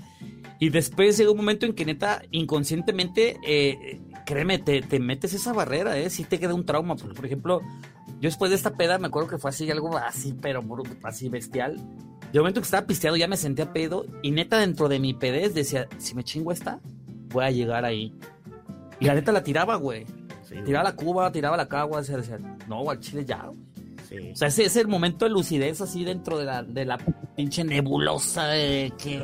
Y 0.58 0.68
después 0.68 1.16
llega 1.16 1.30
un 1.30 1.38
momento 1.38 1.66
en 1.66 1.72
que 1.72 1.84
neta, 1.84 2.22
inconscientemente, 2.30 3.36
eh, 3.44 4.00
créeme, 4.26 4.58
te, 4.58 4.82
te 4.82 5.00
metes 5.00 5.32
esa 5.32 5.52
barrera, 5.52 5.98
¿eh? 5.98 6.10
Sí 6.10 6.24
te 6.24 6.38
queda 6.38 6.54
un 6.54 6.66
trauma, 6.66 6.94
porque 6.94 7.14
por 7.14 7.26
ejemplo, 7.26 7.62
yo 8.06 8.28
después 8.28 8.50
de 8.50 8.56
esta 8.56 8.74
peda 8.74 8.98
me 8.98 9.08
acuerdo 9.08 9.28
que 9.28 9.38
fue 9.38 9.50
así, 9.50 9.68
algo 9.70 9.96
así, 9.96 10.34
pero 10.40 10.62
así 11.02 11.28
bestial. 11.28 11.80
De 12.32 12.38
momento 12.38 12.60
que 12.60 12.64
estaba 12.64 12.86
pisteado 12.86 13.16
ya 13.16 13.28
me 13.28 13.36
sentía 13.36 13.72
pedo 13.72 14.06
y 14.22 14.30
neta 14.30 14.58
dentro 14.58 14.88
de 14.88 14.98
mi 14.98 15.12
pedez 15.14 15.54
decía, 15.54 15.86
si 15.98 16.14
me 16.14 16.24
chingo 16.24 16.50
esta, 16.52 16.80
voy 17.28 17.44
a 17.44 17.50
llegar 17.50 17.84
ahí. 17.84 18.14
Y 19.00 19.04
la 19.06 19.14
neta 19.14 19.32
la 19.32 19.42
tiraba, 19.42 19.76
güey. 19.76 20.06
Sí, 20.42 20.54
Tiraba 20.64 20.84
la 20.90 20.96
cuba, 20.96 21.30
tiraba 21.32 21.56
la 21.56 21.68
cagua, 21.68 22.00
decía, 22.00 22.16
decía, 22.16 22.38
no, 22.68 22.88
al 22.88 23.00
chile 23.00 23.24
ya, 23.24 23.46
güey. 23.46 23.58
sí. 24.08 24.30
O 24.32 24.36
sea, 24.36 24.48
ese 24.48 24.64
es 24.64 24.76
el 24.76 24.88
momento 24.88 25.24
de 25.24 25.30
lucidez 25.30 25.80
así 25.80 26.04
dentro 26.04 26.38
de 26.38 26.44
la, 26.44 26.62
de 26.62 26.84
la 26.84 26.98
pinche 27.36 27.64
nebulosa 27.64 28.46
de 28.48 28.92
que... 28.98 29.22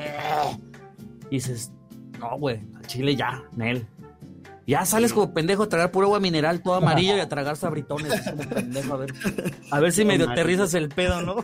Y 1.31 1.37
dices, 1.37 1.71
no, 2.19 2.39
güey, 2.39 2.61
al 2.77 2.87
chile 2.87 3.15
ya, 3.15 3.43
Nel. 3.57 3.87
Ya 4.69 4.85
sales 4.85 5.15
como 5.15 5.33
pendejo 5.33 5.63
a 5.63 5.69
tragar 5.71 5.91
pura 5.91 6.05
agua 6.09 6.21
mineral 6.21 6.61
todo 6.61 6.75
amarillo 6.75 7.17
y 7.17 7.21
a 7.21 7.29
tragar 7.29 7.57
sabritones. 7.57 8.13
como 8.29 8.43
pendejo, 8.51 8.93
a 8.93 8.97
ver, 8.99 9.15
a 9.71 9.81
ver 9.81 9.93
si 9.93 10.05
medio 10.05 10.29
aterrizas 10.29 10.75
el 10.75 10.91
pedo, 10.91 11.23
¿no? 11.23 11.37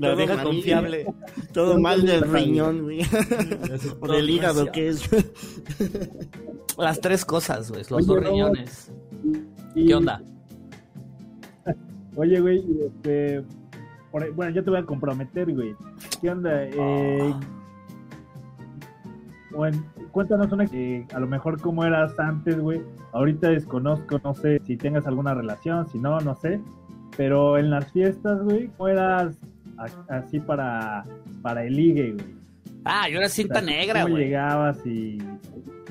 La 0.00 0.14
vieja 0.14 0.36
mal, 0.36 0.44
confiable. 0.44 1.06
Todo 1.52 1.78
mal 1.78 2.06
del 2.06 2.22
riñón, 2.22 2.84
güey. 2.84 3.02
O 4.00 4.08
del 4.08 4.30
hígado, 4.30 4.72
que 4.72 4.88
es. 4.88 5.02
Las 6.78 6.98
tres 7.02 7.26
cosas, 7.26 7.70
güey, 7.70 7.82
los 7.82 7.92
Oye, 7.92 8.06
dos 8.06 8.24
riñones. 8.24 8.90
Y- 9.74 9.88
¿Qué 9.88 9.94
onda? 9.94 10.22
Oye, 12.16 12.40
güey, 12.40 12.64
este. 12.86 13.44
bueno, 14.34 14.54
yo 14.54 14.64
te 14.64 14.70
voy 14.70 14.78
a 14.78 14.84
comprometer, 14.86 15.52
güey. 15.52 15.74
¿Qué 16.22 16.30
onda? 16.30 16.64
Eh, 16.64 17.34
bueno, 19.54 19.84
cuéntanos 20.10 20.50
una 20.52 20.66
que 20.66 21.06
a 21.14 21.20
lo 21.20 21.26
mejor 21.26 21.60
cómo 21.60 21.84
eras 21.84 22.18
antes, 22.18 22.58
güey. 22.58 22.80
Ahorita 23.12 23.50
desconozco, 23.50 24.18
no 24.24 24.34
sé 24.34 24.60
si 24.66 24.76
tengas 24.76 25.06
alguna 25.06 25.34
relación, 25.34 25.88
si 25.90 25.98
no, 25.98 26.18
no 26.20 26.34
sé. 26.36 26.60
Pero 27.16 27.58
en 27.58 27.70
las 27.70 27.92
fiestas, 27.92 28.42
güey, 28.42 28.68
¿cómo 28.76 28.88
eras 28.88 29.36
así 30.08 30.40
para, 30.40 31.04
para 31.42 31.64
el 31.64 31.76
ligue, 31.76 32.12
güey? 32.12 32.24
Ah, 32.84 33.08
yo 33.08 33.18
era 33.18 33.28
cinta 33.28 33.60
O 33.60 33.62
sea, 33.62 33.66
negra, 33.70 34.02
¿Cómo 34.02 34.14
güey. 34.14 34.24
llegabas 34.24 34.84
y 34.86 35.18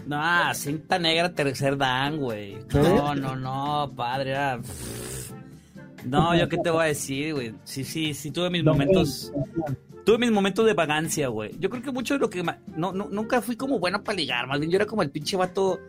No, 0.08 0.54
cinta 0.54 1.00
negra, 1.00 1.34
tercer 1.34 1.78
dan, 1.78 2.18
güey. 2.18 2.58
No, 2.74 3.16
no, 3.16 3.36
no, 3.36 3.92
padre. 3.96 4.32
era- 4.32 4.60
No, 6.06 6.36
yo 6.36 6.50
qué 6.50 6.58
te 6.58 6.70
voy 6.72 6.82
a 6.84 6.88
decir, 6.88 7.34
güey. 7.36 7.54
Sí, 7.64 7.84
sí, 7.84 8.14
sí, 8.14 8.32
tuve 8.32 8.50
mis 8.50 8.64
momentos. 8.64 9.32
Tuve 10.06 10.18
mis 10.18 10.32
momentos 10.32 10.66
de 10.66 10.74
vagancia, 10.74 11.28
güey. 11.28 11.52
Yo 11.60 11.70
creo 11.70 11.84
que 11.84 11.92
mucho 11.92 12.16
de 12.16 12.20
lo 12.20 12.30
que. 12.30 12.44
No, 12.44 12.92
no, 12.92 13.08
nunca 13.10 13.42
fui 13.42 13.56
como 13.56 13.80
bueno 13.80 14.04
para 14.04 14.16
ligar. 14.16 14.48
Más 14.48 14.60
bien 14.60 14.72
yo 14.72 14.78
era 14.78 14.86
como 14.86 15.04
el 15.04 15.12
pinche 15.12 15.38
vato 15.38 15.80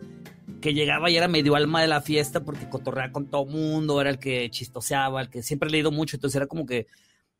que 0.61 0.73
llegaba 0.73 1.09
y 1.09 1.17
era 1.17 1.27
medio 1.27 1.55
alma 1.55 1.81
de 1.81 1.87
la 1.87 2.01
fiesta 2.01 2.43
porque 2.43 2.69
cotorreaba 2.69 3.11
con 3.11 3.27
todo 3.27 3.45
mundo. 3.45 3.99
Era 3.99 4.11
el 4.11 4.19
que 4.19 4.49
chistoseaba, 4.49 5.21
el 5.21 5.29
que 5.29 5.41
siempre 5.41 5.69
he 5.69 5.71
leído 5.71 5.91
mucho. 5.91 6.17
Entonces 6.17 6.35
era 6.35 6.47
como 6.47 6.65
que 6.65 6.87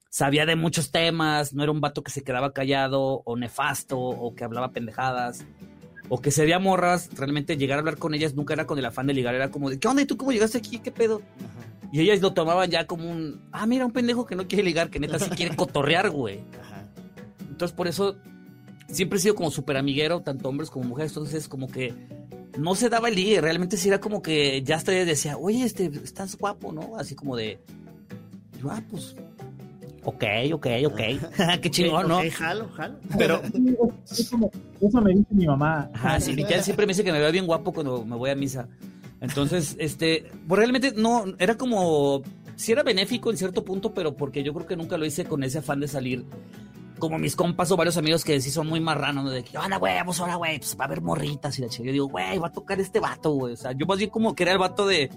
sabía 0.10 0.46
de 0.46 0.56
muchos 0.56 0.92
temas. 0.92 1.54
No 1.54 1.64
era 1.64 1.72
un 1.72 1.82
vato 1.82 2.04
que 2.04 2.12
se 2.12 2.24
quedaba 2.24 2.54
callado 2.54 3.22
o 3.24 3.38
nefasto 3.38 4.00
o 4.00 4.34
que 4.34 4.44
hablaba 4.44 4.72
pendejadas. 4.72 5.46
O 6.16 6.22
que 6.22 6.30
se 6.30 6.44
veía 6.44 6.60
morras, 6.60 7.10
realmente 7.16 7.58
llegar 7.58 7.78
a 7.78 7.80
hablar 7.80 7.98
con 7.98 8.14
ellas 8.14 8.36
nunca 8.36 8.54
era 8.54 8.68
con 8.68 8.78
el 8.78 8.86
afán 8.86 9.08
de 9.08 9.16
ligar, 9.16 9.34
era 9.34 9.50
como 9.50 9.72
de, 9.72 9.80
¿qué 9.80 9.88
onda? 9.88 10.04
¿Y 10.04 10.06
tú 10.06 10.16
cómo 10.16 10.32
llegaste 10.32 10.60
aquí? 10.60 10.78
¿Qué 10.78 10.92
pedo? 10.92 11.24
Y 11.92 12.02
ellas 12.02 12.22
lo 12.22 12.36
tomaban 12.36 12.70
ya 12.70 12.86
como 12.86 13.10
un, 13.10 13.42
ah, 13.52 13.66
mira, 13.66 13.84
un 13.84 13.92
pendejo 13.92 14.28
que 14.28 14.36
no 14.36 14.48
quiere 14.48 14.64
ligar, 14.64 14.92
que 14.92 15.00
neta 15.00 15.18
sí 15.18 15.28
quiere 15.36 15.56
cotorrear, 15.56 16.12
güey. 16.12 16.42
Ajá. 16.62 16.88
Entonces, 17.50 17.76
por 17.76 17.88
eso 17.88 18.16
siempre 18.88 19.18
he 19.18 19.22
sido 19.24 19.34
como 19.34 19.50
súper 19.50 19.76
amiguero, 19.76 20.22
tanto 20.22 20.50
hombres 20.50 20.70
como 20.70 20.86
mujeres. 20.86 21.14
Entonces, 21.14 21.48
como 21.48 21.68
que 21.68 21.96
no 22.60 22.76
se 22.76 22.90
daba 22.90 23.10
el 23.10 23.16
ligue. 23.16 23.42
Realmente 23.42 23.76
sí 23.76 23.88
era 23.88 24.00
como 24.00 24.22
que 24.22 24.62
ya 24.62 24.76
hasta 24.76 24.92
decía, 24.92 25.36
oye, 25.38 25.64
este, 25.64 25.86
estás 26.04 26.38
guapo, 26.38 26.72
¿no? 26.72 26.96
Así 26.96 27.16
como 27.16 27.36
de, 27.36 27.60
ah, 28.70 28.84
pues, 28.88 29.16
ok, 30.06 30.24
ok, 30.54 30.68
ok. 30.88 31.02
Qué 31.62 31.72
chingón, 31.72 32.08
¿no? 32.08 32.20
Ok, 32.20 32.30
jalo, 32.32 32.70
jalo. 32.70 32.96
Pero, 33.18 33.42
Eso 34.10 34.38
me, 34.38 34.50
eso 34.82 35.02
me 35.02 35.14
dice 35.14 35.28
mi 35.32 35.48
mamá. 35.48 35.90
Ajá, 35.94 36.20
sí, 36.20 36.34
mi 36.34 36.46
tía 36.46 36.62
siempre 36.62 36.86
me 36.86 36.92
dice 36.92 37.04
que 37.04 37.12
me 37.12 37.20
veo 37.20 37.32
bien 37.32 37.48
guapo 37.48 37.74
cuando 37.74 38.06
me 38.06 38.16
voy 38.16 38.30
a 38.30 38.36
misa. 38.36 38.68
Entonces, 39.22 39.76
este, 39.80 40.30
pues 40.48 40.60
realmente 40.60 40.94
no, 40.96 41.26
era 41.40 41.56
como, 41.56 42.22
sí 42.56 42.72
era 42.72 42.84
benéfico 42.84 43.32
en 43.32 43.38
cierto 43.38 43.64
punto, 43.64 43.94
pero 43.94 44.16
porque 44.16 44.44
yo 44.44 44.54
creo 44.54 44.68
que 44.68 44.76
nunca 44.76 44.98
lo 44.98 45.06
hice 45.06 45.26
con 45.26 45.44
ese 45.44 45.60
afán 45.60 45.80
de 45.80 45.88
salir. 45.88 46.26
Como 47.00 47.18
mis 47.18 47.36
compas 47.36 47.70
o 47.72 47.76
varios 47.76 47.98
amigos 47.98 48.24
que 48.24 48.40
sí 48.40 48.50
son 48.50 48.68
muy 48.68 48.80
marranos, 48.80 49.26
¿no? 49.26 49.30
de 49.30 49.44
que, 49.44 49.58
anda, 49.58 49.78
güey, 49.78 49.96
pues 50.06 50.22
ahora, 50.22 50.36
güey, 50.36 50.60
pues 50.60 50.78
va 50.80 50.86
a 50.86 50.88
haber 50.88 51.02
morritas 51.02 51.58
y 51.60 51.62
la 51.62 51.68
chica. 51.68 51.86
Yo 51.86 51.92
digo, 51.92 52.08
güey, 52.08 52.38
va 52.38 52.48
a 52.48 52.52
tocar 52.52 52.80
este 52.80 53.02
vato, 53.02 53.32
güey. 53.32 53.54
O 53.54 53.58
sea, 53.58 53.74
yo 53.74 53.86
más 53.86 53.98
bien 53.98 54.10
como 54.10 54.36
que 54.36 54.44
era 54.44 54.54
el 54.54 54.60
vato 54.60 54.88
de, 54.88 55.10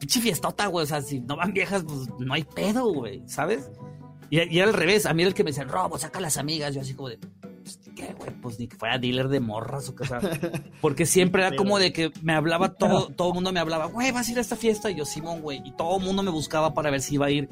pinche 0.00 0.20
fiestota, 0.20 0.66
güey. 0.66 0.82
O 0.84 0.86
sea, 0.86 1.00
si 1.00 1.20
no 1.20 1.36
van 1.36 1.52
viejas, 1.52 1.84
pues 1.84 2.08
no 2.18 2.34
hay 2.34 2.42
pedo, 2.42 2.92
güey, 2.92 3.22
¿sabes? 3.26 3.70
Y, 4.30 4.40
y 4.54 4.58
era 4.60 4.68
al 4.68 4.74
revés, 4.74 5.06
a 5.06 5.12
mí 5.14 5.22
era 5.22 5.28
el 5.28 5.34
que 5.34 5.42
me 5.44 5.50
decía, 5.50 5.64
Robo, 5.64 5.98
saca 5.98 6.18
a 6.18 6.22
las 6.22 6.36
amigas. 6.38 6.74
Yo 6.74 6.80
así 6.80 6.94
como 6.94 7.08
de, 7.08 7.18
pues, 7.18 7.80
¿qué, 7.96 8.14
güey? 8.16 8.30
Pues 8.40 8.58
ni 8.58 8.68
que 8.68 8.76
fuera 8.76 8.96
dealer 8.98 9.28
de 9.28 9.40
morras 9.40 9.88
o 9.88 9.94
qué, 9.94 10.04
o 10.04 10.06
sea, 10.06 10.20
porque 10.80 11.04
siempre 11.06 11.44
era 11.46 11.56
como 11.56 11.78
de 11.78 11.92
que 11.92 12.12
me 12.22 12.32
hablaba 12.32 12.72
todo, 12.74 13.08
todo 13.08 13.28
el 13.28 13.34
mundo 13.34 13.52
me 13.52 13.60
hablaba, 13.60 13.86
güey, 13.86 14.12
vas 14.12 14.28
a 14.28 14.32
ir 14.32 14.38
a 14.38 14.40
esta 14.40 14.56
fiesta. 14.56 14.90
Y 14.90 14.94
yo, 14.96 15.04
Simón, 15.04 15.40
güey. 15.42 15.60
Y 15.64 15.72
todo 15.72 15.98
el 15.98 16.04
mundo 16.04 16.22
me 16.22 16.30
buscaba 16.30 16.72
para 16.74 16.90
ver 16.90 17.00
si 17.02 17.14
iba 17.16 17.26
a 17.26 17.30
ir. 17.30 17.48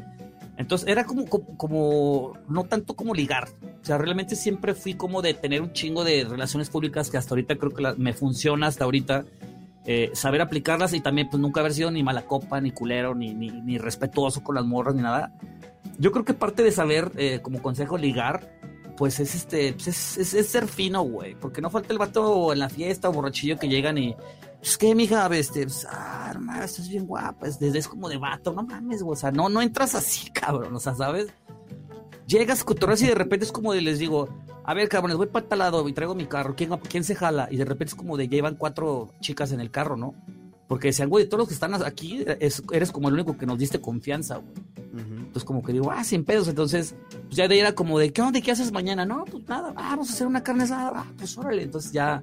Entonces 0.56 0.88
era 0.88 1.04
como, 1.04 1.26
como, 1.26 1.56
como- 1.56 2.32
no 2.48 2.64
tanto 2.64 2.94
como 2.94 3.14
ligar. 3.14 3.48
O 3.80 3.84
sea, 3.84 3.96
realmente 3.98 4.34
siempre 4.34 4.74
fui 4.74 4.94
como 4.94 5.22
de 5.22 5.34
tener 5.34 5.62
un 5.62 5.72
chingo 5.72 6.02
de 6.04 6.24
relaciones 6.24 6.68
públicas 6.68 7.10
que 7.10 7.16
hasta 7.16 7.30
ahorita 7.34 7.56
creo 7.56 7.72
que 7.72 7.82
la- 7.82 7.94
me 7.94 8.12
funciona 8.12 8.66
hasta 8.66 8.84
ahorita. 8.84 9.24
eh, 9.90 10.10
saber 10.12 10.42
aplicarlas 10.42 10.92
y 10.92 11.00
también 11.00 11.30
pues 11.30 11.40
nunca 11.40 11.60
haber 11.60 11.72
sido 11.72 11.90
ni 11.90 12.02
mala 12.02 12.26
copa, 12.26 12.60
ni 12.60 12.72
culero, 12.72 13.14
ni, 13.14 13.32
ni, 13.32 13.48
ni 13.50 13.78
respetuoso 13.78 14.42
con 14.42 14.54
las 14.56 14.64
morras, 14.66 14.94
ni 14.94 15.00
nada. 15.00 15.32
Yo 15.98 16.12
creo 16.12 16.24
que 16.24 16.34
parte 16.34 16.62
de 16.62 16.72
saber, 16.72 17.12
eh, 17.16 17.40
como 17.42 17.62
consejo, 17.62 17.96
ligar, 17.96 18.58
pues 18.96 19.20
es 19.20 19.34
este, 19.34 19.72
pues 19.74 20.18
es, 20.18 20.48
ser 20.48 20.66
fino, 20.66 21.02
güey. 21.02 21.34
Porque 21.36 21.60
no 21.60 21.70
falta 21.70 21.92
el 21.92 21.98
vato 21.98 22.52
en 22.52 22.58
la 22.58 22.68
fiesta 22.68 23.08
o 23.08 23.12
borrachillo 23.12 23.58
que 23.58 23.68
llegan 23.68 23.96
y. 23.96 24.16
Es 24.60 24.76
que, 24.76 24.94
mija, 24.94 25.26
este, 25.36 25.62
pues, 25.62 25.86
ah, 25.88 26.32
no 26.34 26.40
mames, 26.40 26.72
estás 26.72 26.88
bien 26.88 27.06
guapa. 27.06 27.46
Es, 27.46 27.62
es 27.62 27.86
como 27.86 28.08
de 28.08 28.18
vato, 28.18 28.52
no 28.52 28.64
mames, 28.64 29.02
güey. 29.02 29.12
O 29.12 29.16
sea, 29.16 29.30
no, 29.30 29.48
no 29.48 29.62
entras 29.62 29.94
así, 29.94 30.30
cabrón. 30.32 30.74
O 30.74 30.80
sea, 30.80 30.94
¿sabes? 30.94 31.28
Llegas, 32.26 32.64
cotorreas 32.64 33.00
y 33.02 33.06
de 33.06 33.14
repente 33.14 33.46
es 33.46 33.52
como 33.52 33.72
de 33.72 33.80
les 33.80 33.98
digo, 33.98 34.28
a 34.64 34.74
ver, 34.74 34.88
cabrones, 34.88 35.16
voy 35.16 35.28
para 35.28 35.48
tal 35.48 35.60
lado 35.60 35.88
y 35.88 35.92
traigo 35.92 36.14
mi 36.14 36.26
carro. 36.26 36.54
¿Quién, 36.56 36.70
¿Quién 36.90 37.04
se 37.04 37.14
jala? 37.14 37.48
Y 37.50 37.56
de 37.56 37.64
repente 37.64 37.92
es 37.92 37.94
como 37.94 38.16
de 38.16 38.28
llevan 38.28 38.56
cuatro 38.56 39.14
chicas 39.20 39.52
en 39.52 39.60
el 39.60 39.70
carro, 39.70 39.96
¿no? 39.96 40.14
Porque 40.68 40.88
decían, 40.88 41.08
güey, 41.08 41.26
todos 41.26 41.38
los 41.40 41.48
que 41.48 41.54
están 41.54 41.74
aquí, 41.82 42.24
es- 42.40 42.62
eres 42.72 42.92
como 42.92 43.08
el 43.08 43.14
único 43.14 43.36
que 43.36 43.46
nos 43.46 43.58
diste 43.58 43.80
confianza, 43.80 44.36
güey. 44.36 44.54
Entonces 45.18 45.44
como 45.44 45.62
que 45.62 45.72
digo, 45.72 45.90
ah, 45.90 46.04
sin 46.04 46.24
pedos. 46.24 46.46
Entonces, 46.48 46.94
pues 47.24 47.36
ya 47.36 47.48
de 47.48 47.54
ahí 47.54 47.60
era 47.60 47.74
como 47.74 47.98
de, 47.98 48.12
¿qué 48.12 48.20
onda? 48.22 48.40
¿Qué 48.40 48.50
haces 48.50 48.72
mañana? 48.72 49.04
No, 49.06 49.24
pues 49.24 49.46
nada, 49.48 49.72
ah, 49.76 49.90
vamos 49.90 50.10
a 50.10 50.12
hacer 50.12 50.26
una 50.26 50.42
carne 50.42 50.64
asada. 50.64 50.92
Ah, 50.94 51.06
pues 51.16 51.36
órale. 51.38 51.62
Entonces 51.62 51.92
ya 51.92 52.22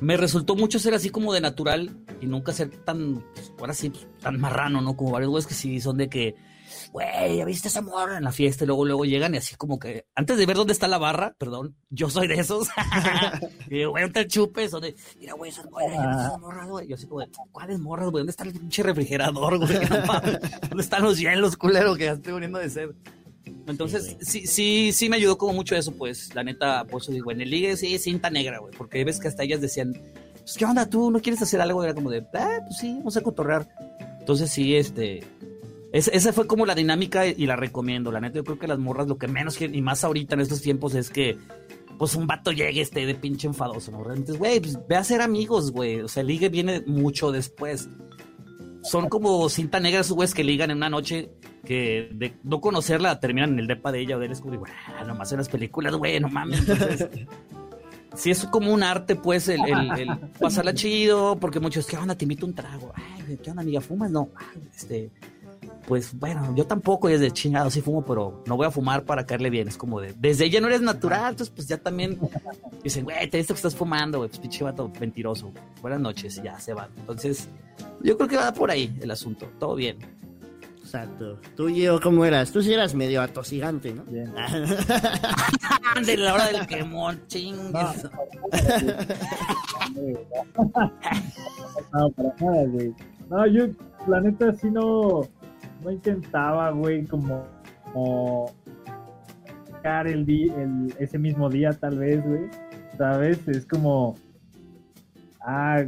me 0.00 0.16
resultó 0.16 0.54
mucho 0.56 0.78
ser 0.78 0.94
así 0.94 1.10
como 1.10 1.32
de 1.34 1.40
natural 1.40 1.96
y 2.20 2.26
nunca 2.26 2.52
ser 2.52 2.70
tan, 2.70 3.22
pues, 3.34 3.52
ahora 3.58 3.74
sí, 3.74 3.90
pues, 3.90 4.06
tan 4.20 4.38
marrano, 4.40 4.80
¿no? 4.80 4.96
Como 4.96 5.10
varios 5.12 5.30
güeyes 5.30 5.46
que 5.46 5.54
sí 5.54 5.80
son 5.80 5.96
de 5.96 6.08
que, 6.08 6.36
güey, 6.92 7.36
¿ya 7.36 7.44
viste 7.44 7.68
esa 7.68 7.82
morra 7.82 8.18
en 8.18 8.24
la 8.24 8.32
fiesta? 8.32 8.64
Y 8.64 8.66
luego, 8.66 8.84
luego 8.84 9.04
llegan 9.04 9.34
y 9.34 9.38
así 9.38 9.56
como 9.56 9.78
que, 9.78 10.06
antes 10.14 10.38
de 10.38 10.46
ver 10.46 10.56
dónde 10.56 10.72
está 10.72 10.88
la 10.88 10.98
barra, 10.98 11.34
perdón, 11.38 11.76
yo 11.90 12.10
soy 12.10 12.28
de 12.28 12.34
esos. 12.34 12.68
y 13.68 13.76
digo, 13.76 13.90
güey, 13.90 14.04
¿dónde 14.04 14.26
chupes? 14.26 14.70
¿Dónde? 14.70 14.94
Mira, 15.18 15.34
güey, 15.34 15.50
esas 15.50 15.70
morras, 15.70 15.92
¿ya 15.92 16.06
viste 16.06 16.22
esas 16.22 16.40
morras, 16.40 16.68
güey? 16.68 16.88
Yo 16.88 16.94
así 16.94 17.06
como, 17.06 17.24
¿cuáles 17.52 17.78
morras, 17.78 18.10
güey? 18.10 18.20
¿Dónde 18.20 18.30
está 18.30 18.44
el 18.44 18.52
pinche 18.52 18.82
refrigerador, 18.82 19.58
güey? 19.58 19.72
¿Dónde 20.68 20.82
están 20.82 21.02
los 21.02 21.18
hielos, 21.18 21.56
culero, 21.56 21.94
que 21.96 22.04
ya 22.04 22.12
estoy 22.12 22.32
poniendo 22.32 22.58
de 22.58 22.70
sed? 22.70 22.90
Entonces, 23.66 24.16
sí, 24.20 24.46
sí, 24.46 24.92
sí 24.92 25.08
me 25.08 25.16
ayudó 25.16 25.36
como 25.36 25.52
mucho 25.52 25.76
eso, 25.76 25.92
pues, 25.92 26.34
la 26.34 26.42
neta, 26.42 26.84
por 26.84 27.02
eso 27.02 27.12
digo, 27.12 27.30
en 27.32 27.40
el 27.40 27.50
ligue 27.50 27.76
sí, 27.76 27.98
cinta 27.98 28.30
negra, 28.30 28.58
güey, 28.58 28.74
porque 28.76 29.04
ves 29.04 29.20
que 29.20 29.28
hasta 29.28 29.42
ellas 29.42 29.60
decían, 29.60 29.92
pues, 30.38 30.56
¿qué 30.56 30.64
onda 30.64 30.88
tú? 30.88 31.10
¿No 31.10 31.20
quieres 31.20 31.42
hacer 31.42 31.60
algo? 31.60 31.84
Era 31.84 31.94
como 31.94 32.10
de, 32.10 32.26
ah, 32.34 32.60
pues 32.66 32.78
sí, 32.78 32.94
vamos 32.98 33.16
a 33.16 33.20
cotorrear. 33.20 33.68
Entonces, 34.20 34.50
sí, 34.50 34.74
este, 34.74 35.22
esa 35.92 36.32
fue 36.32 36.46
como 36.46 36.66
la 36.66 36.74
dinámica 36.74 37.26
y 37.26 37.46
la 37.46 37.56
recomiendo. 37.56 38.12
La 38.12 38.20
neta, 38.20 38.36
yo 38.36 38.44
creo 38.44 38.58
que 38.58 38.68
las 38.68 38.78
morras 38.78 39.08
lo 39.08 39.18
que 39.18 39.28
menos 39.28 39.60
y 39.60 39.82
más 39.82 40.04
ahorita 40.04 40.34
en 40.34 40.40
estos 40.40 40.60
tiempos 40.60 40.94
es 40.94 41.10
que 41.10 41.38
pues 41.98 42.14
un 42.14 42.26
vato 42.26 42.52
llegue 42.52 42.80
este 42.80 43.04
de 43.06 43.14
pinche 43.14 43.48
enfadoso, 43.48 43.90
¿no? 43.90 43.98
Entonces, 44.00 44.38
güey, 44.38 44.60
pues 44.60 44.78
ve 44.88 44.96
a 44.96 45.04
ser 45.04 45.20
amigos, 45.20 45.72
güey. 45.72 46.00
O 46.00 46.08
sea, 46.08 46.20
el 46.20 46.28
ligue 46.28 46.48
viene 46.48 46.82
mucho 46.86 47.32
después. 47.32 47.88
Son 48.82 49.08
como 49.08 49.48
cinta 49.48 49.80
negra 49.80 50.00
esos 50.00 50.14
güeyes 50.14 50.34
que 50.34 50.44
ligan 50.44 50.70
en 50.70 50.76
una 50.76 50.88
noche 50.88 51.30
que 51.66 52.08
de 52.12 52.34
no 52.44 52.60
conocerla 52.60 53.18
terminan 53.18 53.54
en 53.54 53.58
el 53.58 53.66
depa 53.66 53.90
de 53.90 54.00
ella 54.00 54.16
o 54.16 54.20
de 54.20 54.26
él 54.26 54.32
es 54.32 54.40
como, 54.40 54.62
ah, 54.64 55.04
nomás 55.04 55.32
en 55.32 55.38
las 55.38 55.48
películas, 55.48 55.94
güey, 55.96 56.20
no 56.20 56.28
mames. 56.28 56.60
Entonces, 56.60 57.08
sí 58.14 58.30
es 58.30 58.46
como 58.46 58.72
un 58.72 58.84
arte, 58.84 59.16
pues, 59.16 59.48
el, 59.48 59.60
pasarla 60.38 60.74
chido, 60.74 61.36
porque 61.40 61.58
muchos, 61.58 61.86
¿qué 61.86 61.96
onda? 61.96 62.14
Te 62.14 62.24
invito 62.24 62.46
un 62.46 62.54
trago. 62.54 62.92
Ay, 62.94 63.38
¿qué 63.42 63.50
onda, 63.50 63.62
amiga? 63.62 63.80
¿Fumas? 63.80 64.10
No. 64.10 64.28
este, 64.74 65.10
pues 65.88 66.12
bueno, 66.12 66.54
yo 66.54 66.66
tampoco 66.66 67.08
desde 67.08 67.30
chingado 67.30 67.70
sí 67.70 67.80
fumo, 67.80 68.04
pero 68.04 68.44
no 68.44 68.58
voy 68.58 68.66
a 68.66 68.70
fumar 68.70 69.04
para 69.04 69.24
caerle 69.24 69.48
bien. 69.48 69.68
Es 69.68 69.78
como 69.78 70.02
de, 70.02 70.14
desde 70.18 70.44
ella 70.44 70.60
no 70.60 70.66
eres 70.66 70.82
natural, 70.82 71.30
entonces 71.30 71.48
pues 71.48 71.66
ya 71.66 71.78
también 71.78 72.18
dicen, 72.84 73.04
güey, 73.04 73.26
te 73.30 73.38
visto 73.38 73.54
que 73.54 73.58
estás 73.58 73.74
fumando, 73.74 74.18
güey, 74.18 74.28
pues 74.28 74.38
pinche 74.38 74.62
vato 74.62 74.92
mentiroso. 75.00 75.50
Buenas 75.80 75.98
noches, 75.98 76.36
y 76.36 76.42
ya 76.42 76.60
se 76.60 76.74
va. 76.74 76.90
Entonces, 76.98 77.48
yo 78.02 78.18
creo 78.18 78.28
que 78.28 78.36
va 78.36 78.52
por 78.52 78.70
ahí 78.70 78.94
el 79.00 79.10
asunto, 79.10 79.50
todo 79.58 79.76
bien. 79.76 79.96
Exacto. 80.76 81.38
Tú 81.56 81.70
y 81.70 81.80
yo, 81.80 81.98
¿cómo 82.02 82.22
eras? 82.26 82.52
Tú 82.52 82.60
sí 82.60 82.70
eras 82.70 82.94
medio 82.94 83.22
atosigante, 83.22 83.94
¿no? 83.94 84.04
Bien. 84.04 84.30
de 86.04 86.16
la 86.18 86.34
hora 86.34 86.48
del 86.48 86.66
quemón, 86.66 87.22
chingues. 87.28 88.04
No, 91.94 92.10
para 92.10 92.34
nada, 92.40 92.64
güey. 92.66 92.94
No, 93.30 93.46
yo, 93.46 93.68
la 94.06 94.20
neta, 94.20 94.52
sí 94.54 94.70
no 94.70 95.26
no 95.82 95.90
intentaba, 95.90 96.70
güey, 96.70 97.04
como, 97.06 97.44
como 97.92 98.52
el, 100.06 100.28
el 100.28 100.94
ese 100.98 101.18
mismo 101.18 101.48
día, 101.48 101.72
tal 101.72 101.98
vez, 101.98 102.24
güey. 102.24 102.42
¿Sabes? 102.96 103.46
Es 103.48 103.64
como, 103.64 104.16
ah, 105.40 105.84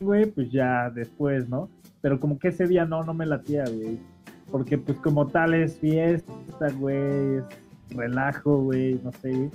güey, 0.00 0.26
pues 0.26 0.50
ya 0.50 0.90
después, 0.90 1.48
¿no? 1.48 1.68
Pero 2.00 2.18
como 2.18 2.38
que 2.38 2.48
ese 2.48 2.66
día 2.66 2.84
no, 2.84 3.04
no 3.04 3.14
me 3.14 3.26
latía, 3.26 3.64
güey. 3.64 3.98
Porque 4.50 4.78
pues 4.78 4.98
como 4.98 5.26
tal 5.26 5.54
es 5.54 5.78
fiesta, 5.78 6.68
güey, 6.78 7.36
es 7.36 7.44
relajo, 7.90 8.62
güey, 8.64 9.00
no 9.02 9.12
sé. 9.12 9.50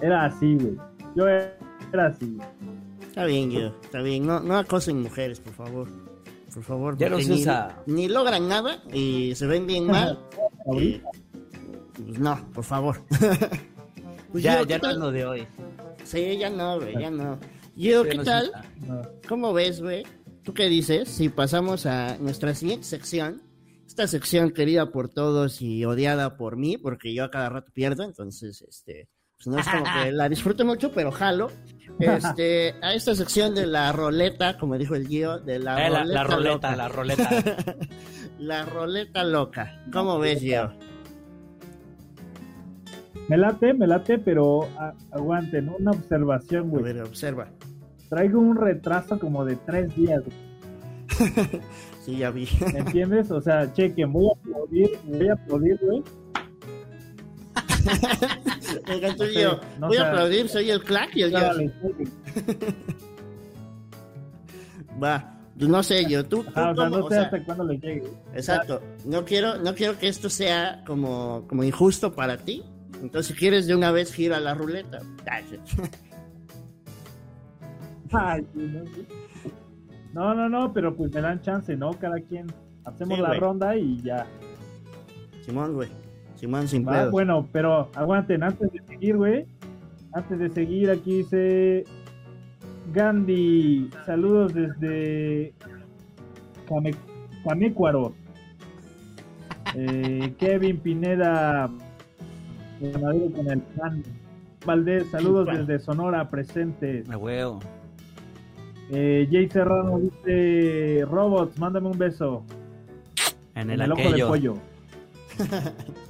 Era 0.00 0.26
así, 0.26 0.56
güey. 0.56 0.76
Yo 1.14 1.26
era 1.26 2.06
así. 2.06 2.38
Está 3.00 3.24
bien, 3.24 3.50
yo, 3.50 3.68
está 3.82 4.02
bien. 4.02 4.26
No, 4.26 4.40
no 4.40 4.56
acosen 4.56 5.02
mujeres, 5.02 5.40
por 5.40 5.54
favor 5.54 6.05
por 6.56 6.64
favor. 6.64 6.96
Ya 6.96 7.10
los 7.10 7.28
usa. 7.28 7.82
Ni, 7.84 8.08
logran 8.08 8.48
nada 8.48 8.82
y 8.90 9.34
se 9.34 9.46
ven 9.46 9.66
bien 9.66 9.86
mal. 9.88 10.18
pues 10.64 12.18
no, 12.18 12.50
por 12.54 12.64
favor. 12.64 13.04
pues 14.32 14.42
ya, 14.42 14.62
ya 14.62 14.78
no 14.78 14.90
es 14.90 14.96
lo 14.96 15.12
de 15.12 15.26
hoy. 15.26 15.46
Sí, 16.04 16.38
ya 16.38 16.48
no, 16.48 16.80
güey, 16.80 16.98
ya 16.98 17.10
no. 17.10 17.38
Yo, 17.76 18.04
¿qué 18.04 18.20
tal? 18.20 18.52
¿Cómo 19.28 19.52
ves, 19.52 19.82
güey? 19.82 20.04
¿Tú 20.44 20.54
qué 20.54 20.70
dices? 20.70 21.10
Si 21.10 21.28
pasamos 21.28 21.84
a 21.84 22.16
nuestra 22.16 22.54
siguiente 22.54 22.86
sección, 22.86 23.42
esta 23.86 24.06
sección 24.06 24.50
querida 24.50 24.90
por 24.90 25.10
todos 25.10 25.60
y 25.60 25.84
odiada 25.84 26.38
por 26.38 26.56
mí, 26.56 26.78
porque 26.78 27.12
yo 27.12 27.24
a 27.24 27.30
cada 27.30 27.50
rato 27.50 27.70
pierdo, 27.74 28.02
entonces, 28.02 28.62
este, 28.62 29.10
pues 29.36 29.46
no 29.46 29.58
es 29.58 29.68
como 29.68 29.84
que 29.84 30.12
la 30.12 30.28
disfrute 30.28 30.64
mucho, 30.64 30.92
pero 30.92 31.12
jalo. 31.12 31.50
Este, 31.98 32.74
a 32.82 32.92
esta 32.92 33.14
sección 33.14 33.54
de 33.54 33.66
la 33.66 33.90
roleta, 33.92 34.58
como 34.58 34.76
dijo 34.76 34.94
el 34.94 35.06
Gio, 35.08 35.38
de 35.38 35.58
la, 35.58 35.86
eh, 35.86 35.88
roleta, 35.88 36.04
la, 36.04 36.24
roleta, 36.24 36.76
la 36.76 36.88
roleta. 36.88 37.30
la 38.38 38.64
roleta 38.66 39.24
loca. 39.24 39.82
¿Cómo 39.92 40.18
ves, 40.18 40.40
Gio? 40.40 40.72
Me 43.28 43.36
late, 43.36 43.74
me 43.74 43.86
late, 43.86 44.18
pero 44.18 44.68
aguanten, 45.10 45.68
una 45.68 45.92
observación, 45.92 46.68
güey. 46.68 46.82
A 46.82 46.86
ver, 46.86 47.02
observa. 47.02 47.48
Traigo 48.08 48.38
un 48.38 48.56
retraso 48.56 49.18
como 49.18 49.44
de 49.44 49.56
tres 49.56 49.94
días. 49.96 50.22
sí, 52.04 52.18
ya 52.18 52.30
vi. 52.30 52.48
¿Me 52.72 52.80
entiendes? 52.80 53.30
O 53.30 53.40
sea, 53.40 53.72
chequen, 53.72 54.12
voy 54.12 54.28
a 54.28 54.38
aplaudir, 54.38 54.90
voy 55.04 55.28
a 55.28 55.32
aplaudir, 55.32 55.78
güey 55.82 56.02
Encantó 58.94 59.26
yo. 59.26 59.60
Voy 59.80 59.96
a 59.96 60.08
aplaudir, 60.08 60.48
soy 60.48 60.70
el 60.70 60.80
clack 60.82 61.16
y 61.16 61.22
el 61.22 61.32
yo. 61.32 61.38
Va. 65.02 65.32
No 65.56 65.82
sé, 65.82 66.04
yo, 66.04 66.24
tú, 66.24 66.40
o 66.40 66.52
sea, 66.52 66.72
no 66.74 67.08
sé 67.08 67.18
hasta 67.18 67.42
cuándo 67.44 67.64
le 67.64 67.78
llegue. 67.78 68.04
Exacto. 68.34 68.82
No 69.06 69.24
quiero, 69.24 69.56
no 69.56 69.74
quiero 69.74 69.98
que 69.98 70.06
esto 70.06 70.28
sea 70.28 70.84
como, 70.86 71.46
como 71.48 71.64
injusto 71.64 72.12
para 72.12 72.36
ti. 72.36 72.62
Entonces, 73.00 73.32
si 73.32 73.38
quieres 73.38 73.66
de 73.66 73.74
una 73.74 73.90
vez 73.90 74.12
gira 74.12 74.38
la 74.38 74.52
ruleta. 74.54 74.98
Ay, 78.12 78.46
no, 80.12 80.34
no, 80.34 80.48
no, 80.48 80.72
pero 80.72 80.94
pues 80.94 81.12
me 81.12 81.22
dan 81.22 81.40
chance, 81.40 81.76
¿no? 81.76 81.90
Cada 81.98 82.20
quien 82.20 82.46
hacemos 82.84 83.18
la 83.18 83.34
ronda 83.34 83.76
y 83.76 84.00
ya. 84.02 84.24
Simón, 85.44 85.74
güey. 85.74 85.88
Simón 86.36 86.68
sin 86.68 86.88
ah, 86.88 87.08
Bueno, 87.10 87.48
pero 87.52 87.88
aguanten, 87.94 88.42
antes 88.42 88.70
de 88.72 88.80
seguir, 88.82 89.16
güey. 89.16 89.46
Antes 90.12 90.38
de 90.38 90.50
seguir, 90.50 90.90
aquí 90.90 91.18
dice 91.18 91.84
Gandhi. 92.92 93.90
Saludos 94.04 94.54
desde 94.54 95.52
Camecuaro. 97.44 98.14
Eh, 99.74 100.34
Kevin 100.38 100.78
Pineda. 100.78 101.70
con 102.80 103.50
el 103.50 103.60
plan. 103.60 104.02
Valdés, 104.64 105.06
saludos 105.10 105.48
desde 105.52 105.78
Sonora, 105.78 106.28
presente. 106.28 107.04
Me 107.06 107.16
huevo. 107.16 107.60
Eh, 108.90 109.28
Jay 109.30 109.48
Serrano 109.48 109.98
dice: 109.98 111.04
Robots, 111.06 111.58
mándame 111.58 111.88
un 111.88 111.98
beso. 111.98 112.44
En 113.54 113.70
el, 113.70 113.90
ojo 113.90 114.10
de 114.12 114.24
pollo. 114.24 114.54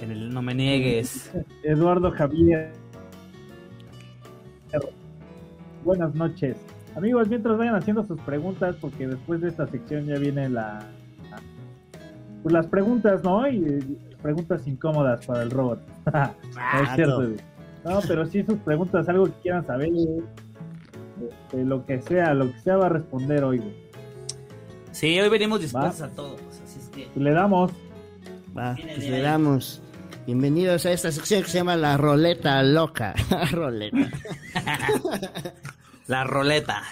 En 0.00 0.10
el 0.10 0.32
No 0.32 0.42
Me 0.42 0.54
Niegues. 0.54 1.32
Eduardo 1.62 2.10
Javier. 2.12 2.72
Buenas 5.84 6.14
noches. 6.14 6.56
Amigos, 6.96 7.28
mientras 7.28 7.56
vayan 7.56 7.74
haciendo 7.74 8.04
sus 8.04 8.20
preguntas, 8.20 8.76
porque 8.80 9.06
después 9.06 9.40
de 9.40 9.48
esta 9.48 9.66
sección 9.66 10.06
ya 10.06 10.18
viene 10.18 10.48
la. 10.48 10.80
Pues 12.42 12.52
las 12.52 12.66
preguntas, 12.66 13.22
¿no? 13.24 13.48
Y 13.48 13.98
preguntas 14.22 14.66
incómodas 14.66 15.24
para 15.26 15.42
el 15.42 15.50
robot. 15.50 15.80
es 16.82 16.94
cierto, 16.94 17.22
No, 17.84 18.00
pero 18.06 18.26
sí 18.26 18.42
sus 18.44 18.58
preguntas, 18.58 19.08
algo 19.08 19.26
que 19.26 19.32
quieran 19.42 19.66
saber, 19.66 19.90
este, 21.20 21.64
lo 21.64 21.84
que 21.84 22.00
sea, 22.02 22.34
lo 22.34 22.52
que 22.52 22.58
sea 22.60 22.76
va 22.76 22.86
a 22.86 22.90
responder 22.90 23.44
hoy. 23.44 23.62
Sí, 24.92 25.18
hoy 25.20 25.28
venimos 25.28 25.60
dispuestos 25.60 26.00
a 26.02 26.08
todos, 26.08 26.40
así 26.62 26.78
es 26.80 26.88
que... 26.88 27.20
Le 27.20 27.32
damos. 27.32 27.72
Va, 28.56 28.74
pues 28.74 29.08
le 29.08 29.20
damos. 29.20 29.82
Bienvenidos 30.28 30.84
a 30.84 30.92
esta 30.92 31.10
sección 31.10 31.42
que 31.42 31.48
se 31.48 31.56
llama 31.56 31.74
La 31.74 31.96
Roleta 31.96 32.62
Loca. 32.62 33.14
roleta. 33.50 34.10
la 36.06 36.24
Roleta. 36.24 36.82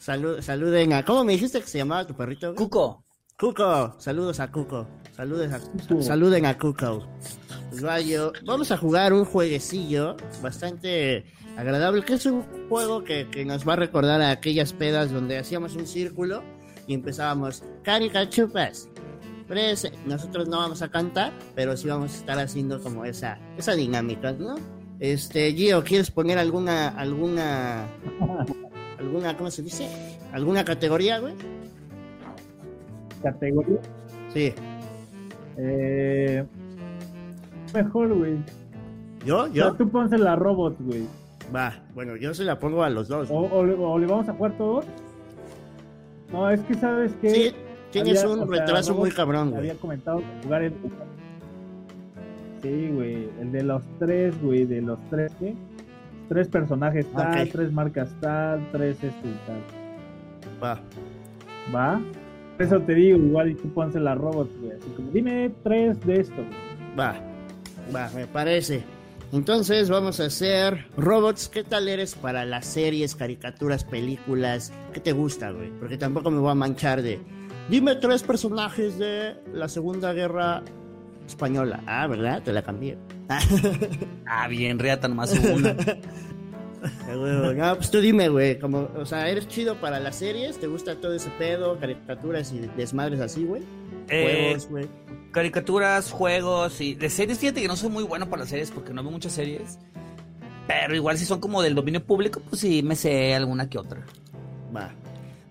saluden 0.00 0.94
a. 0.94 1.04
¿Cómo 1.04 1.22
me 1.22 1.34
dijiste 1.34 1.60
que 1.60 1.68
se 1.68 1.78
llamaba 1.78 2.04
tu 2.04 2.12
perrito? 2.16 2.56
Cuco. 2.56 3.04
Cuco. 3.38 3.94
Saludos 4.00 4.40
a 4.40 4.50
Cuco. 4.50 4.88
Saludes 5.12 5.52
a, 5.52 5.60
saluden 6.02 6.44
a 6.44 6.58
Cuco. 6.58 7.06
Pues 7.70 7.82
vamos 8.44 8.72
a 8.72 8.76
jugar 8.76 9.12
un 9.12 9.24
jueguecillo 9.24 10.16
bastante 10.42 11.24
agradable, 11.56 12.04
que 12.04 12.14
es 12.14 12.26
un 12.26 12.42
juego 12.68 13.04
que, 13.04 13.28
que 13.30 13.44
nos 13.44 13.64
va 13.68 13.74
a 13.74 13.76
recordar 13.76 14.20
a 14.22 14.32
aquellas 14.32 14.72
pedas 14.72 15.12
donde 15.12 15.38
hacíamos 15.38 15.76
un 15.76 15.86
círculo 15.86 16.42
y 16.88 16.94
empezábamos, 16.94 17.62
caricachupas, 17.84 18.88
nosotros 20.06 20.48
no 20.48 20.58
vamos 20.58 20.82
a 20.82 20.88
cantar, 20.90 21.32
pero 21.54 21.76
sí 21.76 21.88
vamos 21.88 22.12
a 22.14 22.16
estar 22.16 22.38
haciendo 22.38 22.80
como 22.82 23.04
esa, 23.04 23.38
esa 23.58 23.72
dinámica, 23.74 24.32
¿no? 24.32 24.54
Este, 25.00 25.52
Gio, 25.52 25.82
¿quieres 25.84 26.10
poner 26.10 26.38
alguna, 26.38 26.88
alguna, 26.88 27.86
alguna, 28.98 29.36
¿cómo 29.36 29.50
se 29.50 29.62
dice? 29.62 29.88
¿Alguna 30.32 30.64
categoría, 30.64 31.18
güey? 31.18 31.34
¿Categoría? 33.22 33.78
Sí. 34.32 34.52
Eh, 35.58 36.44
mejor, 37.74 38.14
güey. 38.14 38.36
¿Yo? 39.24 39.46
¿Yo? 39.48 39.74
tú 39.74 39.88
ponse 39.88 40.18
la 40.18 40.34
robot, 40.36 40.76
güey. 40.80 41.06
Va, 41.54 41.74
bueno, 41.94 42.16
yo 42.16 42.32
se 42.34 42.44
la 42.44 42.58
pongo 42.58 42.82
a 42.82 42.90
los 42.90 43.08
dos. 43.08 43.28
O, 43.30 43.40
o, 43.40 43.64
le- 43.64 43.74
o 43.74 43.98
le 43.98 44.06
vamos 44.06 44.28
a 44.28 44.32
jugar 44.32 44.56
todos. 44.56 44.84
No, 46.32 46.50
es 46.50 46.60
que 46.62 46.74
sabes 46.74 47.12
que. 47.20 47.30
Sí, 47.30 47.54
tienes 47.92 48.24
un 48.24 48.48
sea, 48.48 48.60
retraso 48.60 48.94
muy 48.94 49.10
cabrón, 49.10 49.50
güey. 49.50 49.60
Había 49.60 49.74
comentado 49.74 50.22
jugar 50.42 50.62
el. 50.62 50.72
Sí, 52.62 52.90
güey. 52.92 53.28
El 53.40 53.52
de 53.52 53.62
los 53.62 53.82
tres, 53.98 54.40
güey. 54.42 54.64
De 54.64 54.80
los 54.80 54.98
tres, 55.10 55.32
¿qué? 55.38 55.54
Tres 56.28 56.48
personajes 56.48 57.06
tal, 57.12 57.48
tres 57.48 57.72
marcas 57.72 58.08
tal, 58.20 58.66
tres 58.72 58.96
este 59.02 59.28
tal. 59.46 59.62
Va. 60.62 60.80
¿Va? 61.74 62.00
Por 62.56 62.66
eso 62.66 62.80
te 62.80 62.94
digo, 62.94 63.18
igual 63.18 63.50
y 63.50 63.54
tú 63.54 63.68
ponse 63.72 64.00
la 64.00 64.14
robot, 64.14 64.50
güey. 64.60 64.72
Así 64.72 64.88
como, 64.96 65.10
dime 65.10 65.50
tres 65.62 66.00
de 66.06 66.20
esto, 66.20 66.36
güey. 66.36 66.98
Va, 66.98 67.14
va, 67.94 68.10
me 68.14 68.26
parece. 68.26 68.82
Entonces 69.32 69.88
vamos 69.88 70.20
a 70.20 70.26
hacer 70.26 70.86
robots. 70.96 71.48
¿Qué 71.48 71.64
tal 71.64 71.88
eres 71.88 72.14
para 72.14 72.44
las 72.44 72.66
series, 72.66 73.14
caricaturas, 73.14 73.82
películas? 73.82 74.72
¿Qué 74.92 75.00
te 75.00 75.12
gusta, 75.12 75.50
güey? 75.50 75.70
Porque 75.80 75.96
tampoco 75.96 76.30
me 76.30 76.38
voy 76.38 76.50
a 76.50 76.54
manchar 76.54 77.00
de. 77.00 77.18
Dime 77.68 77.94
tres 77.96 78.22
personajes 78.22 78.98
de 78.98 79.34
la 79.52 79.68
Segunda 79.68 80.12
Guerra 80.12 80.62
Española. 81.26 81.82
Ah, 81.86 82.06
¿verdad? 82.06 82.42
Te 82.42 82.52
la 82.52 82.62
cambié. 82.62 82.96
Ah, 84.26 84.48
bien, 84.48 84.78
reata 84.78 85.08
nomás 85.08 85.32
una. 85.38 85.76
Ah, 87.08 87.52
No, 87.54 87.76
pues 87.76 87.90
tú 87.92 88.00
dime, 88.00 88.28
güey. 88.28 88.58
Como, 88.58 88.88
o 88.96 89.06
sea, 89.06 89.28
¿eres 89.28 89.46
chido 89.46 89.76
para 89.76 90.00
las 90.00 90.16
series? 90.16 90.58
¿Te 90.58 90.66
gusta 90.66 90.96
todo 90.96 91.14
ese 91.14 91.30
pedo, 91.38 91.78
caricaturas 91.78 92.52
y 92.52 92.58
desmadres 92.76 93.20
así, 93.20 93.44
güey? 93.44 93.62
Eh, 94.08 94.46
Juegos, 94.48 94.68
güey. 94.68 94.88
caricaturas, 95.30 96.10
juegos 96.10 96.80
y 96.80 96.94
de 96.96 97.08
series. 97.08 97.38
Fíjate 97.38 97.62
que 97.62 97.68
no 97.68 97.76
soy 97.76 97.88
muy 97.90 98.02
bueno 98.02 98.28
para 98.28 98.40
las 98.40 98.48
series 98.48 98.72
porque 98.72 98.92
no 98.92 99.02
veo 99.02 99.12
muchas 99.12 99.32
series. 99.32 99.78
Pero 100.66 100.96
igual 100.96 101.16
si 101.18 101.24
son 101.24 101.38
como 101.38 101.62
del 101.62 101.76
dominio 101.76 102.02
público, 102.04 102.40
pues 102.48 102.60
sí 102.60 102.82
me 102.82 102.96
sé 102.96 103.32
alguna 103.34 103.68
que 103.70 103.78
otra. 103.78 104.04
Va. 104.74 104.90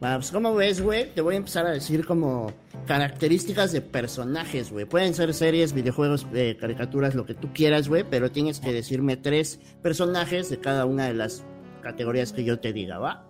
Pues 0.02 0.32
como 0.32 0.56
ves, 0.56 0.82
güey, 0.82 1.14
te 1.14 1.22
voy 1.22 1.36
a 1.36 1.38
empezar 1.38 1.68
a 1.68 1.70
decir 1.70 2.08
como 2.08 2.52
características 2.88 3.72
de 3.72 3.82
personajes, 3.82 4.72
güey. 4.72 4.86
Pueden 4.86 5.14
ser 5.14 5.32
series, 5.32 5.74
videojuegos, 5.74 6.26
eh, 6.34 6.58
caricaturas, 6.60 7.14
lo 7.14 7.24
que 7.28 7.36
tú 7.36 7.54
quieras, 7.54 7.88
güey, 7.88 8.04
pero 8.10 8.32
tienes 8.32 8.60
que 8.60 8.74
decirme 8.74 9.16
tres 9.16 9.60
personajes 9.84 10.50
de 10.50 10.60
cada 10.60 10.88
una 10.88 11.06
de 11.06 11.14
las 11.14 11.46
categorías 11.84 12.34
que 12.34 12.44
yo 12.44 12.60
te 12.60 12.74
diga, 12.74 12.98
¿va? 12.98 13.28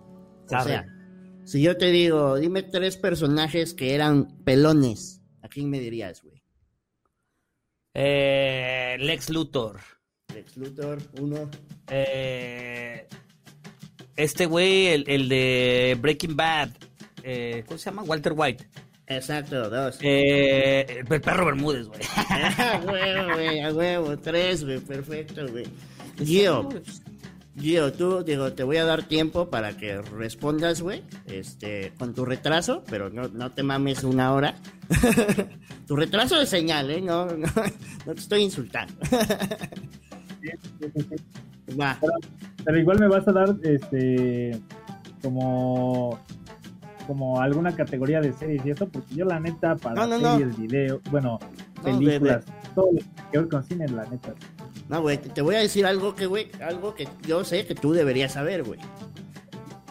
O 0.50 0.56
A 0.56 0.64
sea, 0.64 0.86
si 1.44 1.60
yo 1.60 1.76
te 1.76 1.90
digo, 1.90 2.36
dime 2.36 2.62
tres 2.62 2.96
personajes 2.96 3.74
que 3.74 3.94
eran 3.94 4.42
pelones, 4.42 5.20
¿a 5.42 5.48
quién 5.48 5.68
me 5.68 5.78
dirías, 5.78 6.22
güey? 6.22 6.42
Eh, 7.92 8.96
Lex 8.98 9.28
Luthor. 9.28 9.78
Lex 10.34 10.56
Luthor, 10.56 11.00
uno. 11.20 11.50
Eh, 11.90 13.06
este 14.16 14.46
güey, 14.46 14.88
el, 14.88 15.04
el 15.06 15.28
de 15.28 15.96
Breaking 16.00 16.36
Bad. 16.36 16.70
Eh, 17.22 17.64
¿Cómo 17.66 17.78
se 17.78 17.90
llama? 17.90 18.02
Walter 18.02 18.32
White. 18.34 18.66
Exacto, 19.06 19.68
dos. 19.68 19.98
Eh, 20.00 21.04
el 21.08 21.20
perro 21.20 21.46
Bermúdez, 21.46 21.86
güey. 21.86 22.00
a 22.28 22.80
huevo, 22.86 23.32
güey, 23.34 23.60
a 23.60 23.72
huevo, 23.72 24.18
tres, 24.18 24.64
güey, 24.64 24.78
perfecto, 24.78 25.46
güey. 25.48 25.66
Gio, 26.24 26.68
Gio, 27.58 27.92
tú, 27.92 28.22
digo, 28.22 28.52
te 28.52 28.62
voy 28.62 28.78
a 28.78 28.84
dar 28.84 29.02
tiempo 29.02 29.50
para 29.50 29.76
que 29.76 30.00
respondas, 30.00 30.80
güey, 30.80 31.02
este, 31.26 31.92
con 31.98 32.14
tu 32.14 32.24
retraso, 32.24 32.82
pero 32.88 33.10
no, 33.10 33.28
no 33.28 33.50
te 33.50 33.62
mames 33.62 34.04
una 34.04 34.32
hora. 34.32 34.54
tu 35.86 35.96
retraso 35.96 36.38
de 36.38 36.46
señal, 36.46 36.90
¿eh? 36.90 37.00
No, 37.00 37.26
no, 37.26 37.46
no 38.06 38.14
te 38.14 38.20
estoy 38.20 38.42
insultando. 38.42 38.94
Va, 41.80 41.98
Pero 42.64 42.78
igual 42.78 42.98
me 43.00 43.08
vas 43.08 43.26
a 43.28 43.32
dar, 43.32 43.56
este, 43.62 44.58
como, 45.22 46.18
como 47.06 47.40
alguna 47.40 47.74
categoría 47.74 48.20
de 48.20 48.32
series 48.32 48.64
y 48.66 48.70
eso, 48.70 48.88
porque 48.88 49.14
yo 49.14 49.24
la 49.24 49.38
neta 49.40 49.76
para 49.76 49.94
No, 49.94 50.06
no, 50.06 50.18
no. 50.18 50.36
series, 50.38 50.56
video, 50.58 51.00
bueno, 51.10 51.38
No, 51.76 51.82
películas, 51.82 52.44
todo 52.74 52.90
lo 52.92 52.98
que 53.30 53.38
ver 53.38 53.48
con 53.48 53.62
cine, 53.64 53.88
la 53.88 54.04
neta. 54.06 54.34
no, 54.88 55.00
güey, 55.02 55.18
te 55.18 55.40
voy 55.42 55.54
a 55.54 55.58
decir 55.60 55.86
algo 55.86 56.14
que, 56.14 56.26
güey, 56.26 56.50
algo 56.66 56.94
que 56.94 57.08
yo 57.26 57.44
sé 57.44 57.66
que 57.66 57.74
tú 57.74 57.92
deberías 57.92 58.32
saber, 58.32 58.64
güey. 58.64 58.80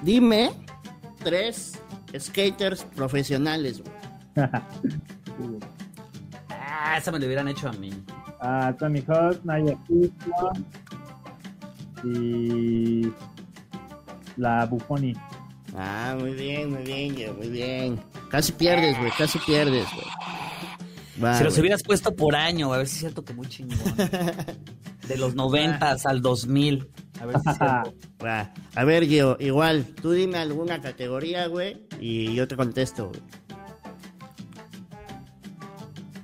Dime 0.03 0.51
tres 1.23 1.79
skaters 2.17 2.83
profesionales, 2.83 3.81
güey. 3.81 4.47
Ah, 6.83 6.97
esa 6.97 7.11
me 7.11 7.19
lo 7.19 7.27
hubieran 7.27 7.47
hecho 7.47 7.69
a 7.69 7.73
mí. 7.73 7.91
a 8.39 8.75
Tony 8.77 9.03
Hawk, 9.07 9.39
Naya 9.43 9.77
Kuzma 9.87 10.51
y 12.03 13.07
la 14.35 14.65
Buffoni. 14.65 15.13
Ah, 15.75 16.15
muy 16.19 16.31
bien, 16.31 16.71
muy 16.71 16.81
bien, 16.81 17.15
Gio, 17.15 17.33
muy 17.35 17.49
bien. 17.49 17.99
Casi 18.31 18.51
pierdes, 18.53 18.97
güey, 18.97 19.11
casi 19.15 19.37
pierdes, 19.39 19.85
güey. 19.93 21.35
Si 21.37 21.43
los 21.43 21.55
hubieras 21.59 21.83
puesto 21.83 22.15
por 22.15 22.35
año, 22.35 22.73
a 22.73 22.77
ver 22.77 22.87
si 22.87 22.95
es 22.95 22.99
cierto 23.01 23.23
que 23.23 23.33
muy 23.33 23.47
chingón. 23.47 23.77
De 25.07 25.17
los 25.17 25.35
90 25.35 25.97
al 26.03 26.21
2000. 26.21 26.89
A 27.19 27.25
ver 27.27 27.39
si 27.41 27.49
es 27.49 27.57
cierto. 27.57 27.93
A 28.75 28.83
ver, 28.83 29.05
Gio, 29.05 29.37
igual, 29.39 29.85
tú 30.01 30.11
dime 30.11 30.37
alguna 30.39 30.81
categoría, 30.81 31.45
güey, 31.47 31.85
y 31.99 32.33
yo 32.33 32.47
te 32.47 32.55
contesto, 32.55 33.09
güey. 33.09 33.21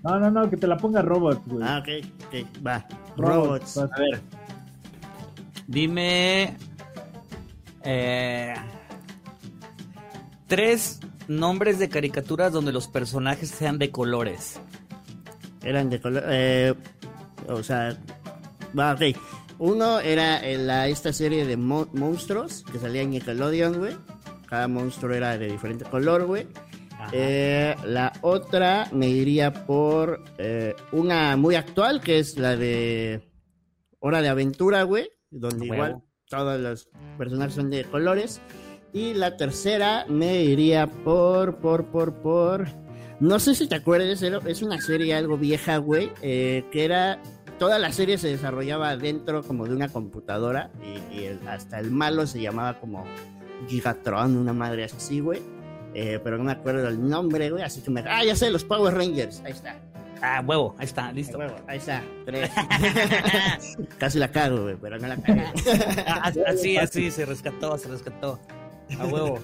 No, 0.07 0.19
no, 0.19 0.31
no, 0.31 0.49
que 0.49 0.55
te 0.57 0.67
la 0.67 0.77
ponga 0.77 1.01
Robot, 1.01 1.41
güey. 1.45 1.67
Ah, 1.67 1.79
ok, 1.81 2.05
ok, 2.27 2.65
va. 2.65 2.85
Robots, 3.17 3.75
Robots. 3.75 3.77
A 3.77 3.99
ver. 3.99 4.21
Dime. 5.67 6.55
eh, 7.83 8.53
tres 10.47 10.99
nombres 11.27 11.79
de 11.79 11.89
caricaturas 11.89 12.53
donde 12.53 12.71
los 12.71 12.87
personajes 12.87 13.49
sean 13.49 13.77
de 13.79 13.91
colores. 13.91 14.59
Eran 15.63 15.89
de 15.89 15.99
color. 15.99 16.23
Eh, 16.27 16.73
o 17.49 17.61
sea, 17.63 17.97
va, 18.77 18.93
ok. 18.93 19.01
Uno 19.59 19.99
era 19.99 20.39
en 20.47 20.67
la, 20.67 20.87
esta 20.87 21.11
serie 21.11 21.45
de 21.45 21.57
mo- 21.57 21.89
monstruos 21.93 22.63
que 22.71 22.79
salía 22.79 23.01
en 23.01 23.09
Nickelodeon, 23.09 23.77
güey. 23.79 23.95
Cada 24.47 24.67
monstruo 24.69 25.13
era 25.13 25.37
de 25.37 25.47
diferente 25.51 25.83
color, 25.85 26.25
güey. 26.25 26.47
Eh, 27.13 27.75
la 27.85 28.13
otra 28.21 28.87
me 28.91 29.07
iría 29.09 29.65
por 29.65 30.23
eh, 30.37 30.75
una 30.91 31.35
muy 31.37 31.55
actual, 31.55 32.01
que 32.01 32.19
es 32.19 32.37
la 32.37 32.55
de 32.55 33.21
Hora 33.99 34.21
de 34.21 34.29
Aventura, 34.29 34.83
güey. 34.83 35.09
Donde 35.29 35.61
Huevo. 35.69 35.73
igual 35.75 36.03
todos 36.29 36.59
los 36.59 36.89
personajes 37.17 37.55
son 37.55 37.69
de 37.69 37.83
colores. 37.85 38.41
Y 38.93 39.13
la 39.13 39.37
tercera 39.37 40.05
me 40.09 40.41
iría 40.43 40.87
por, 40.87 41.57
por, 41.57 41.85
por, 41.87 42.13
por... 42.15 42.67
No 43.19 43.39
sé 43.39 43.55
si 43.55 43.67
te 43.67 43.75
acuerdas, 43.75 44.21
es 44.21 44.61
una 44.61 44.79
serie 44.79 45.13
algo 45.15 45.37
vieja, 45.37 45.77
güey, 45.77 46.11
eh, 46.21 46.65
que 46.71 46.85
era... 46.85 47.21
Toda 47.59 47.79
la 47.79 47.91
serie 47.91 48.19
se 48.19 48.27
desarrollaba 48.27 48.95
dentro 48.97 49.41
como 49.41 49.65
de 49.65 49.73
una 49.73 49.89
computadora 49.89 50.69
y, 50.83 51.15
y 51.15 51.23
el- 51.23 51.47
hasta 51.47 51.79
el 51.79 51.89
malo 51.89 52.27
se 52.27 52.39
llamaba 52.39 52.79
como 52.79 53.03
Gigatron, 53.67 54.37
una 54.37 54.53
madre 54.53 54.83
así, 54.83 55.19
güey. 55.21 55.41
Eh, 55.99 56.19
pero 56.23 56.37
no 56.37 56.43
me 56.43 56.51
acuerdo 56.51 56.87
el 56.87 57.09
nombre, 57.09 57.49
güey, 57.49 57.63
así 57.63 57.81
que 57.81 57.89
me... 57.89 58.01
Ah, 58.01 58.23
ya 58.23 58.35
sé, 58.35 58.51
los 58.51 58.63
Power 58.63 58.93
Rangers, 58.93 59.41
ahí 59.43 59.51
está. 59.51 59.77
Ah, 60.21 60.43
huevo, 60.45 60.75
ahí 60.77 60.85
está, 60.85 61.11
listo. 61.11 61.39
huevo, 61.39 61.55
ahí 61.65 61.79
está, 61.79 62.03
tres. 62.23 62.51
Casi 63.97 64.19
la 64.19 64.27
cago, 64.27 64.61
güey, 64.61 64.75
pero 64.79 64.99
no 64.99 65.07
la 65.07 65.15
cagué. 65.15 65.43
Ah, 66.05 66.31
así, 66.45 66.77
así, 66.77 67.09
se 67.09 67.25
rescató, 67.25 67.75
se 67.79 67.87
rescató. 67.87 68.39
A 68.99 69.07
huevo. 69.07 69.39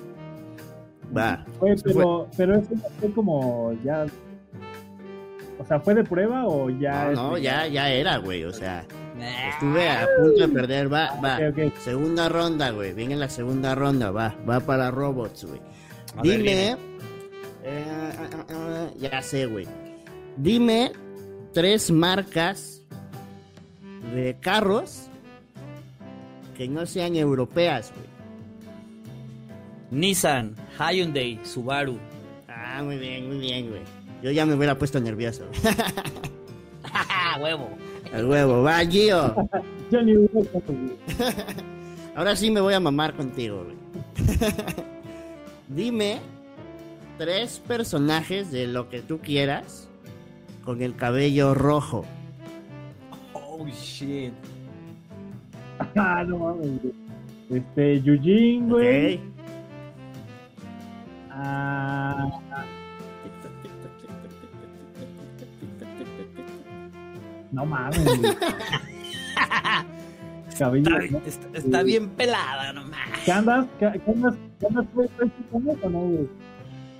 Va. 1.17 1.43
Pero, 1.83 2.29
pero 2.37 2.59
eso 2.59 2.69
fue 2.99 3.11
como 3.13 3.73
ya. 3.83 4.05
O 5.57 5.65
sea, 5.65 5.79
¿fue 5.79 5.95
de 5.95 6.03
prueba 6.03 6.45
o 6.45 6.69
ya? 6.69 7.05
No, 7.05 7.09
es 7.09 7.17
no, 7.17 7.33
de- 7.33 7.41
ya, 7.41 7.65
ya 7.65 7.89
era, 7.89 8.17
güey, 8.17 8.43
o 8.43 8.53
sea, 8.53 8.85
estuve 9.49 9.89
a 9.89 10.07
punto 10.19 10.47
de 10.47 10.53
perder, 10.53 10.93
va, 10.93 11.19
va. 11.19 11.39
Segunda 11.79 12.29
ronda, 12.29 12.69
güey, 12.69 12.93
viene 12.93 13.15
la 13.15 13.27
segunda 13.27 13.73
ronda, 13.73 14.11
va, 14.11 14.35
va 14.47 14.59
para 14.59 14.91
robots, 14.91 15.45
güey. 15.45 15.59
Ver, 16.21 16.37
Dime, 16.37 16.77
eh, 17.63 18.91
ya 18.99 19.21
sé, 19.21 19.45
güey. 19.45 19.65
Dime 20.37 20.91
tres 21.53 21.91
marcas 21.91 22.81
de 24.13 24.37
carros 24.39 25.07
que 26.55 26.67
no 26.67 26.85
sean 26.85 27.15
europeas, 27.15 27.91
güey. 27.95 28.07
Nissan, 29.91 30.55
Hyundai, 30.77 31.39
Subaru. 31.43 31.97
Ah, 32.47 32.81
muy 32.83 32.97
bien, 32.97 33.27
muy 33.27 33.39
bien, 33.39 33.69
güey. 33.69 33.81
Yo 34.21 34.31
ya 34.31 34.45
me 34.45 34.55
hubiera 34.55 34.77
puesto 34.77 34.99
nervioso. 34.99 35.45
¡Ja, 36.83 37.37
huevo! 37.41 37.69
El 38.13 38.25
huevo, 38.25 38.63
va, 38.63 38.79
Gio. 38.85 39.35
Ahora 42.15 42.35
sí 42.35 42.51
me 42.51 42.61
voy 42.61 42.73
a 42.73 42.79
mamar 42.79 43.15
contigo, 43.15 43.65
güey. 43.65 43.75
Dime 45.75 46.19
tres 47.17 47.59
personajes 47.67 48.51
de 48.51 48.67
lo 48.67 48.89
que 48.89 49.01
tú 49.01 49.17
quieras 49.19 49.89
con 50.63 50.81
el 50.83 50.95
cabello 50.95 51.53
rojo. 51.55 52.05
Oh, 53.33 53.65
shit. 53.67 54.33
Ah, 55.95 56.23
no 56.25 56.37
mames. 56.37 56.79
Este, 57.49 57.99
Yujin, 58.01 58.69
güey. 58.69 59.15
Ok. 59.15 59.21
Ah, 61.31 62.29
no 67.51 67.65
mames. 67.65 68.05
Cabello. 70.55 70.97
Está, 70.99 71.17
está- 71.27 71.57
está 71.57 71.83
bien 71.83 72.09
pelada, 72.11 72.73
no 72.73 72.81
mames. 72.83 73.19
¿Qué 73.25 73.31
andas? 73.31 73.65
¿Qué 73.79 74.01
qué 74.05 74.11
andas? 74.11 74.35
¿Qué 74.59 74.67
andas? 74.67 74.85
güey? 74.93 75.07
¿Traes 75.09 75.31
pestañas 75.33 75.77
o 75.83 75.89
no, 75.89 75.99
güey? 76.01 76.29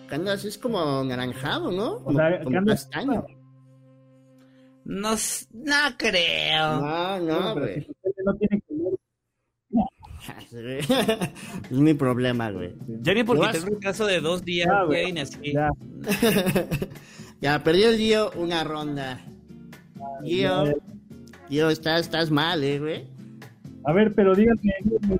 Candas 0.07 0.45
es 0.45 0.57
como 0.57 1.03
naranjado, 1.03 1.71
¿no? 1.71 1.93
O 1.93 2.03
Como, 2.03 2.19
sea, 2.19 2.37
como 2.39 2.49
¿qué 2.51 2.57
andas? 2.57 2.85
castaño. 2.85 3.25
No, 4.85 5.11
no 5.53 5.97
creo. 5.97 6.81
No, 6.81 7.19
no, 7.19 7.53
güey. 7.55 7.87
no 8.25 8.35
tiene 8.35 8.61
color. 8.67 8.99
es 11.71 11.71
mi 11.71 11.93
problema, 11.93 12.51
güey. 12.51 12.73
Ya 13.01 13.13
ni 13.13 13.23
porque 13.23 13.47
tengo 13.53 13.73
un 13.73 13.79
caso 13.79 14.05
de 14.05 14.19
dos 14.21 14.43
días, 14.45 14.67
Ya, 14.69 14.83
güey, 14.83 15.11
ni 15.11 15.19
así. 15.21 15.53
Ya. 15.53 15.69
ya, 17.41 17.63
perdió 17.63 17.89
el 17.89 17.97
Gio 17.97 18.31
una 18.35 18.63
ronda. 18.63 19.19
Gio, 20.23 20.65
ya. 20.65 20.73
Gio, 21.49 21.69
estás, 21.69 22.01
estás 22.01 22.29
mal, 22.31 22.63
eh, 22.63 22.79
güey. 22.79 23.07
A 23.85 23.91
ver, 23.93 24.13
pero 24.15 24.33
díganme, 24.35 25.19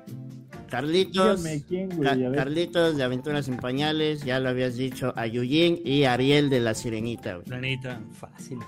Carlitos. 0.70 1.42
díganme 1.44 1.62
quién, 1.68 1.88
Ca- 1.90 1.96
güey. 1.96 2.08
A 2.08 2.14
ver. 2.30 2.38
Carlitos 2.38 2.96
de 2.96 3.02
Aventuras 3.04 3.48
en 3.48 3.56
Pañales, 3.58 4.22
ya 4.24 4.40
lo 4.40 4.48
habías 4.48 4.76
dicho, 4.76 5.12
a 5.16 5.26
Yuyin 5.26 5.80
y 5.84 6.04
Ariel 6.04 6.48
de 6.50 6.60
la 6.60 6.74
Sirenita, 6.74 7.34
güey. 7.34 7.46
Planita, 7.46 8.00
fácil. 8.12 8.58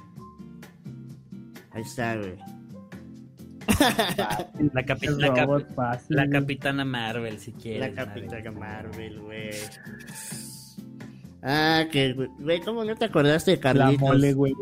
Ahí 1.72 1.82
está, 1.82 2.16
güey. 2.16 2.34
La, 4.72 4.82
capi- 4.84 5.08
la, 5.18 5.34
cap- 5.34 5.74
fácil, 5.74 6.16
la 6.16 6.28
capitana 6.28 6.84
Marvel, 6.84 7.38
si 7.38 7.52
La 7.52 7.58
quieres. 7.58 7.94
capitana 7.94 8.50
Marvel, 8.52 9.20
güey. 9.20 9.50
Ah, 11.42 11.84
que, 11.90 12.12
güey, 12.12 12.60
¿cómo 12.60 12.84
no 12.84 12.94
te 12.96 13.04
acordaste 13.06 13.52
de 13.52 13.56
La 13.58 13.62
Carlitos? 13.62 14.00
mole, 14.00 14.32
güey. 14.34 14.54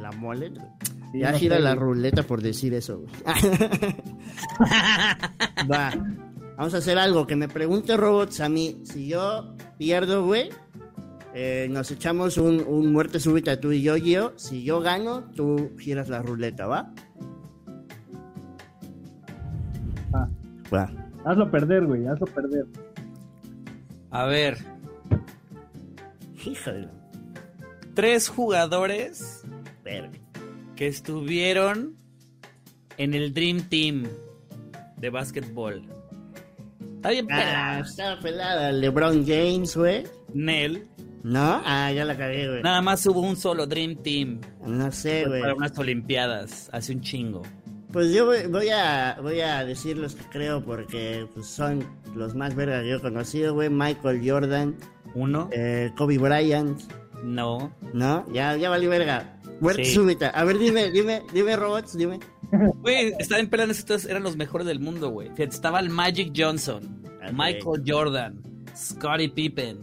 La 0.00 0.10
mole, 0.12 0.48
güey. 0.50 0.62
Sí, 1.12 1.18
ya 1.20 1.32
no 1.32 1.38
gira 1.38 1.56
sé, 1.56 1.62
la 1.62 1.74
güey. 1.74 1.84
ruleta 1.84 2.22
por 2.22 2.42
decir 2.42 2.74
eso, 2.74 3.00
güey. 3.00 3.10
Va. 5.70 5.90
Vamos 6.56 6.74
a 6.74 6.78
hacer 6.78 6.98
algo. 6.98 7.26
Que 7.26 7.36
me 7.36 7.48
pregunte 7.48 7.96
Robots 7.96 8.40
a 8.40 8.48
mí. 8.48 8.80
Si 8.84 9.08
yo 9.08 9.54
pierdo, 9.78 10.24
güey, 10.26 10.50
eh, 11.34 11.68
nos 11.70 11.90
echamos 11.90 12.36
un, 12.36 12.62
un 12.66 12.92
muerte 12.92 13.20
súbita 13.20 13.60
tú 13.60 13.72
y 13.72 13.82
yo, 13.82 13.96
Gio. 13.96 14.32
Si 14.36 14.64
yo 14.64 14.80
gano, 14.80 15.22
tú 15.34 15.70
giras 15.78 16.08
la 16.08 16.20
ruleta, 16.20 16.66
¿va? 16.66 16.92
Ah. 20.12 20.28
Va. 20.72 20.90
Hazlo 21.24 21.50
perder, 21.50 21.86
güey. 21.86 22.06
Hazlo 22.06 22.26
perder. 22.26 22.66
A 24.10 24.24
ver, 24.24 24.56
Híjole. 26.44 26.88
tres 27.94 28.28
jugadores 28.28 29.42
Verga. 29.84 30.17
Que 30.78 30.86
estuvieron 30.86 31.96
en 32.98 33.12
el 33.12 33.34
Dream 33.34 33.62
Team 33.68 34.04
de 34.96 35.10
básquetbol. 35.10 35.82
Está 36.96 37.10
bien 37.10 37.26
Ah, 37.30 37.36
pelada. 37.36 37.80
estaba 37.80 38.20
pelada. 38.20 38.72
LeBron 38.72 39.26
James, 39.26 39.76
güey. 39.76 40.04
Nel. 40.34 40.86
¿No? 41.24 41.60
Ah, 41.64 41.90
ya 41.92 42.04
la 42.04 42.16
cagué, 42.16 42.48
güey. 42.48 42.62
Nada 42.62 42.80
más 42.80 43.04
hubo 43.06 43.20
un 43.22 43.36
solo 43.36 43.66
Dream 43.66 43.96
Team 43.96 44.40
No 44.64 44.92
sé, 44.92 45.26
güey. 45.26 45.40
para 45.40 45.54
unas 45.56 45.76
Olimpiadas 45.76 46.70
hace 46.72 46.92
un 46.92 47.00
chingo. 47.00 47.42
Pues 47.92 48.12
yo 48.12 48.26
voy, 48.26 48.46
voy 48.46 48.68
a 48.68 49.18
voy 49.20 49.40
a 49.40 49.64
decir 49.64 49.98
los 49.98 50.14
que 50.14 50.22
creo 50.30 50.62
porque 50.64 51.26
pues, 51.34 51.46
son 51.48 51.84
los 52.14 52.36
más 52.36 52.54
vergas 52.54 52.82
que 52.84 52.90
yo 52.90 52.96
he 52.98 53.00
conocido, 53.00 53.52
güey. 53.54 53.68
Michael 53.68 54.20
Jordan, 54.24 54.76
Uno, 55.16 55.48
eh, 55.52 55.90
Kobe 55.96 56.18
Bryant, 56.18 56.80
no. 57.24 57.72
¿no? 57.92 58.24
Ya, 58.32 58.56
ya 58.56 58.70
valió 58.70 58.90
verga. 58.90 59.37
Muerte 59.60 59.84
Sí. 59.84 59.94
súbita. 59.94 60.28
A 60.30 60.44
ver, 60.44 60.58
dime, 60.58 60.90
dime, 60.90 61.22
dime, 61.32 61.56
robots, 61.56 61.96
dime. 61.96 62.18
Güey, 62.82 63.12
estaban 63.18 63.44
en 63.44 63.50
pelea, 63.50 63.66
estos 63.66 64.04
eran 64.06 64.22
los 64.22 64.36
mejores 64.36 64.66
del 64.66 64.80
mundo, 64.80 65.10
güey. 65.10 65.28
Fíjate, 65.28 65.54
Estaba 65.54 65.80
el 65.80 65.90
Magic 65.90 66.32
Johnson. 66.36 67.02
Michael 67.32 67.82
Jordan, 67.86 68.40
Scottie 68.74 69.28
Pippen, 69.28 69.80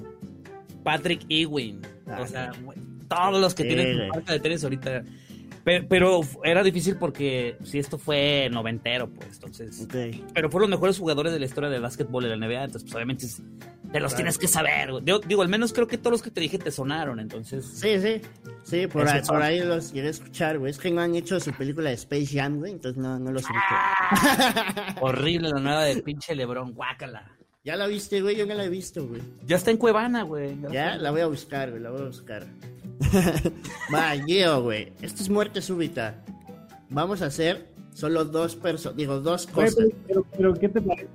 Patrick 0.83 1.21
Ewing. 1.29 1.81
Ah, 2.07 2.19
o 2.21 2.27
sea, 2.27 2.51
güey, 2.63 2.77
todos 3.07 3.39
los 3.39 3.53
que 3.53 3.63
Sí, 3.63 3.69
tienen 3.69 3.97
su 3.97 4.07
marca 4.13 4.33
de 4.33 4.39
tenis 4.39 4.63
ahorita. 4.63 5.03
Pero, 5.65 5.87
pero 5.89 6.21
era 6.43 6.63
difícil 6.63 6.95
porque 6.95 7.57
si 7.63 7.79
esto 7.79 7.97
fue 7.97 8.47
noventero, 8.51 9.09
pues, 9.09 9.33
entonces. 9.33 9.81
Ok. 9.81 9.95
Pero 10.33 10.49
fueron 10.49 10.69
los 10.69 10.79
mejores 10.79 10.97
jugadores 10.99 11.33
de 11.33 11.39
la 11.39 11.45
historia 11.45 11.69
del 11.69 11.81
básquetbol 11.81 12.23
de 12.23 12.29
la 12.29 12.35
NBA, 12.37 12.63
entonces, 12.65 12.83
pues, 12.83 12.95
obviamente 12.95 13.25
es- 13.25 13.41
te 13.91 13.99
los 13.99 14.11
Claro. 14.11 14.15
tienes 14.17 14.37
que 14.37 14.47
saber. 14.47 14.91
güey. 14.91 15.03
Yo, 15.05 15.19
digo, 15.19 15.41
al 15.41 15.47
menos 15.49 15.73
creo 15.73 15.87
que 15.87 15.97
todos 15.97 16.11
los 16.11 16.21
que 16.21 16.29
te 16.31 16.39
dije 16.41 16.57
te 16.59 16.69
sonaron, 16.71 17.19
entonces. 17.19 17.65
Sí, 17.65 17.99
sí. 17.99 18.21
Sí, 18.63 18.87
por, 18.87 19.07
ahí, 19.07 19.21
por 19.27 19.41
ahí 19.41 19.59
los 19.61 19.91
llegué 19.93 20.07
a 20.07 20.11
escuchar, 20.11 20.59
güey. 20.59 20.69
Es 20.71 20.77
que 20.77 20.91
no 20.91 21.01
han 21.01 21.15
hecho 21.15 21.39
su 21.39 21.51
película 21.53 21.89
de 21.89 21.95
Space 21.95 22.27
Jam, 22.27 22.59
güey, 22.59 22.71
entonces 22.73 23.01
no, 23.01 23.17
no 23.19 23.31
los 23.31 23.43
ubico. 23.43 23.59
Horrible 25.01 25.49
la 25.49 25.59
nueva 25.59 25.83
de 25.85 26.01
pinche 26.01 26.35
Lebron, 26.35 26.73
guácala. 26.73 27.31
¿Ya 27.63 27.75
la 27.75 27.87
viste, 27.87 28.21
güey? 28.21 28.35
Yo 28.35 28.45
no 28.45 28.53
la 28.53 28.65
he 28.65 28.69
visto, 28.69 29.07
güey. 29.07 29.21
Ya 29.45 29.55
está 29.55 29.71
en 29.71 29.77
Cuevana, 29.77 30.21
güey. 30.23 30.55
Ya, 30.71 30.97
la 30.97 31.09
voy 31.11 31.21
a 31.21 31.27
buscar, 31.27 31.71
güey, 31.71 31.81
la 31.81 31.89
voy 31.89 32.01
a 32.01 32.05
buscar. 32.05 32.45
Va, 33.93 34.11
Gio, 34.25 34.61
güey. 34.63 34.93
Esto 35.01 35.23
es 35.23 35.29
muerte 35.29 35.61
súbita. 35.61 36.23
Vamos 36.89 37.21
a 37.21 37.27
hacer 37.27 37.67
solo 37.93 38.25
dos 38.25 38.55
personas, 38.55 38.97
digo, 38.97 39.19
dos 39.19 39.47
cosas. 39.47 39.75
pero, 39.75 39.89
pero, 40.07 40.25
pero, 40.37 40.53
¿qué 40.53 40.69
te 40.69 40.81
parece? 40.81 41.07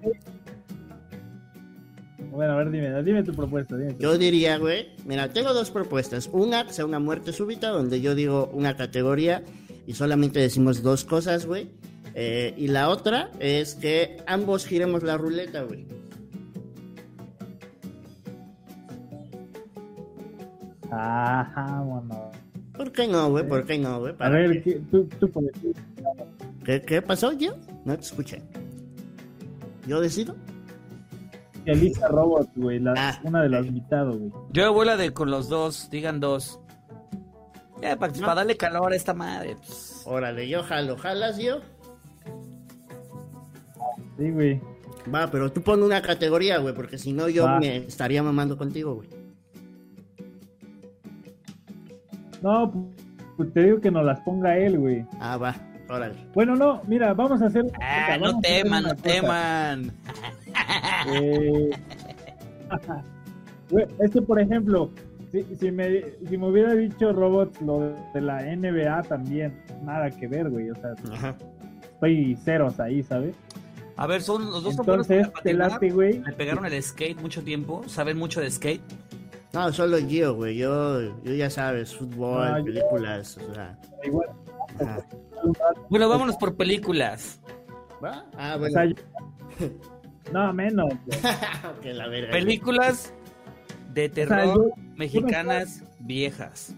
Bueno, 2.30 2.52
a 2.52 2.56
ver, 2.56 2.70
dime, 2.70 3.02
dime 3.02 3.22
tu 3.22 3.32
propuesta. 3.34 3.76
Dime 3.76 3.94
tu- 3.94 4.02
Yo 4.02 4.16
diría, 4.18 4.56
güey, 4.58 4.90
mira, 5.04 5.28
tengo 5.30 5.52
dos 5.52 5.70
propuestas. 5.70 6.28
Una, 6.32 6.66
que 6.66 6.72
sea 6.72 6.84
una 6.84 6.98
muerte 7.00 7.32
súbita, 7.32 7.68
donde 7.70 8.00
yo 8.00 8.14
digo 8.14 8.50
una 8.52 8.76
categoría 8.76 9.42
y 9.86 9.94
solamente 9.94 10.38
decimos 10.38 10.82
dos 10.82 11.04
cosas, 11.04 11.46
güey. 11.46 11.70
Eh, 12.14 12.54
y 12.56 12.68
la 12.68 12.88
otra 12.88 13.30
es 13.40 13.74
que 13.74 14.18
ambos 14.26 14.66
giremos 14.66 15.02
la 15.02 15.16
ruleta, 15.16 15.62
güey. 15.62 15.86
Ajá, 20.92 21.82
bueno. 21.82 22.30
¿Por 22.76 22.92
qué 22.92 23.06
no, 23.06 23.30
güey? 23.30 23.46
¿Por 23.46 23.64
qué 23.64 23.78
no, 23.78 24.00
güey? 24.00 24.12
A 24.14 24.16
¿Para 24.16 24.30
ver, 24.38 24.62
qué? 24.62 24.74
¿qué- 24.74 24.80
tú, 24.90 25.04
tú 25.18 25.30
puedes. 25.30 25.52
¿Qué, 26.64 26.80
qué 26.82 27.02
pasó, 27.02 27.30
Gio? 27.36 27.54
No 27.84 27.94
te 27.96 28.02
escuché. 28.02 28.42
¿Yo 29.86 30.00
decido? 30.00 30.34
Elisa 31.66 32.08
Robot, 32.08 32.48
güey. 32.56 32.78
la- 32.80 32.94
Ah. 32.96 33.20
Una 33.24 33.42
de 33.42 33.48
las 33.50 33.66
invitados, 33.66 34.18
güey. 34.18 34.32
Yo 34.52 34.72
voy 34.72 34.86
la 34.86 34.96
de 34.96 35.12
con 35.12 35.30
los 35.30 35.48
dos, 35.48 35.88
digan 35.90 36.20
dos. 36.20 36.58
Ya, 37.82 37.98
para, 37.98 38.12
para 38.12 38.34
darle 38.36 38.56
calor 38.56 38.92
a 38.92 38.96
esta 38.96 39.14
madre. 39.14 39.56
pues. 39.56 40.02
Órale, 40.06 40.48
yo 40.48 40.62
jalo. 40.62 40.96
¿Jalas, 40.96 41.36
Gio? 41.36 41.60
Sí, 44.18 44.30
güey. 44.30 44.60
Va, 45.12 45.30
pero 45.30 45.50
tú 45.50 45.62
pon 45.62 45.82
una 45.82 46.02
categoría, 46.02 46.58
güey, 46.58 46.74
porque 46.74 46.98
si 46.98 47.12
no 47.12 47.28
yo 47.28 47.44
Va. 47.44 47.58
me 47.58 47.76
estaría 47.78 48.22
mamando 48.22 48.56
contigo, 48.58 48.94
güey. 48.96 49.08
No, 52.42 52.72
pues 53.36 53.52
te 53.52 53.64
digo 53.64 53.80
que 53.80 53.90
nos 53.90 54.04
las 54.04 54.20
ponga 54.20 54.56
él, 54.56 54.78
güey. 54.78 55.04
Ah, 55.20 55.36
va, 55.36 55.54
órale. 55.88 56.14
Bueno, 56.34 56.56
no, 56.56 56.82
mira, 56.86 57.14
vamos 57.14 57.42
a 57.42 57.46
hacer. 57.46 57.66
Ah, 57.80 58.16
no 58.18 58.40
teman, 58.40 58.84
no 58.84 58.96
teman. 58.96 59.92
Eh, 61.12 61.70
es 64.00 64.10
que, 64.10 64.22
por 64.22 64.40
ejemplo, 64.40 64.90
si, 65.32 65.44
si 65.56 65.70
me, 65.70 66.02
si 66.28 66.36
me 66.36 66.48
hubiera 66.48 66.74
dicho 66.74 67.12
Robot 67.12 67.60
lo 67.60 67.94
de, 68.12 68.20
la 68.20 68.42
NBA 68.42 69.02
también, 69.04 69.62
nada 69.82 70.10
que 70.10 70.26
ver, 70.26 70.50
güey. 70.50 70.70
O 70.70 70.74
sea, 70.74 70.94
Ajá. 71.12 71.36
estoy 71.82 72.36
ceros 72.44 72.80
ahí, 72.80 73.02
¿sabes? 73.02 73.34
A 73.96 74.06
ver, 74.06 74.22
son 74.22 74.50
los 74.50 74.62
dos 74.62 74.78
Entonces, 74.78 75.28
para 75.28 75.78
te 75.78 75.90
güey. 75.90 76.22
Le 76.22 76.32
pegaron 76.32 76.64
el 76.64 76.82
skate 76.82 77.20
mucho 77.20 77.42
tiempo, 77.42 77.82
saben 77.86 78.16
mucho 78.16 78.40
de 78.40 78.50
skate. 78.50 78.80
No, 79.52 79.72
solo 79.72 79.98
Gio, 79.98 80.34
güey. 80.34 80.56
Yo, 80.56 81.00
yo 81.22 81.34
ya 81.34 81.50
sabes, 81.50 81.94
fútbol, 81.96 82.44
Ah, 82.46 82.58
yo- 82.58 82.64
películas, 82.66 83.38
o 83.50 83.54
sea. 83.54 83.78
Igual, 84.04 84.28
Ajá. 84.80 85.04
Bueno, 85.88 86.08
vámonos 86.08 86.36
por 86.36 86.54
películas. 86.56 87.40
¿Va? 88.02 88.24
Ah, 88.36 88.54
o 88.56 88.60
bueno. 88.60 88.72
sea, 88.72 88.84
yo- 88.84 88.94
no, 90.32 90.52
menos. 90.52 90.88
la 91.84 92.08
verga. 92.08 92.30
Películas 92.32 93.12
de 93.92 94.04
sea, 94.06 94.14
terror 94.14 94.54
yo- 94.76 94.82
mexicanas 94.94 95.82
viejas. 95.98 96.74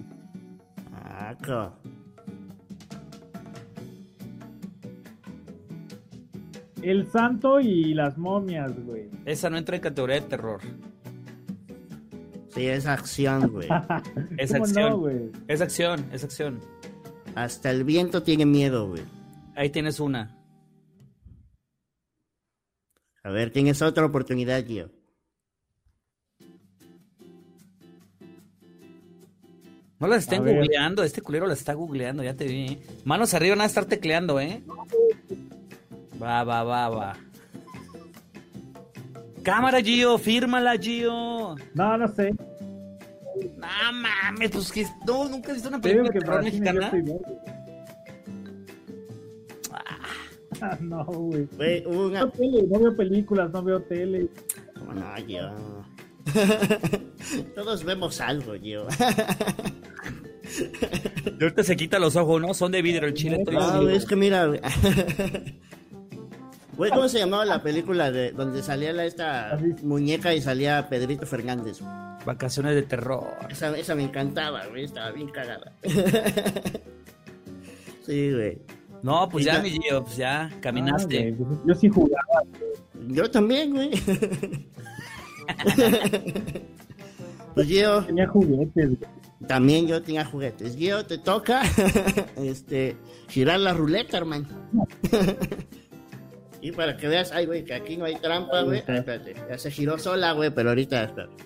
Ah, 0.95 1.35
El 6.83 7.07
santo 7.13 7.61
y 7.61 7.95
las 7.95 8.19
momias, 8.19 8.73
güey. 8.85 9.09
Esa 9.25 9.49
no 9.51 9.57
entra 9.59 9.77
en 9.77 9.83
categoría 9.83 10.17
de 10.17 10.23
terror. 10.23 10.61
Sí, 12.55 12.67
es 12.67 12.87
acción, 12.87 13.49
güey. 13.51 13.69
Es 14.39 14.53
¿Cómo 14.53 14.65
acción. 14.65 14.91
no, 14.91 14.99
güey? 14.99 15.31
Es 15.49 15.61
acción, 15.61 16.07
es 16.13 16.23
acción. 16.25 16.61
Hasta 17.35 17.71
el 17.71 17.85
viento 17.85 18.23
tiene 18.23 18.45
miedo, 18.45 18.89
güey. 18.89 19.03
Ahí 19.57 19.71
tienes 19.71 20.01
una. 20.01 20.37
A 23.25 23.31
ver, 23.31 23.53
tienes 23.53 23.81
otra 23.81 24.05
oportunidad, 24.05 24.65
Gio. 24.67 24.91
No 29.99 30.09
las 30.09 30.25
estén 30.25 30.45
googleando, 30.45 31.05
este 31.05 31.23
culero 31.23 31.47
las 31.47 31.61
está 31.61 31.75
googleando, 31.75 32.25
ya 32.25 32.35
te 32.35 32.45
vi. 32.47 32.81
Manos 33.05 33.35
arriba, 33.35 33.55
van 33.55 33.63
a 33.63 33.67
estar 33.67 33.85
tecleando, 33.85 34.41
¿eh? 34.41 34.61
Va, 36.21 36.43
va, 36.43 36.65
va, 36.65 36.89
va. 36.89 37.17
Cámara, 39.43 39.81
Gio, 39.81 40.19
fírmala, 40.19 40.77
Gio. 40.79 41.57
No, 41.75 41.99
no 41.99 42.09
sé. 42.15 42.33
No 43.57 43.93
mames, 43.93 44.51
pues 44.51 44.73
que 44.73 44.87
no, 45.07 45.29
nunca 45.29 45.51
he 45.51 45.55
visto 45.55 45.69
una 45.69 45.81
película 45.81 46.11
de 46.11 46.21
terror 46.21 46.37
yo 46.37 46.45
mexicana. 46.45 46.91
verde. 46.91 47.21
Ah, 50.61 50.79
no, 50.81 51.05
güey. 51.05 51.49
No 51.83 51.91
una... 51.91 52.25
veo 52.25 52.31
tele, 52.31 52.63
no 52.69 52.79
veo 52.79 52.97
películas, 52.97 53.51
no 53.53 53.63
veo 53.65 53.83
tele. 53.83 54.29
¿Cómo 54.79 54.95
no, 54.95 55.05
Gio? 55.27 55.51
Todos 57.55 57.83
vemos 57.85 58.21
algo, 58.21 58.55
Gio. 58.55 58.87
Y 61.39 61.43
ahorita 61.43 61.65
se 61.65 61.77
quita 61.77 61.99
los 61.99 62.15
ojos, 62.17 62.41
¿no? 62.41 62.55
Son 62.55 62.71
de 62.71 62.83
vidrio 62.83 63.09
el 63.09 63.15
chile. 63.15 63.43
No, 63.51 63.89
es 63.89 64.07
que 64.07 64.15
mira, 64.17 64.47
güey. 66.77 66.77
Güey, 66.77 66.91
¿cómo 66.91 67.09
se 67.09 67.19
llamaba 67.19 67.45
la 67.45 67.63
película 67.63 68.11
de 68.11 68.33
donde 68.33 68.63
salía 68.63 68.93
la, 68.93 69.05
esta 69.05 69.59
muñeca 69.83 70.35
y 70.35 70.41
salía 70.41 70.89
Pedrito 70.89 71.27
Fernández? 71.27 71.81
Vacaciones 72.25 72.75
de 72.75 72.83
terror. 72.83 73.27
Esa, 73.51 73.77
esa 73.77 73.95
me 73.95 74.05
encantaba, 74.05 74.67
güey, 74.67 74.85
estaba 74.85 75.11
bien 75.11 75.29
cagada. 75.29 75.73
sí, 78.07 78.33
güey. 78.33 78.59
No, 79.03 79.29
pues 79.29 79.45
ya, 79.45 79.55
ya- 79.57 79.63
mi 79.63 79.71
Gio, 79.71 80.05
pues 80.05 80.17
ya, 80.17 80.51
caminaste. 80.61 81.19
Ah, 81.19 81.23
güey, 81.23 81.35
pues 81.35 81.59
yo 81.67 81.75
sí 81.75 81.89
jugaba. 81.89 82.43
Yo 83.09 83.31
también, 83.31 83.73
güey. 83.73 83.91
pues 87.55 87.67
Gio, 87.67 88.05
Tenía 88.05 88.27
juguetes, 88.29 88.87
güey. 88.99 89.11
también 89.47 89.87
yo 89.87 90.03
tenía 90.03 90.25
juguetes. 90.25 90.77
Gio, 90.77 91.05
te 91.05 91.19
toca 91.19 91.63
este 92.37 92.97
girar 93.29 93.61
la 93.61 93.73
ruleta, 93.75 94.17
hermano. 94.19 94.49
Y 96.63 96.71
para 96.71 96.97
que 96.97 97.09
veas, 97.09 97.33
ay, 97.33 97.45
güey, 97.45 97.65
que 97.65 97.75
aquí 97.75 97.97
no 97.97 98.05
hay 98.05 98.15
trampa, 98.15 98.63
güey. 98.63 98.79
Espérate, 98.79 99.35
ya 99.35 99.59
se 99.59 99.69
giró 99.69 99.99
sola, 99.99 100.31
güey, 100.31 100.51
pero 100.51 100.69
ahorita, 100.69 101.03
espérate. 101.03 101.45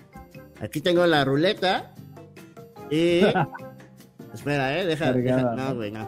Aquí 0.61 0.79
tengo 0.79 1.05
la 1.07 1.25
ruleta. 1.25 1.91
Y. 2.91 3.21
Espera, 4.33 4.79
eh, 4.79 4.85
deja. 4.85 5.11
No, 5.11 5.75
güey, 5.75 5.89
no. 5.89 6.01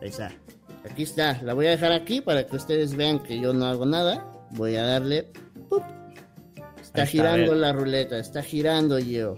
Ahí 0.00 0.08
está. 0.08 0.32
Aquí 0.90 1.04
está. 1.04 1.40
La 1.42 1.54
voy 1.54 1.66
a 1.66 1.70
dejar 1.70 1.92
aquí 1.92 2.20
para 2.20 2.44
que 2.44 2.56
ustedes 2.56 2.96
vean 2.96 3.22
que 3.22 3.40
yo 3.40 3.52
no 3.52 3.66
hago 3.66 3.86
nada. 3.86 4.28
Voy 4.50 4.74
a 4.74 4.82
darle. 4.86 5.28
¡pup! 5.68 5.84
Está 6.80 7.04
está, 7.04 7.06
girando 7.06 7.54
la 7.54 7.72
ruleta, 7.72 8.18
está 8.18 8.42
girando 8.42 8.98
yo. 8.98 9.36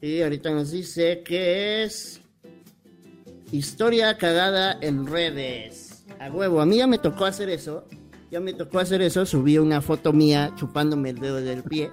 Y 0.00 0.22
ahorita 0.22 0.50
nos 0.50 0.70
dice 0.70 1.22
que 1.22 1.82
es. 1.82 2.22
Historia 3.52 4.16
cagada 4.16 4.78
en 4.80 5.06
redes. 5.06 5.79
A 6.20 6.30
huevo, 6.30 6.60
a 6.60 6.66
mí 6.66 6.76
ya 6.76 6.86
me 6.86 6.98
tocó 6.98 7.24
hacer 7.24 7.48
eso. 7.48 7.84
Ya 8.30 8.40
me 8.40 8.52
tocó 8.52 8.78
hacer 8.78 9.02
eso. 9.02 9.26
Subí 9.26 9.58
una 9.58 9.80
foto 9.80 10.12
mía 10.12 10.52
chupándome 10.56 11.10
el 11.10 11.18
dedo 11.18 11.36
del 11.36 11.62
pie. 11.62 11.90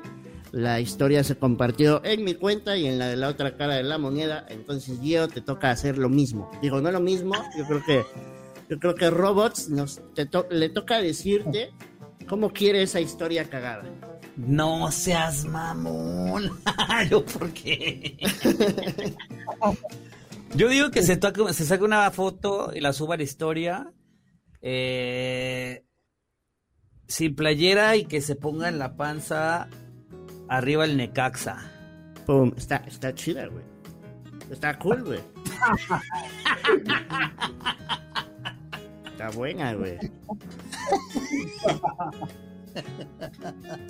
La 0.52 0.80
historia 0.80 1.24
se 1.24 1.36
compartió 1.38 2.02
en 2.06 2.24
mi 2.24 2.34
cuenta 2.36 2.78
y 2.78 2.86
en 2.88 3.00
la 3.00 3.08
de 3.08 3.18
la 3.18 3.28
otra 3.30 3.58
cara 3.58 3.76
de 3.76 3.84
la 3.84 3.98
moneda. 3.98 4.46
Entonces, 4.50 5.00
Gio, 5.02 5.28
te 5.28 5.42
toca 5.42 5.72
hacer 5.72 5.98
lo 5.98 6.10
mismo. 6.10 6.52
Digo, 6.62 6.80
no 6.82 6.92
lo 6.92 7.00
mismo. 7.00 7.34
Yo 7.58 7.66
creo 7.66 7.84
que. 7.86 8.06
Yo 8.70 8.80
creo 8.80 8.96
que 8.96 9.10
Robots 9.10 9.70
nos, 9.70 10.02
te 10.14 10.26
to- 10.26 10.46
le 10.52 10.68
toca 10.70 11.02
decirte 11.02 11.72
cómo 12.28 12.52
quiere 12.52 12.82
esa 12.84 13.00
historia 13.00 13.50
cagada. 13.50 13.86
No 14.36 14.92
seas 14.92 15.46
mamón. 15.46 16.52
¿Yo 17.10 17.24
por 17.26 17.50
qué? 17.52 18.18
Yo 20.56 20.68
digo 20.70 20.92
que 20.92 21.02
se, 21.04 21.18
toque- 21.20 21.52
se 21.54 21.66
saque 21.66 21.84
una 21.84 22.10
foto 22.12 22.72
y 22.76 22.82
la 22.82 22.92
suba 22.94 23.16
a 23.16 23.18
la 23.18 23.24
historia. 23.24 23.92
Eh, 24.62 25.84
sin 27.08 27.36
playera 27.36 27.96
y 27.96 28.06
que 28.06 28.22
se 28.22 28.36
ponga 28.36 28.68
en 28.70 28.80
la 28.80 28.96
panza 28.96 29.70
arriba 30.50 30.86
el 30.86 30.98
Necaxa. 30.98 31.72
Pum, 32.26 32.52
está, 32.58 32.78
está 32.88 33.14
chida, 33.14 33.48
güey. 33.48 33.64
Está 34.52 34.78
cool, 34.80 35.04
güey. 35.04 35.20
Está 39.12 39.30
buena, 39.32 39.74
güey. 39.74 39.98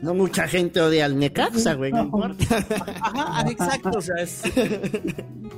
No 0.02 0.14
mucha 0.14 0.48
gente 0.48 0.80
odia 0.82 1.06
al 1.06 1.18
Necaxa, 1.20 1.74
güey, 1.74 1.92
no 1.92 2.04
importa. 2.04 2.66
Ajá, 3.02 3.50
exacto. 3.50 3.90
O 3.98 4.02
sea, 4.02 4.16
es- 4.22 4.44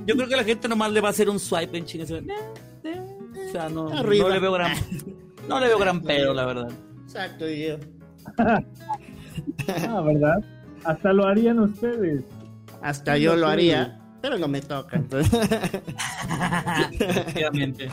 yo 0.05 0.15
creo 0.15 0.27
que 0.27 0.35
la 0.35 0.43
gente 0.43 0.67
nomás 0.67 0.91
le 0.91 1.01
va 1.01 1.09
a 1.09 1.11
hacer 1.11 1.29
un 1.29 1.39
swipe 1.39 1.77
en 1.77 1.85
chingas. 1.85 2.09
O 3.49 3.51
sea, 3.51 3.67
no, 3.67 3.89
le 4.03 4.39
veo 4.39 4.51
gran, 4.51 4.71
no 5.47 5.59
le 5.59 5.67
veo 5.67 5.79
gran 5.79 6.01
pedo, 6.01 6.33
la 6.35 6.45
verdad. 6.45 6.69
Exacto, 7.03 7.49
y 7.49 7.67
yo. 7.67 7.77
Ah, 9.87 10.01
¿verdad? 10.01 10.43
Hasta 10.83 11.13
lo 11.13 11.25
harían 11.25 11.59
ustedes. 11.59 12.23
Hasta 12.81 13.17
yo 13.17 13.35
lo 13.35 13.47
haría, 13.47 13.99
pero 14.21 14.37
no 14.37 14.47
me 14.47 14.61
toca. 14.61 14.97
Entonces, 14.97 15.31
Efectivamente. 16.99 17.89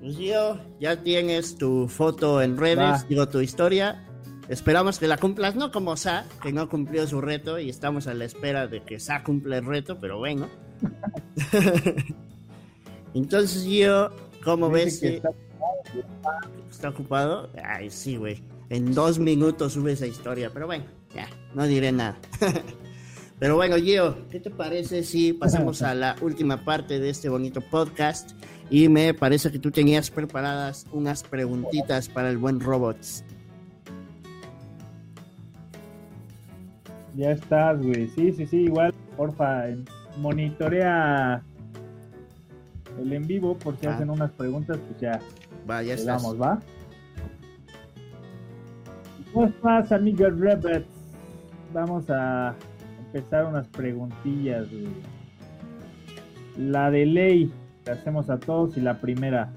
pues 0.00 0.16
yo, 0.16 0.58
ya 0.78 1.02
tienes 1.02 1.56
tu 1.56 1.88
foto 1.88 2.42
en 2.42 2.56
redes, 2.56 2.78
Va. 2.78 3.04
digo 3.08 3.28
tu 3.28 3.40
historia. 3.40 4.04
Esperamos 4.48 4.98
que 4.98 5.08
la 5.08 5.16
cumplas, 5.16 5.56
no 5.56 5.70
como 5.70 5.96
Sa, 5.96 6.24
que 6.42 6.52
no 6.52 6.68
cumplió 6.68 7.06
su 7.06 7.20
reto 7.20 7.58
y 7.58 7.68
estamos 7.70 8.06
a 8.06 8.14
la 8.14 8.24
espera 8.24 8.66
de 8.66 8.82
que 8.82 9.00
Sa 9.00 9.22
cumpla 9.22 9.58
el 9.58 9.64
reto, 9.64 9.98
pero 10.00 10.18
bueno. 10.18 10.48
Entonces 13.14 13.64
yo, 13.64 14.10
¿cómo 14.44 14.70
ves? 14.70 15.00
que 15.00 15.16
está- 15.16 15.30
¿Está 16.70 16.88
ocupado? 16.90 17.50
Ay, 17.64 17.90
sí, 17.90 18.16
güey. 18.16 18.42
En 18.70 18.94
dos 18.94 19.18
minutos 19.18 19.72
sube 19.72 19.92
esa 19.92 20.06
historia, 20.06 20.50
pero 20.52 20.66
bueno, 20.66 20.84
ya, 21.14 21.28
no 21.54 21.66
diré 21.66 21.90
nada. 21.90 22.18
pero 23.38 23.56
bueno, 23.56 23.76
Gio, 23.76 24.28
¿qué 24.30 24.38
te 24.40 24.50
parece 24.50 25.02
si 25.02 25.32
pasamos 25.32 25.82
a 25.82 25.94
la 25.94 26.14
última 26.20 26.64
parte 26.64 26.98
de 27.00 27.10
este 27.10 27.28
bonito 27.28 27.60
podcast? 27.62 28.32
Y 28.70 28.88
me 28.90 29.14
parece 29.14 29.50
que 29.50 29.58
tú 29.58 29.70
tenías 29.70 30.10
preparadas 30.10 30.86
unas 30.92 31.22
preguntitas 31.22 32.08
para 32.08 32.28
el 32.28 32.36
buen 32.36 32.60
Robots. 32.60 33.24
Ya 37.16 37.30
estás, 37.32 37.80
güey. 37.82 38.08
Sí, 38.08 38.32
sí, 38.32 38.46
sí, 38.46 38.56
igual, 38.64 38.92
porfa, 39.16 39.64
monitorea 40.18 41.42
el 43.00 43.12
en 43.12 43.26
vivo 43.26 43.56
por 43.56 43.76
si 43.78 43.86
Ah. 43.86 43.94
hacen 43.94 44.10
unas 44.10 44.30
preguntas, 44.32 44.78
pues 44.88 45.00
ya 45.00 45.20
Va, 45.68 45.82
ya 45.82 45.94
estás. 45.94 46.22
damos, 46.22 46.40
¿va? 46.40 46.58
¿Cómo 49.32 49.46
estás, 49.46 49.92
amigo 49.92 50.26
Rabbit? 50.30 50.84
Vamos 51.72 52.08
a 52.08 52.54
empezar 53.06 53.44
unas 53.46 53.66
preguntillas. 53.68 54.66
La 56.56 56.90
de 56.90 57.06
ley, 57.06 57.52
que 57.84 57.90
hacemos 57.92 58.30
a 58.30 58.38
todos, 58.38 58.76
y 58.76 58.80
la 58.80 58.98
primera. 59.00 59.50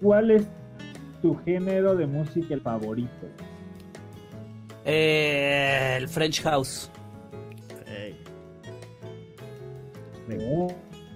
¿Cuál 0.00 0.30
es 0.30 0.46
tu 1.22 1.36
género 1.44 1.94
de 1.94 2.06
música 2.06 2.54
el 2.54 2.62
favorito? 2.62 3.26
Eh, 4.84 5.96
el 5.98 6.08
French 6.08 6.42
House. 6.42 6.90
Ey, 7.86 8.16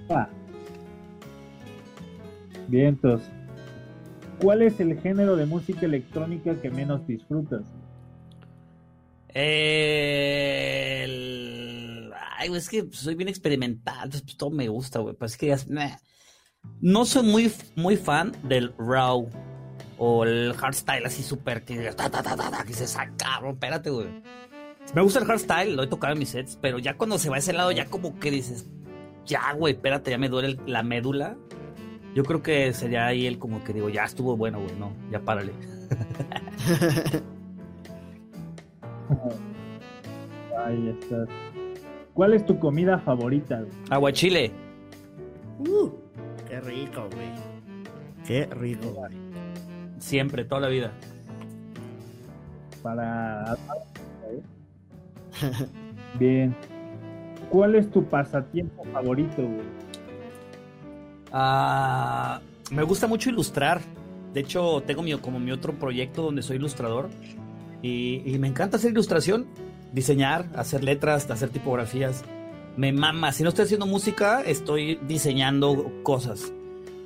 Opa. 0.07 0.29
Vientos. 2.69 3.23
¿Cuál 4.41 4.63
es 4.63 4.81
el 4.81 5.01
género 5.01 5.37
de 5.37 5.47
música 5.47 5.87
electrónica 5.87 6.55
que 6.61 6.71
menos 6.71 7.07
disfrutas? 7.07 7.63
Eh, 9.29 11.03
el- 11.05 12.13
Ay, 12.39 12.49
güey, 12.49 12.59
es 12.61 12.69
que 12.69 12.85
soy 12.93 13.15
bien 13.15 13.29
experimental, 13.29 13.97
entonces 14.05 14.23
pues, 14.23 14.37
todo 14.37 14.51
me 14.51 14.69
gusta, 14.69 14.99
güey. 15.01 15.15
Pues 15.15 15.33
es 15.33 15.39
que 15.39 15.57
meh. 15.73 15.97
No 16.81 17.05
soy 17.05 17.23
muy, 17.25 17.53
muy 17.77 17.97
fan 17.97 18.33
del 18.45 18.73
raw 18.79 19.29
o 19.99 20.25
el 20.25 20.53
hardstyle 20.55 21.05
así 21.07 21.23
súper 21.23 21.65
que, 21.65 21.75
que 21.77 22.73
se 22.75 22.87
saca, 22.87 23.13
cabrón, 23.17 23.55
espérate, 23.55 23.91
güey. 23.91 24.09
Me 24.95 25.03
gusta 25.03 25.21
el 25.21 25.25
hardstyle, 25.27 25.77
lo 25.77 25.83
he 25.83 25.87
tocado 25.87 26.13
en 26.13 26.19
mis 26.19 26.31
sets, 26.31 26.59
pero 26.61 26.79
ya 26.79 26.97
cuando 26.97 27.19
se 27.19 27.29
va 27.31 27.37
a 27.37 27.39
ese 27.39 27.53
lado, 27.53 27.71
ya 27.73 27.87
como 27.87 28.19
que 28.19 28.31
dices, 28.31 28.69
ya, 29.27 29.53
güey, 29.55 29.75
espérate, 29.75 30.11
ya 30.11 30.19
me 30.19 30.29
duele 30.29 30.49
el- 30.49 30.61
la 30.67 30.83
médula. 30.83 31.37
Yo 32.15 32.23
creo 32.23 32.43
que 32.43 32.73
sería 32.73 33.07
ahí 33.07 33.27
el 33.27 33.39
como 33.39 33.65
que 33.65 33.73
digo, 33.73 33.89
ya 33.89 34.05
estuvo 34.05 34.37
bueno, 34.37 34.61
güey, 34.61 34.77
no, 34.77 34.93
ya 35.11 35.21
párale. 35.21 35.53
Ahí 40.65 40.89
estás. 40.89 41.29
¿Cuál 42.15 42.35
es 42.35 42.47
tu 42.47 42.59
comida 42.59 42.99
favorita? 43.01 43.61
güey? 43.61 43.71
Aguachile. 43.91 44.53
Uh, 45.59 45.91
qué 46.49 46.61
rico, 46.61 47.09
güey. 47.13 47.29
Qué 48.27 48.47
rico, 48.47 48.91
güey. 48.93 49.13
Siempre, 49.99 50.45
toda 50.45 50.63
la 50.63 50.69
vida. 50.69 50.93
Para. 52.83 53.57
Bien. 56.19 56.55
¿Cuál 57.51 57.75
es 57.75 57.91
tu 57.91 58.05
pasatiempo 58.05 58.85
favorito, 58.93 59.43
güey? 59.43 59.84
Ah, 61.37 62.41
me 62.71 62.85
gusta 62.85 63.09
mucho 63.09 63.29
ilustrar. 63.29 63.81
De 64.33 64.41
hecho, 64.41 64.85
tengo 64.87 65.03
mi, 65.03 65.13
como 65.19 65.41
mi 65.41 65.51
otro 65.51 65.73
proyecto 65.75 66.23
donde 66.23 66.43
soy 66.43 66.57
ilustrador. 66.57 67.11
Y, 67.83 68.23
y 68.25 68.39
me 68.39 68.47
encanta 68.47 68.77
hacer 68.77 68.93
ilustración, 68.93 69.47
diseñar, 69.93 70.47
hacer 70.55 70.85
letras, 70.85 71.29
hacer 71.29 71.51
tipografías. 71.51 72.25
Me 72.77 72.93
mama. 72.93 73.33
Si 73.33 73.43
no 73.43 73.49
estoy 73.49 73.65
haciendo 73.65 73.85
música, 73.85 74.43
estoy 74.43 75.01
diseñando 75.09 75.91
cosas. 76.05 76.53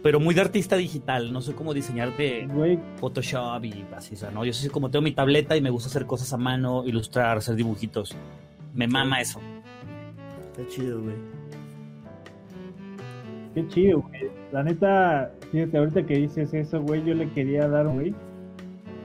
Pero 0.02 0.20
muy 0.20 0.34
de 0.34 0.42
artista 0.42 0.76
digital. 0.76 1.32
No 1.32 1.40
soy 1.40 1.54
como 1.54 1.72
diseñar 1.72 2.14
de 2.18 2.78
Photoshop 3.00 3.64
y 3.64 3.86
así, 3.96 4.14
o 4.14 4.18
sea, 4.18 4.30
¿no? 4.30 4.44
Yo 4.44 4.52
soy 4.52 4.68
como 4.68 4.90
tengo 4.90 5.02
mi 5.02 5.12
tableta 5.12 5.56
y 5.56 5.62
me 5.62 5.70
gusta 5.70 5.88
hacer 5.88 6.04
cosas 6.06 6.30
a 6.34 6.36
mano, 6.36 6.84
ilustrar, 6.86 7.38
hacer 7.38 7.56
dibujitos. 7.56 8.14
Me 8.74 8.86
mama 8.86 9.22
eso. 9.22 9.40
Está 10.52 10.68
chido, 10.68 11.00
güey. 11.00 11.16
Qué 13.58 13.68
chido, 13.68 14.00
güey. 14.02 14.30
La 14.52 14.62
neta, 14.62 15.32
fíjate, 15.50 15.78
ahorita 15.78 16.02
que 16.04 16.14
dices 16.14 16.54
eso, 16.54 16.80
güey, 16.82 17.04
yo 17.04 17.14
le 17.14 17.28
quería 17.30 17.68
dar, 17.68 17.88
güey, 17.88 18.14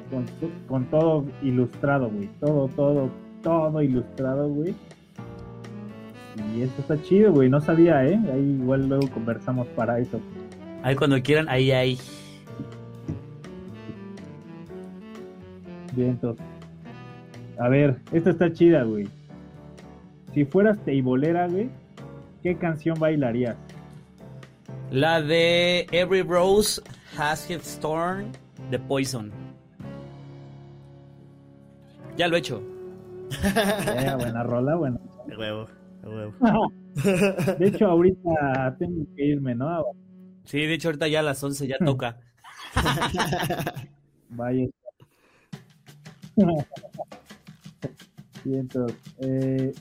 con, 0.09 0.25
con 0.67 0.85
todo 0.85 1.25
ilustrado, 1.41 2.09
güey. 2.09 2.29
Todo, 2.39 2.67
todo, 2.69 3.09
todo 3.41 3.81
ilustrado, 3.81 4.49
güey. 4.49 4.75
Y 6.55 6.61
eso 6.61 6.73
está 6.79 7.01
chido, 7.01 7.31
güey. 7.31 7.49
No 7.49 7.61
sabía, 7.61 8.05
¿eh? 8.05 8.19
Ahí 8.31 8.57
igual 8.61 8.87
luego 8.87 9.09
conversamos 9.09 9.67
para 9.69 9.99
eso. 9.99 10.19
Ahí 10.83 10.95
cuando 10.95 11.21
quieran, 11.21 11.47
ahí, 11.49 11.71
ahí. 11.71 11.97
Bien, 15.95 16.09
entonces. 16.09 16.45
A 17.59 17.69
ver, 17.69 17.97
esta 18.11 18.31
está 18.31 18.51
chida, 18.51 18.83
güey. 18.83 19.07
Si 20.33 20.45
fueras 20.45 20.77
teibolera, 20.83 21.47
güey, 21.47 21.69
¿qué 22.41 22.55
canción 22.55 22.99
bailarías? 22.99 23.55
La 24.93 25.23
de 25.23 25.87
Every 25.91 26.21
Rose 26.21 26.79
Has 27.17 27.49
Its 27.49 27.79
Thorn 27.79 28.31
de 28.69 28.77
Poison. 28.77 29.31
Ya 32.15 32.27
lo 32.27 32.35
he 32.35 32.39
hecho. 32.39 32.61
Eh, 33.43 34.13
buena 34.15 34.43
rola, 34.43 34.75
bueno. 34.75 34.99
De 35.25 35.35
huevo, 35.35 35.67
de 36.03 36.09
huevo. 36.09 36.71
De 37.57 37.67
hecho, 37.67 37.87
ahorita 37.87 38.75
tengo 38.77 39.07
que 39.15 39.25
irme, 39.25 39.55
¿no? 39.55 39.83
Sí, 40.43 40.59
de 40.59 40.75
hecho 40.75 40.89
ahorita 40.89 41.07
ya 41.07 41.21
a 41.21 41.23
las 41.23 41.43
11 41.43 41.67
ya 41.67 41.77
toca. 41.83 42.19
Vaya. 44.29 44.67
Entonces, 48.45 48.97
eh, 49.21 49.73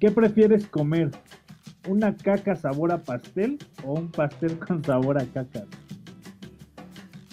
¿Qué 0.00 0.10
prefieres 0.10 0.66
comer? 0.66 1.10
¿Una 1.86 2.14
caca 2.14 2.54
sabor 2.56 2.92
a 2.92 2.98
pastel 3.02 3.58
o 3.84 3.94
un 3.94 4.10
pastel 4.10 4.58
con 4.58 4.84
sabor 4.84 5.18
a 5.18 5.24
caca? 5.24 5.64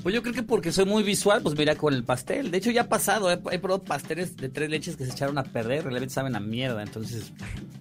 Pues 0.04 0.16
yo 0.16 0.22
creo 0.22 0.34
que 0.34 0.44
porque 0.44 0.72
soy 0.72 0.86
muy 0.86 1.04
visual, 1.04 1.42
pues 1.42 1.58
mira 1.58 1.76
con 1.76 1.94
el 1.94 2.04
pastel. 2.04 2.50
De 2.50 2.60
hecho 2.60 2.72
ya 2.72 2.84
ha 2.84 2.88
pasado, 2.90 3.30
he, 3.30 3.34
he 3.52 3.60
probado 3.60 3.84
pasteles 3.84 4.38
de 4.38 4.48
tres 4.48 4.70
leches 4.70 4.96
que 4.96 5.04
se 5.06 5.12
echaron 5.12 5.38
a 5.38 5.44
perder, 5.44 5.84
realmente 5.84 6.14
saben 6.14 6.36
a 6.36 6.40
mierda, 6.40 6.82
entonces 6.82 7.34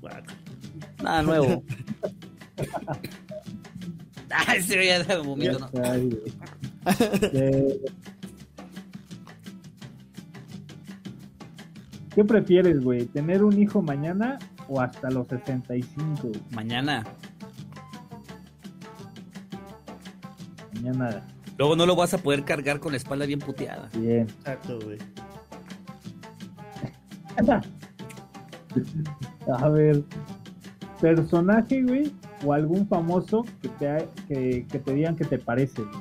nada 1.03 1.23
nuevo. 1.23 1.63
Ay, 4.31 4.61
sí, 4.61 4.75
ya 4.85 5.03
de 5.05 5.19
vomito, 5.19 5.59
¿no? 5.59 5.71
¿Qué 12.13 12.25
prefieres, 12.25 12.83
güey? 12.83 13.05
¿Tener 13.05 13.45
un 13.45 13.61
hijo 13.61 13.83
mañana 13.83 14.39
o 14.69 14.81
hasta 14.81 15.11
los 15.11 15.27
65? 15.29 16.29
güey? 16.29 16.41
Mañana. 16.51 17.05
Mañana, 20.75 21.23
Luego 21.59 21.75
no 21.77 21.87
lo 21.87 21.97
vas 21.97 22.13
a 22.13 22.19
poder 22.19 22.45
cargar 22.45 22.81
con 22.81 22.93
la 22.93 22.99
espalda 22.99 23.25
bien 23.27 23.39
puteada. 23.39 23.89
bien. 23.95 24.23
Exacto, 24.29 24.79
güey. 24.85 24.99
A 29.61 29.69
ver, 29.69 30.03
personaje, 31.01 31.83
güey, 31.83 32.13
o 32.45 32.53
algún 32.53 32.87
famoso 32.89 33.45
que 33.63 33.69
te, 33.69 33.89
ha- 33.89 34.05
que, 34.29 34.67
que 34.71 34.79
te 34.79 34.93
digan 34.95 35.17
que 35.17 35.25
te 35.25 35.39
parece, 35.39 35.83
güey. 35.83 35.97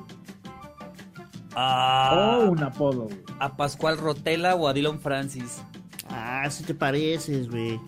Ah, 1.56 2.40
O 2.42 2.52
un 2.52 2.62
apodo, 2.64 3.04
güey. 3.04 3.18
a 3.40 3.56
Pascual 3.56 3.98
Rotela 3.98 4.56
o 4.56 4.68
a 4.68 4.74
Dylan 4.74 5.00
Francis. 5.00 5.62
Ah, 6.10 6.50
sí 6.50 6.64
te 6.66 6.74
pareces, 6.74 7.50
güey. 7.50 7.80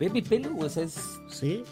Ve 0.00 0.08
mi 0.08 0.22
pelo, 0.22 0.50
güey, 0.54 0.66
o 0.66 0.70
sea, 0.70 0.82
es... 0.84 1.20
¿Sí? 1.28 1.62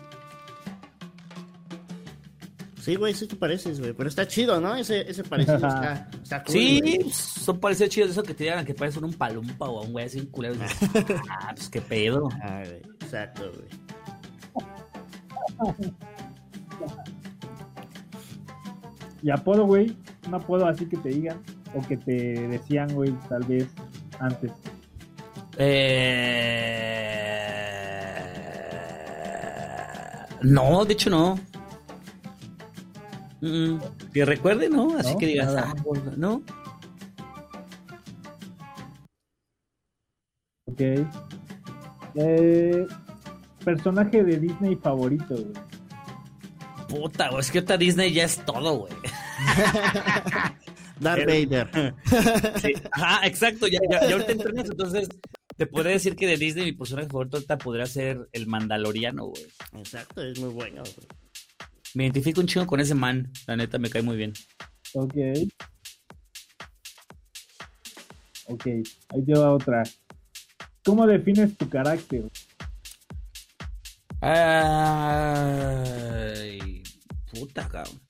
Sí, 2.82 2.94
güey, 2.94 3.14
sí 3.14 3.26
te 3.26 3.36
pareces, 3.36 3.80
güey. 3.80 3.94
Pero 3.94 4.08
está 4.08 4.26
chido, 4.28 4.60
¿no? 4.60 4.74
Ese, 4.74 5.10
ese 5.10 5.24
parecido 5.24 5.56
está, 5.66 6.08
está 6.22 6.44
cool, 6.44 6.52
Sí, 6.52 6.80
güey. 6.80 7.10
son 7.10 7.58
parecidos 7.58 7.90
chidos 7.90 8.10
eso 8.10 8.22
que 8.22 8.34
te 8.34 8.44
digan 8.44 8.64
que 8.66 8.74
parecen 8.74 9.04
un 9.04 9.14
palumpa 9.14 9.66
o 9.68 9.80
a 9.80 9.82
un 9.84 9.92
güey 9.92 10.04
así 10.04 10.20
un 10.20 10.26
culero. 10.26 10.54
Ah, 11.30 11.52
pues 11.54 11.70
qué 11.70 11.80
pedo. 11.80 12.28
Ah, 12.42 12.62
güey. 12.66 12.82
Exacto, 13.00 13.50
güey. 13.50 13.68
Y 19.22 19.30
apodo, 19.30 19.64
güey, 19.66 19.96
un 20.26 20.34
apodo 20.34 20.66
así 20.66 20.86
que 20.86 20.96
te 20.98 21.08
digan, 21.08 21.42
o 21.74 21.80
que 21.86 21.96
te 21.96 22.12
decían, 22.48 22.94
güey, 22.94 23.12
tal 23.28 23.42
vez 23.44 23.66
antes. 24.20 24.52
Eh... 25.56 26.98
No, 30.42 30.84
de 30.84 30.92
hecho 30.92 31.10
no. 31.10 31.38
Mm. 33.40 33.78
Que 34.12 34.24
recuerde, 34.24 34.68
¿no? 34.68 34.96
Así 34.98 35.12
No, 35.12 35.18
que 35.18 35.26
digas, 35.26 35.54
ah, 35.56 35.74
no. 36.16 36.42
Ok. 40.66 40.80
Eh, 42.14 42.86
personaje 43.64 44.24
de 44.24 44.38
Disney 44.38 44.76
favorito, 44.76 45.34
güey. 45.36 45.52
Puta, 46.88 47.28
güey, 47.28 47.40
es 47.40 47.50
que 47.50 47.58
ahorita 47.58 47.76
Disney 47.76 48.12
ya 48.12 48.24
es 48.24 48.44
todo, 48.44 48.78
güey. 48.78 48.92
Darth 51.00 51.26
Vader. 51.26 51.94
Sí. 52.60 52.72
Ajá, 52.92 53.26
exacto, 53.26 53.66
ya, 53.68 53.78
ya, 53.90 54.00
ya 54.06 54.12
ahorita 54.14 54.32
entré 54.32 54.50
en 54.50 54.58
eso, 54.58 54.72
entonces 54.72 55.08
te 55.58 55.66
podría 55.66 55.92
decir 55.92 56.14
que 56.14 56.28
de 56.28 56.36
Disney 56.36 56.66
mi 56.66 56.72
personaje 56.72 57.08
favorito 57.08 57.42
podría 57.58 57.84
ser 57.86 58.28
el 58.32 58.46
Mandaloriano, 58.46 59.26
güey. 59.26 59.44
Exacto, 59.76 60.22
es 60.22 60.38
muy 60.38 60.50
bueno, 60.50 60.84
güey. 60.84 61.08
Me 61.94 62.04
identifico 62.04 62.40
un 62.40 62.46
chingo 62.46 62.64
con 62.66 62.78
ese 62.78 62.94
man, 62.94 63.32
la 63.48 63.56
neta 63.56 63.76
me 63.78 63.90
cae 63.90 64.02
muy 64.02 64.16
bien. 64.16 64.32
Ok. 64.94 65.16
Ok, 68.46 68.66
ahí 68.66 69.24
te 69.26 69.32
va 69.32 69.52
otra. 69.52 69.82
¿Cómo 70.84 71.04
defines 71.08 71.56
tu 71.56 71.68
carácter? 71.68 72.22
Ay, 74.20 74.32
puta, 77.32 77.68
cabrón. 77.68 78.00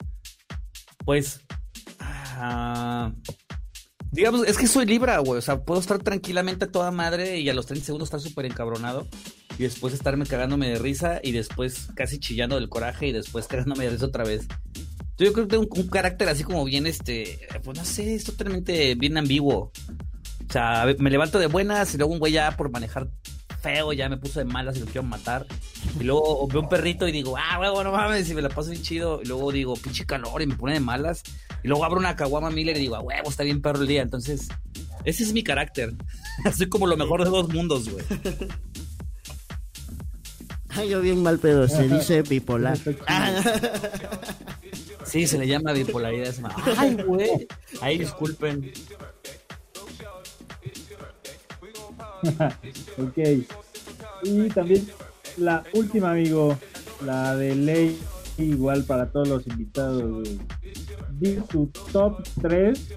Pues, 1.04 1.40
ah, 1.98 3.10
digamos, 4.12 4.46
es 4.46 4.56
que 4.56 4.66
soy 4.66 4.86
Libra, 4.86 5.18
güey. 5.18 5.38
O 5.38 5.42
sea, 5.42 5.60
puedo 5.60 5.80
estar 5.80 5.98
tranquilamente 5.98 6.66
a 6.66 6.70
toda 6.70 6.90
madre 6.90 7.38
y 7.40 7.48
a 7.48 7.54
los 7.54 7.66
30 7.66 7.86
segundos 7.86 8.06
estar 8.08 8.20
súper 8.20 8.46
encabronado. 8.46 9.06
Y 9.58 9.64
después 9.64 9.94
estarme 9.94 10.26
cagándome 10.26 10.68
de 10.68 10.78
risa 10.78 11.20
y 11.22 11.32
después 11.32 11.88
casi 11.94 12.18
chillando 12.18 12.56
del 12.56 12.68
coraje 12.68 13.08
y 13.08 13.12
después 13.12 13.46
cagándome 13.46 13.84
de 13.84 13.90
risa 13.90 14.06
otra 14.06 14.24
vez. 14.24 14.46
Yo 15.18 15.32
creo 15.32 15.48
que 15.48 15.56
tengo 15.56 15.66
un, 15.68 15.88
carácter 15.88 16.28
así 16.28 16.44
como 16.44 16.64
bien, 16.64 16.86
este, 16.86 17.40
pues 17.64 17.76
no 17.76 17.84
sé, 17.84 18.14
es 18.14 18.24
totalmente 18.24 18.94
bien 18.94 19.16
ambiguo. 19.18 19.72
O 20.48 20.52
sea, 20.52 20.86
me 20.98 21.10
levanto 21.10 21.40
de 21.40 21.48
buenas 21.48 21.92
y 21.92 21.98
luego 21.98 22.12
un 22.12 22.20
güey 22.20 22.32
ya 22.32 22.56
por 22.56 22.70
manejar 22.70 23.08
feo 23.60 23.92
ya 23.92 24.08
me 24.08 24.16
puso 24.16 24.38
de 24.38 24.44
malas 24.44 24.76
y 24.76 24.80
lo 24.80 24.86
quiero 24.86 25.02
matar. 25.02 25.46
Y 25.98 26.04
luego 26.04 26.46
veo 26.48 26.60
un 26.60 26.68
perrito 26.68 27.06
y 27.08 27.12
digo, 27.12 27.36
ah, 27.36 27.58
huevo, 27.58 27.82
no 27.84 27.92
mames, 27.92 28.28
y 28.30 28.34
me 28.34 28.42
la 28.42 28.48
paso 28.48 28.70
bien 28.70 28.82
chido. 28.82 29.20
Y 29.22 29.26
luego 29.26 29.52
digo, 29.52 29.74
pinche 29.74 30.06
calor, 30.06 30.42
y 30.42 30.46
me 30.46 30.56
pone 30.56 30.74
de 30.74 30.80
malas. 30.80 31.22
Y 31.62 31.68
luego 31.68 31.84
abro 31.84 31.98
una 31.98 32.16
caguama 32.16 32.50
Miller 32.50 32.76
y 32.76 32.80
digo, 32.80 32.96
ah, 32.96 33.00
huevo, 33.00 33.28
está 33.30 33.42
bien 33.42 33.60
perro 33.60 33.80
el 33.82 33.88
día. 33.88 34.02
Entonces, 34.02 34.48
ese 35.04 35.22
es 35.22 35.32
mi 35.32 35.42
carácter. 35.42 35.94
Soy 36.56 36.68
como 36.68 36.86
lo 36.86 36.96
mejor 36.96 37.24
de 37.24 37.30
dos 37.30 37.48
mundos, 37.48 37.88
güey. 37.88 38.04
Ay, 40.70 40.90
yo 40.90 41.00
bien 41.00 41.22
mal 41.22 41.38
pedo, 41.38 41.66
se 41.66 41.88
dice 41.88 42.22
bipolar. 42.22 42.78
Ah, 43.06 43.42
Sí, 45.08 45.26
se 45.26 45.38
le 45.38 45.46
llama 45.46 45.72
bipolaridad. 45.72 46.34
Ay, 46.76 46.96
güey. 47.06 47.48
Ay, 47.80 47.98
disculpen. 47.98 48.70
ok. 52.98 53.18
Y 54.24 54.48
también 54.48 54.88
la 55.36 55.64
última, 55.74 56.12
amigo, 56.12 56.56
la 57.04 57.36
de 57.36 57.54
ley, 57.54 57.98
igual 58.38 58.84
para 58.84 59.10
todos 59.10 59.28
los 59.28 59.46
invitados. 59.46 60.28
Di 61.12 61.36
tu 61.48 61.66
top 61.92 62.22
3 62.40 62.88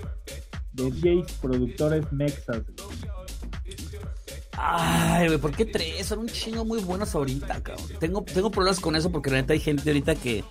de 0.74 0.92
DJs 0.92 1.32
productores 1.34 2.12
mexas. 2.12 2.62
Ay, 4.58 5.28
güey, 5.28 5.40
¿por 5.40 5.56
qué 5.56 5.66
tres? 5.66 6.06
Son 6.06 6.20
un 6.20 6.28
chingo 6.28 6.66
muy 6.66 6.80
buenos 6.82 7.16
ahorita, 7.16 7.62
cabrón. 7.64 7.88
Tengo, 8.00 8.24
tengo 8.24 8.52
problemas 8.52 8.80
con 8.80 8.96
eso 8.96 9.12
porque 9.12 9.32
la 9.32 9.38
neta 9.38 9.54
hay 9.54 9.60
gente 9.60 9.90
ahorita 9.90 10.16
que 10.16 10.44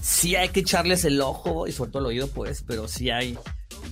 sí 0.00 0.34
hay 0.34 0.48
que 0.48 0.60
echarles 0.60 1.04
el 1.04 1.20
ojo 1.20 1.66
y 1.66 1.72
sobre 1.72 1.90
todo 1.90 2.00
el 2.00 2.06
oído, 2.06 2.28
pues, 2.28 2.64
pero 2.66 2.88
sí 2.88 3.10
hay 3.10 3.38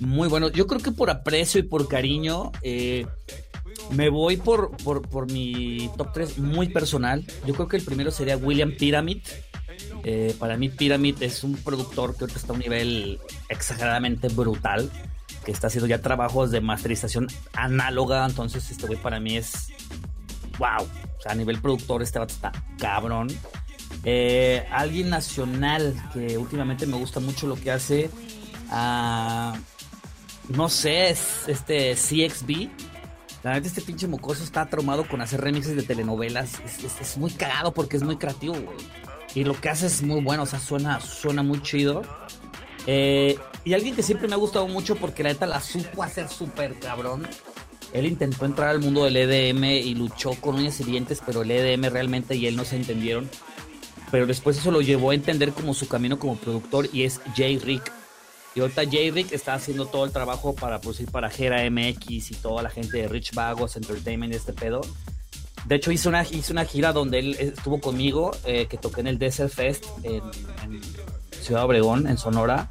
muy 0.00 0.28
buenos. 0.28 0.52
Yo 0.52 0.66
creo 0.66 0.80
que 0.80 0.90
por 0.90 1.10
aprecio 1.10 1.60
y 1.60 1.64
por 1.64 1.86
cariño, 1.86 2.50
eh, 2.62 3.06
me 3.90 4.08
voy 4.08 4.36
por, 4.36 4.70
por, 4.78 5.30
mi 5.30 5.90
top 5.96 6.12
3 6.12 6.38
muy 6.38 6.68
personal. 6.68 7.24
Yo 7.46 7.54
creo 7.54 7.68
que 7.68 7.76
el 7.76 7.84
primero 7.84 8.10
sería 8.10 8.36
William 8.36 8.72
Pyramid. 8.78 9.18
Eh, 10.04 10.34
para 10.38 10.56
mí 10.56 10.68
Pyramid 10.68 11.22
es 11.22 11.44
un 11.44 11.54
productor 11.54 12.16
que 12.16 12.24
está 12.24 12.52
a 12.52 12.54
un 12.54 12.60
nivel 12.60 13.20
exageradamente 13.48 14.28
brutal, 14.28 14.90
que 15.44 15.52
está 15.52 15.68
haciendo 15.68 15.86
ya 15.86 16.00
trabajos 16.00 16.50
de 16.50 16.60
masterización 16.60 17.28
análoga, 17.52 18.26
entonces 18.26 18.70
este 18.70 18.86
güey 18.86 18.98
para 18.98 19.20
mí 19.20 19.36
es 19.36 19.68
wow, 20.58 20.84
o 20.84 21.22
sea, 21.22 21.32
a 21.32 21.34
nivel 21.34 21.60
productor 21.60 22.02
este 22.02 22.18
vato 22.18 22.34
está 22.34 22.52
cabrón. 22.78 23.28
Eh, 24.04 24.66
alguien 24.70 25.10
nacional 25.10 25.94
que 26.12 26.36
últimamente 26.36 26.86
me 26.86 26.96
gusta 26.96 27.20
mucho 27.20 27.46
lo 27.46 27.54
que 27.54 27.70
hace, 27.70 28.10
uh, 28.70 29.52
no 30.48 30.68
sé, 30.68 31.10
es 31.10 31.44
este 31.46 31.94
CXB 31.94 32.91
la 33.42 33.52
verdad, 33.52 33.66
este 33.66 33.80
pinche 33.80 34.06
mocoso 34.06 34.44
está 34.44 34.66
traumado 34.66 35.06
con 35.08 35.20
hacer 35.20 35.40
remixes 35.40 35.74
de 35.74 35.82
telenovelas. 35.82 36.60
Es, 37.00 37.16
muy 37.16 37.32
cagado 37.32 37.74
porque 37.74 37.96
es 37.96 38.02
muy 38.04 38.16
creativo, 38.16 38.54
güey. 38.54 38.76
Y 39.34 39.44
lo 39.44 39.60
que 39.60 39.68
hace 39.68 39.86
es 39.86 40.02
muy 40.02 40.20
bueno, 40.20 40.44
o 40.44 40.46
sea, 40.46 40.60
suena, 40.60 41.00
suena 41.00 41.42
muy 41.42 41.60
chido. 41.60 42.02
Eh, 42.86 43.36
y 43.64 43.74
alguien 43.74 43.96
que 43.96 44.02
siempre 44.02 44.28
me 44.28 44.34
ha 44.34 44.38
gustado 44.38 44.68
mucho 44.68 44.94
porque 44.96 45.22
la 45.22 45.30
neta 45.30 45.46
la 45.46 45.60
supo 45.60 46.04
hacer 46.04 46.28
súper 46.28 46.78
cabrón. 46.78 47.26
Él 47.92 48.06
intentó 48.06 48.46
entrar 48.46 48.68
al 48.68 48.78
mundo 48.78 49.04
del 49.04 49.16
EDM 49.16 49.64
y 49.64 49.94
luchó 49.94 50.32
con 50.34 50.54
uñas 50.54 50.80
y 50.80 50.84
dientes, 50.84 51.20
pero 51.24 51.42
el 51.42 51.50
EDM 51.50 51.90
realmente 51.90 52.36
y 52.36 52.46
él 52.46 52.54
no 52.54 52.64
se 52.64 52.76
entendieron. 52.76 53.28
Pero 54.12 54.26
después 54.26 54.56
eso 54.56 54.70
lo 54.70 54.82
llevó 54.82 55.10
a 55.10 55.14
entender 55.14 55.52
como 55.52 55.74
su 55.74 55.88
camino 55.88 56.18
como 56.18 56.36
productor 56.36 56.88
y 56.92 57.02
es 57.02 57.20
Jay 57.34 57.58
Rick. 57.58 57.90
Y 58.54 58.60
ahorita 58.60 58.84
J-Rick 58.84 59.32
está 59.32 59.54
haciendo 59.54 59.86
todo 59.86 60.04
el 60.04 60.12
trabajo 60.12 60.54
para 60.54 60.80
producir 60.80 61.10
para 61.10 61.30
Gera 61.30 61.68
MX 61.70 62.30
y 62.30 62.34
toda 62.34 62.62
la 62.62 62.70
gente 62.70 62.98
de 62.98 63.08
Rich 63.08 63.32
Vagos 63.34 63.76
Entertainment 63.76 64.34
este 64.34 64.52
pedo. 64.52 64.82
De 65.64 65.76
hecho, 65.76 65.92
hice 65.92 66.08
una, 66.08 66.26
una 66.50 66.64
gira 66.64 66.92
donde 66.92 67.20
él 67.20 67.36
estuvo 67.38 67.80
conmigo, 67.80 68.32
eh, 68.44 68.66
que 68.66 68.76
toqué 68.76 69.00
en 69.00 69.06
el 69.06 69.18
Desert 69.18 69.52
Fest 69.52 69.86
en, 70.02 70.22
Ciudad 71.40 71.64
Obregón, 71.64 72.06
en 72.06 72.18
Sonora. 72.18 72.68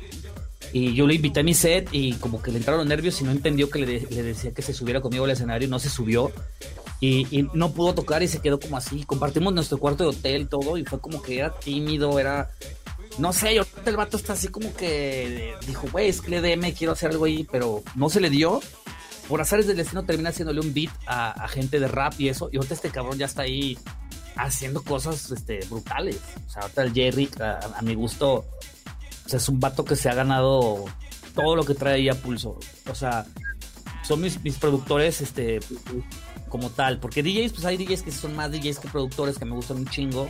Y 0.71 0.93
yo 0.93 1.05
le 1.05 1.15
invité 1.15 1.41
a 1.41 1.43
mi 1.43 1.53
set 1.53 1.89
y 1.91 2.13
como 2.13 2.41
que 2.41 2.51
le 2.51 2.59
entraron 2.59 2.87
nervios 2.87 3.19
y 3.19 3.25
no 3.25 3.31
entendió 3.31 3.69
que 3.69 3.79
le, 3.79 4.07
le 4.09 4.23
decía 4.23 4.53
que 4.53 4.61
se 4.61 4.73
subiera 4.73 5.01
conmigo 5.01 5.25
al 5.25 5.31
escenario 5.31 5.67
y 5.67 5.71
no 5.71 5.79
se 5.79 5.89
subió. 5.89 6.31
Y, 7.01 7.27
y, 7.35 7.49
no 7.53 7.73
pudo 7.73 7.95
tocar 7.95 8.21
y 8.23 8.27
se 8.27 8.39
quedó 8.39 8.59
como 8.59 8.77
así. 8.77 9.03
Compartimos 9.03 9.53
nuestro 9.53 9.79
cuarto 9.79 10.03
de 10.03 10.09
hotel, 10.11 10.47
todo, 10.47 10.77
y 10.77 10.85
fue 10.85 11.01
como 11.01 11.21
que 11.21 11.39
era 11.39 11.53
tímido, 11.59 12.19
era 12.19 12.51
no 13.17 13.33
sé, 13.33 13.57
ahorita 13.57 13.89
el 13.89 13.97
vato 13.97 14.17
está 14.17 14.33
así 14.33 14.47
como 14.47 14.73
que 14.73 15.53
dijo, 15.67 15.87
güey, 15.91 16.09
es 16.09 16.21
que 16.21 16.31
le 16.31 16.41
DM, 16.41 16.73
quiero 16.73 16.93
hacer 16.93 17.11
algo 17.11 17.25
ahí, 17.25 17.47
pero 17.51 17.83
no 17.95 18.09
se 18.09 18.21
le 18.21 18.29
dio. 18.29 18.61
Por 19.27 19.41
azares 19.41 19.67
del 19.67 19.77
destino 19.77 20.03
termina 20.03 20.29
haciéndole 20.29 20.59
un 20.59 20.73
beat 20.73 20.91
a, 21.05 21.47
gente 21.47 21.79
de 21.79 21.87
rap 21.87 22.13
y 22.19 22.29
eso. 22.29 22.49
Y 22.51 22.57
ahorita 22.57 22.73
este 22.73 22.89
cabrón 22.89 23.17
ya 23.17 23.25
está 23.25 23.43
ahí 23.43 23.77
haciendo 24.35 24.81
cosas 24.83 25.31
este, 25.31 25.59
brutales. 25.69 26.19
O 26.47 26.49
sea, 26.49 26.63
ahorita 26.63 26.83
el 26.83 26.93
Jerry, 26.93 27.29
a, 27.39 27.81
mi 27.81 27.95
gusto, 27.95 28.45
es 29.31 29.49
un 29.49 29.59
vato 29.59 29.85
que 29.85 29.95
se 29.95 30.09
ha 30.09 30.13
ganado 30.13 30.85
todo 31.33 31.55
lo 31.55 31.63
que 31.63 31.75
trae 31.75 31.95
ahí 31.95 32.09
a 32.09 32.15
pulso. 32.15 32.59
O 32.89 32.95
sea, 32.95 33.25
son 34.03 34.21
mis, 34.21 34.41
mis 34.43 34.57
productores 34.57 35.21
este, 35.21 35.59
como 36.49 36.69
tal. 36.69 36.99
Porque 36.99 37.23
DJs, 37.23 37.53
pues 37.53 37.65
hay 37.65 37.77
DJs 37.77 38.01
que 38.03 38.11
son 38.11 38.35
más 38.35 38.51
DJs 38.51 38.79
que 38.79 38.89
productores 38.89 39.37
que 39.37 39.45
me 39.45 39.55
gustan 39.55 39.77
un 39.77 39.87
chingo. 39.87 40.29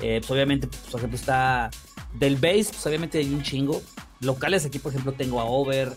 Eh, 0.00 0.18
pues 0.20 0.30
obviamente, 0.30 0.66
pues, 0.66 0.80
por 0.90 0.98
ejemplo, 0.98 1.18
está 1.18 1.70
del 2.14 2.36
bass, 2.36 2.68
pues 2.68 2.86
obviamente 2.86 3.18
hay 3.18 3.32
un 3.32 3.42
chingo. 3.42 3.82
Locales 4.20 4.64
aquí, 4.64 4.78
por 4.78 4.92
ejemplo, 4.92 5.12
tengo 5.12 5.40
a 5.40 5.44
Over, 5.44 5.92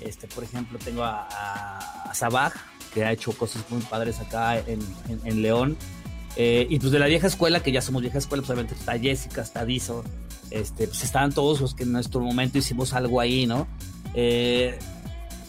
este, 0.00 0.26
por 0.26 0.44
ejemplo, 0.44 0.78
tengo 0.78 1.04
a, 1.04 1.26
a, 2.04 2.14
Sabaj, 2.14 2.52
que 2.92 3.04
ha 3.04 3.12
hecho 3.12 3.32
cosas 3.32 3.64
muy 3.70 3.80
padres 3.82 4.20
acá 4.20 4.58
en, 4.58 5.42
León. 5.42 5.76
Eh, 6.36 6.66
y 6.70 6.78
pues 6.78 6.92
de 6.92 6.98
la 6.98 7.06
vieja 7.06 7.26
escuela, 7.26 7.62
que 7.62 7.72
ya 7.72 7.82
somos 7.82 8.02
vieja 8.02 8.18
escuela, 8.18 8.42
pues 8.42 8.50
obviamente 8.50 8.74
está 8.74 8.98
Jessica, 8.98 9.42
está 9.42 9.64
Dizo, 9.64 10.04
este, 10.50 10.86
pues 10.86 11.02
estaban 11.02 11.32
todos 11.32 11.60
los 11.60 11.74
que 11.74 11.82
en 11.82 11.92
nuestro 11.92 12.20
momento 12.20 12.58
hicimos 12.58 12.92
algo 12.92 13.20
ahí, 13.20 13.46
¿no? 13.46 13.66
Eh, 14.14 14.78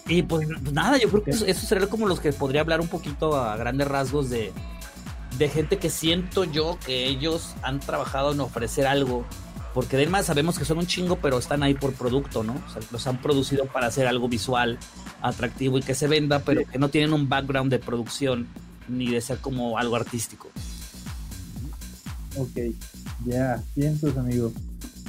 y 0.08 0.24
pues, 0.24 0.48
pues, 0.48 0.74
nada, 0.74 0.98
yo 0.98 1.10
creo 1.10 1.24
que 1.24 1.32
eso, 1.32 1.46
eso, 1.46 1.66
sería 1.66 1.88
como 1.88 2.08
los 2.08 2.20
que 2.20 2.34
podría 2.34 2.62
hablar 2.62 2.82
un 2.82 2.88
poquito 2.88 3.36
a 3.36 3.56
grandes 3.58 3.88
rasgos 3.88 4.30
de, 4.30 4.52
de 5.38 5.50
gente 5.50 5.78
que 5.78 5.90
siento 5.90 6.44
yo 6.44 6.78
que 6.86 7.06
ellos 7.06 7.54
han 7.62 7.80
trabajado 7.80 8.32
en 8.32 8.40
ofrecer 8.40 8.88
algo 8.88 9.26
porque 9.74 9.96
además 9.96 10.26
sabemos 10.26 10.60
que 10.60 10.66
son 10.66 10.80
un 10.80 10.88
chingo, 10.88 11.18
pero 11.18 11.38
están 11.38 11.64
ahí 11.64 11.74
por 11.74 11.94
producto, 11.94 12.44
¿no? 12.44 12.54
O 12.54 12.72
sea, 12.72 12.82
los 12.92 13.08
han 13.08 13.22
producido 13.22 13.66
para 13.66 13.88
hacer 13.88 14.08
algo 14.08 14.28
visual, 14.28 14.78
atractivo 15.22 15.78
y 15.78 15.82
que 15.82 15.96
se 15.96 16.08
venda, 16.08 16.40
pero 16.40 16.66
que 16.66 16.78
no 16.78 16.90
tienen 16.90 17.14
un 17.14 17.30
background 17.30 17.72
de 17.72 17.80
producción 17.80 18.48
ni 18.88 19.10
de 19.10 19.22
ser 19.22 19.38
como 19.38 19.78
algo 19.78 19.96
artístico. 19.96 20.50
Ok, 22.38 22.58
ya, 23.26 23.62
piensas, 23.76 24.18
amigo. 24.18 24.52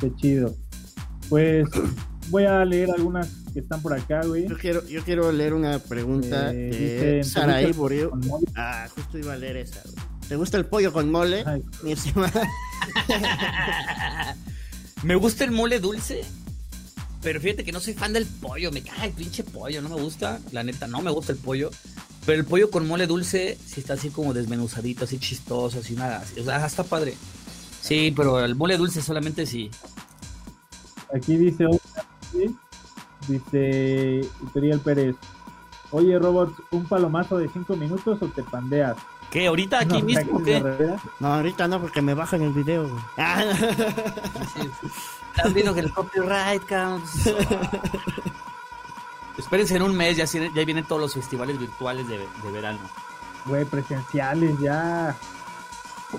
Qué 0.00 0.14
chido. 0.16 0.54
Pues 1.28 1.68
voy 2.28 2.44
a 2.44 2.64
leer 2.64 2.90
algunas 2.90 3.28
que 3.52 3.60
están 3.60 3.82
por 3.82 3.92
acá, 3.92 4.24
güey. 4.24 4.48
Yo 4.48 4.58
quiero, 4.58 4.86
yo 4.86 5.02
quiero 5.04 5.30
leer 5.32 5.54
una 5.54 5.78
pregunta 5.78 6.52
eh, 6.52 7.18
de 7.18 7.24
Saraí 7.24 7.72
Borio. 7.72 8.12
Ah, 8.54 8.88
justo 8.94 9.18
iba 9.18 9.34
a 9.34 9.36
leer 9.36 9.58
esa, 9.58 9.82
¿Te 10.32 10.36
gusta 10.36 10.56
el 10.56 10.64
pollo 10.64 10.94
con 10.94 11.10
mole? 11.10 11.44
Mi 11.82 11.92
estimada. 11.92 12.48
Me 15.02 15.14
gusta 15.14 15.44
el 15.44 15.50
mole 15.50 15.78
dulce. 15.78 16.24
Pero 17.20 17.38
fíjate 17.38 17.64
que 17.64 17.70
no 17.70 17.80
soy 17.80 17.92
fan 17.92 18.14
del 18.14 18.24
pollo. 18.24 18.72
Me 18.72 18.82
cae 18.82 19.08
el 19.08 19.12
pinche 19.12 19.44
pollo. 19.44 19.82
No 19.82 19.90
me 19.90 19.96
gusta. 19.96 20.40
La 20.50 20.64
neta, 20.64 20.86
no 20.86 21.02
me 21.02 21.10
gusta 21.10 21.32
el 21.32 21.38
pollo. 21.38 21.70
Pero 22.24 22.38
el 22.38 22.46
pollo 22.46 22.70
con 22.70 22.88
mole 22.88 23.06
dulce 23.06 23.58
sí 23.62 23.80
está 23.80 23.92
así 23.92 24.08
como 24.08 24.32
desmenuzadito, 24.32 25.04
así 25.04 25.18
chistoso, 25.18 25.80
así 25.80 25.92
nada. 25.96 26.24
O 26.40 26.44
sea, 26.44 26.64
está 26.64 26.82
padre. 26.82 27.14
Sí, 27.82 28.10
pero 28.16 28.42
el 28.42 28.54
mole 28.54 28.78
dulce 28.78 29.02
solamente 29.02 29.44
sí. 29.44 29.70
Aquí 31.14 31.36
dice 31.36 31.66
dice 33.28 34.26
Uriel 34.54 34.80
Pérez. 34.80 35.14
Oye, 35.92 36.18
Robot, 36.18 36.52
¿un 36.70 36.84
palomazo 36.86 37.36
de 37.36 37.48
5 37.48 37.76
minutos 37.76 38.18
o 38.22 38.26
te 38.26 38.42
pandeas? 38.42 38.96
¿Qué? 39.30 39.46
¿Ahorita 39.46 39.80
aquí 39.80 40.02
mismo? 40.02 40.42
¿qué? 40.42 40.60
No, 41.20 41.34
ahorita 41.34 41.68
no, 41.68 41.80
porque 41.80 42.00
me 42.00 42.14
bajan 42.14 42.42
el 42.42 42.52
video. 42.52 42.90
Están 45.36 45.52
viendo 45.54 45.74
que 45.74 45.80
el 45.80 45.92
copyright, 45.92 46.64
cabrón. 46.64 47.02
Espérense 49.38 49.76
en 49.76 49.82
un 49.82 49.96
mes, 49.96 50.16
ya, 50.16 50.24
ya 50.24 50.64
vienen 50.64 50.84
todos 50.84 51.00
los 51.00 51.14
festivales 51.14 51.58
virtuales 51.58 52.06
de, 52.08 52.26
verano. 52.50 52.80
Güey, 53.46 53.64
presenciales 53.66 54.58
ya. 54.60 55.16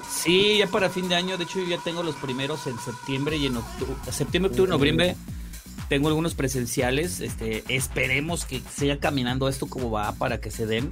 Sí, 0.07 0.57
ya 0.57 0.67
para 0.67 0.89
fin 0.89 1.09
de 1.09 1.15
año. 1.15 1.37
De 1.37 1.45
hecho, 1.45 1.59
yo 1.59 1.65
ya 1.65 1.77
tengo 1.77 2.03
los 2.03 2.15
primeros 2.15 2.67
en 2.67 2.77
septiembre 2.79 3.37
y 3.37 3.47
en 3.47 3.57
octubre. 3.57 3.93
Septiembre, 4.11 4.51
octubre, 4.51 4.69
noviembre. 4.69 5.15
Tengo 5.93 6.07
algunos 6.07 6.33
presenciales. 6.33 7.19
Este, 7.19 7.63
esperemos 7.67 8.45
que 8.45 8.63
siga 8.75 8.97
caminando 8.97 9.47
esto 9.47 9.67
como 9.67 9.91
va 9.91 10.11
para 10.13 10.41
que 10.41 10.49
se 10.49 10.65
den. 10.65 10.91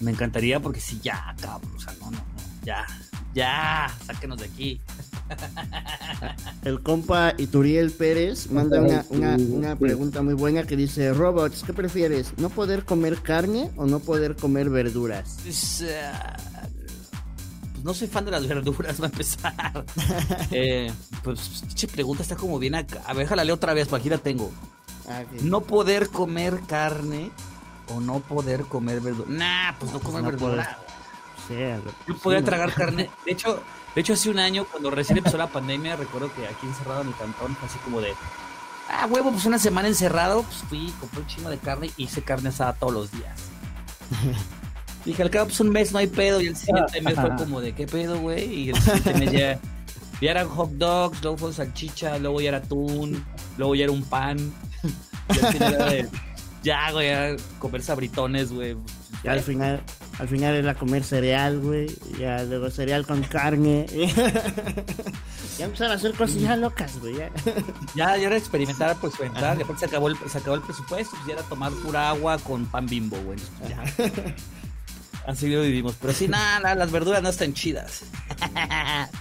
Me 0.00 0.10
encantaría 0.10 0.60
porque 0.60 0.80
si 0.80 1.00
ya, 1.00 1.34
cabrón, 1.40 1.72
o 1.74 1.80
sea, 1.80 1.94
no, 1.94 2.10
no, 2.10 2.18
no, 2.18 2.24
ya, 2.62 2.84
ya, 3.32 3.90
sáquenos 4.04 4.36
de 4.36 4.44
aquí. 4.44 4.80
El 6.62 6.82
compa 6.82 7.32
Ituriel 7.38 7.90
Pérez 7.90 8.50
manda 8.50 8.82
una, 8.82 9.36
una, 9.38 9.76
pregunta 9.76 10.20
muy 10.20 10.34
buena 10.34 10.64
que 10.64 10.76
dice, 10.76 11.14
Robots, 11.14 11.62
¿qué 11.64 11.72
prefieres? 11.72 12.34
¿No 12.36 12.50
poder 12.50 12.84
comer 12.84 13.22
carne 13.22 13.70
o 13.76 13.86
no 13.86 13.98
poder 13.98 14.36
comer 14.36 14.68
verduras? 14.68 15.38
Pues, 17.78 17.84
no 17.84 17.94
soy 17.94 18.08
fan 18.08 18.24
de 18.24 18.32
las 18.32 18.46
verduras, 18.46 19.00
va 19.00 19.06
a 19.06 19.08
empezar. 19.08 19.84
eh, 20.50 20.92
pues, 21.22 21.64
che, 21.74 21.86
pregunta 21.86 22.22
está 22.22 22.34
como 22.34 22.58
bien 22.58 22.74
acá. 22.74 23.02
A 23.06 23.12
ver, 23.12 23.24
déjala 23.24 23.44
leo 23.44 23.54
otra 23.54 23.72
vez, 23.72 23.88
para 23.88 24.00
aquí 24.00 24.08
la 24.08 24.18
tengo. 24.18 24.50
Ah, 25.08 25.22
no 25.42 25.60
poder 25.62 26.08
comer 26.08 26.60
carne 26.66 27.30
o 27.88 28.00
no 28.00 28.20
poder 28.20 28.64
comer 28.64 29.00
verdura. 29.00 29.28
Nah, 29.30 29.78
pues 29.78 29.92
no 29.92 30.00
comer 30.00 30.22
verdura. 30.22 30.78
no 32.06 32.16
podía 32.16 32.42
tragar 32.42 32.74
carne. 32.74 33.10
De 33.24 33.32
hecho, 33.32 33.62
de 33.94 34.00
hecho, 34.00 34.12
hace 34.12 34.28
un 34.28 34.38
año, 34.38 34.66
cuando 34.70 34.90
recién 34.90 35.18
empezó 35.18 35.38
la 35.38 35.46
pandemia, 35.46 35.96
recuerdo 35.96 36.32
que 36.34 36.46
aquí 36.46 36.66
encerrado 36.66 37.02
en 37.02 37.08
el 37.08 37.16
cantón, 37.16 37.56
así 37.64 37.78
como 37.78 38.00
de, 38.00 38.12
ah, 38.90 39.06
huevo, 39.06 39.30
pues 39.32 39.44
una 39.46 39.58
semana 39.58 39.88
encerrado, 39.88 40.42
pues 40.42 40.58
fui, 40.68 40.92
compré 41.00 41.20
un 41.20 41.26
chingo 41.26 41.48
de 41.48 41.58
carne 41.58 41.90
y 41.96 42.04
hice 42.04 42.22
carne 42.22 42.50
asada 42.50 42.74
todos 42.74 42.92
los 42.92 43.10
días. 43.10 43.40
Dije, 45.04 45.22
al 45.22 45.30
cabo, 45.30 45.46
pues 45.46 45.60
un 45.60 45.70
mes 45.70 45.92
no 45.92 45.98
hay 45.98 46.06
pedo. 46.06 46.40
Y 46.40 46.48
el 46.48 46.56
siguiente 46.56 47.00
mes 47.02 47.14
fue 47.14 47.36
como 47.36 47.60
de, 47.60 47.72
¿qué 47.72 47.86
pedo, 47.86 48.18
güey? 48.18 48.44
Y 48.44 48.70
el 48.70 48.80
siguiente 48.80 49.14
mes 49.14 49.32
ya, 49.32 49.60
ya 50.20 50.30
eran 50.30 50.48
hot 50.48 50.70
dogs, 50.72 51.22
luego 51.22 51.38
fue 51.38 51.52
salchicha, 51.52 52.18
luego 52.18 52.40
ya 52.40 52.48
era 52.48 52.58
atún, 52.58 53.24
luego 53.56 53.74
ya 53.74 53.84
era 53.84 53.92
un 53.92 54.02
pan. 54.02 54.38
Y 55.34 55.44
al 55.44 55.52
final 55.52 55.74
era 55.74 55.86
de, 55.86 56.08
ya, 56.62 56.90
güey, 56.92 57.08
ya 57.08 57.36
comer 57.58 57.82
sabritones, 57.82 58.52
güey. 58.52 58.76
Ya 59.24 59.32
al 59.32 59.40
final, 59.40 59.82
al 60.18 60.28
final 60.28 60.54
era 60.54 60.74
comer 60.74 61.04
cereal, 61.04 61.58
güey. 61.60 61.88
Ya 62.18 62.42
luego 62.44 62.70
cereal 62.70 63.06
con 63.06 63.22
carne. 63.22 63.86
ya 65.58 65.64
empezaron 65.64 65.92
a 65.92 65.94
hacer 65.96 66.12
cosillas 66.14 66.58
locas, 66.58 66.98
güey. 67.00 67.16
Ya. 67.16 67.30
Ya, 67.94 68.16
ya 68.16 68.26
era 68.26 68.36
experimentar 68.36 68.96
por 68.96 69.10
experimentar. 69.10 69.56
Después 69.56 69.78
se 69.78 69.86
acabó 69.86 70.08
el, 70.08 70.16
se 70.28 70.38
acabó 70.38 70.56
el 70.56 70.62
presupuesto, 70.62 71.16
pues 71.16 71.26
ya 71.26 71.34
era 71.34 71.42
tomar 71.44 71.72
pura 71.72 72.10
agua 72.10 72.38
con 72.38 72.66
pan 72.66 72.86
bimbo, 72.86 73.16
güey. 73.22 73.38
Ya. 73.68 73.82
Así 75.28 75.46
lo 75.48 75.60
vivimos. 75.60 75.94
Pero 76.00 76.14
sí, 76.14 76.26
nada, 76.26 76.74
las 76.74 76.90
verduras 76.90 77.22
no 77.22 77.28
están 77.28 77.52
chidas. 77.52 78.02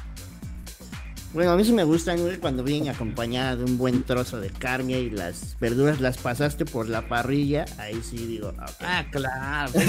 Bueno, 1.34 1.52
a 1.52 1.56
mí 1.58 1.66
sí 1.66 1.74
me 1.74 1.84
gustan, 1.84 2.20
güey, 2.22 2.38
cuando 2.38 2.64
vienen 2.64 2.90
acompañadas 2.90 3.60
de 3.60 3.66
un 3.66 3.78
buen 3.78 4.02
trozo 4.04 4.40
de 4.40 4.50
carne 4.50 5.02
y 5.02 5.10
las 5.12 5.56
verduras 5.60 6.00
las 6.00 6.18
pasaste 6.18 6.66
por 6.66 6.88
la 6.88 7.08
parrilla. 7.08 7.66
Ahí 7.78 8.02
sí 8.02 8.18
digo, 8.18 8.54
ah, 8.58 8.66
ok. 8.68 8.82
Ah, 8.82 9.06
claro. 9.12 9.72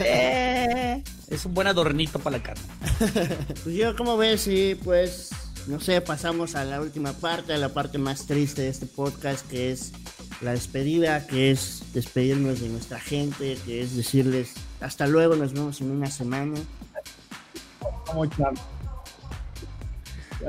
Eh, 0.00 1.02
es 1.28 1.46
un 1.46 1.54
buen 1.54 1.68
adornito 1.68 2.18
para 2.18 2.38
la 2.38 2.42
carne. 2.42 2.64
Pues 3.62 3.74
yo, 3.74 3.96
como 3.96 4.18
ves, 4.18 4.42
sí, 4.42 4.78
pues, 4.82 5.30
no 5.68 5.80
sé, 5.80 6.00
pasamos 6.02 6.56
a 6.56 6.64
la 6.64 6.80
última 6.80 7.12
parte, 7.14 7.54
a 7.54 7.58
la 7.58 7.70
parte 7.70 7.96
más 7.96 8.26
triste 8.26 8.62
de 8.62 8.68
este 8.68 8.86
podcast, 8.86 9.46
que 9.48 9.70
es 9.70 9.92
la 10.40 10.52
despedida, 10.52 11.26
que 11.26 11.50
es 11.50 11.82
despedirnos 11.92 12.60
de 12.60 12.68
nuestra 12.68 13.00
gente, 13.00 13.58
que 13.64 13.82
es 13.82 13.96
decirles 13.96 14.54
hasta 14.80 15.06
luego, 15.06 15.36
nos 15.36 15.52
vemos 15.52 15.80
en 15.80 15.90
una 15.90 16.10
semana. 16.10 16.54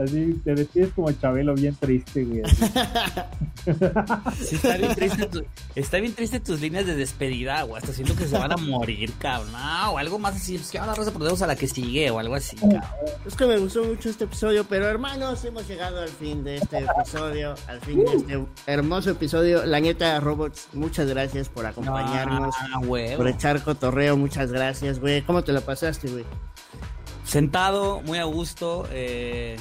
Así 0.04 0.40
te 0.44 0.56
despides 0.56 0.92
como 0.94 1.12
Chabelo, 1.12 1.54
bien 1.56 1.76
triste, 1.76 2.24
güey. 2.26 2.42
Sí, 4.40 4.56
está 4.56 4.78
bien 4.78 4.96
triste, 4.96 5.26
tu- 5.26 5.44
está 5.76 5.98
bien 6.00 6.14
triste 6.14 6.40
tus 6.40 6.62
líneas 6.62 6.86
de 6.86 6.96
despedida, 6.96 7.62
güey. 7.64 7.82
Hasta 7.82 7.92
siento 7.94 8.16
que 8.16 8.26
se 8.26 8.38
van 8.38 8.54
a 8.54 8.56
morir, 8.58 9.12
cabrón. 9.20 9.52
No, 9.52 9.92
o 9.92 9.98
algo 9.98 10.20
más 10.20 10.36
así. 10.38 10.58
Pues 10.58 10.72
que 10.72 10.80
ahora 10.80 10.94
raza 10.94 11.12
perdemos 11.12 11.42
a 11.42 11.48
la 11.48 11.56
que 11.58 11.68
sigue 11.68 12.10
o 12.10 12.20
algo 12.20 12.36
así, 12.36 12.56
cabrón. 12.56 12.82
Es 13.26 13.36
que 13.36 13.46
me 13.46 13.58
gustó 13.58 13.84
mucho 13.84 14.10
este 14.10 14.24
episodio, 14.24 14.64
pero 14.64 14.86
hermanos, 14.88 15.44
hemos 15.44 15.68
llegado 15.68 16.00
al 16.02 16.08
fin 16.08 16.46
de 16.46 16.58
este 16.58 16.78
episodio, 16.80 17.56
al 17.68 17.82
fin 17.82 18.06
de 18.06 18.16
este 18.16 18.40
hermoso 18.68 19.10
episodio. 19.10 19.66
La 19.66 19.82
neta, 19.82 20.18
Robots, 20.22 20.68
muchas 20.74 21.08
gracias 21.08 21.50
por 21.50 21.66
acompañarnos, 21.66 22.56
Ah, 22.74 22.80
por 23.18 23.28
echar 23.28 23.62
cotorreo, 23.64 24.16
muchas 24.16 24.50
gracias, 24.52 25.00
güey. 25.00 25.24
¿Cómo 25.24 25.44
te 25.44 25.52
la 25.52 25.60
pasaste, 25.62 26.08
güey? 26.10 26.24
Sentado, 27.26 28.02
muy 28.04 28.18
a 28.20 28.24
gusto. 28.24 28.88
Eh... 28.92 29.58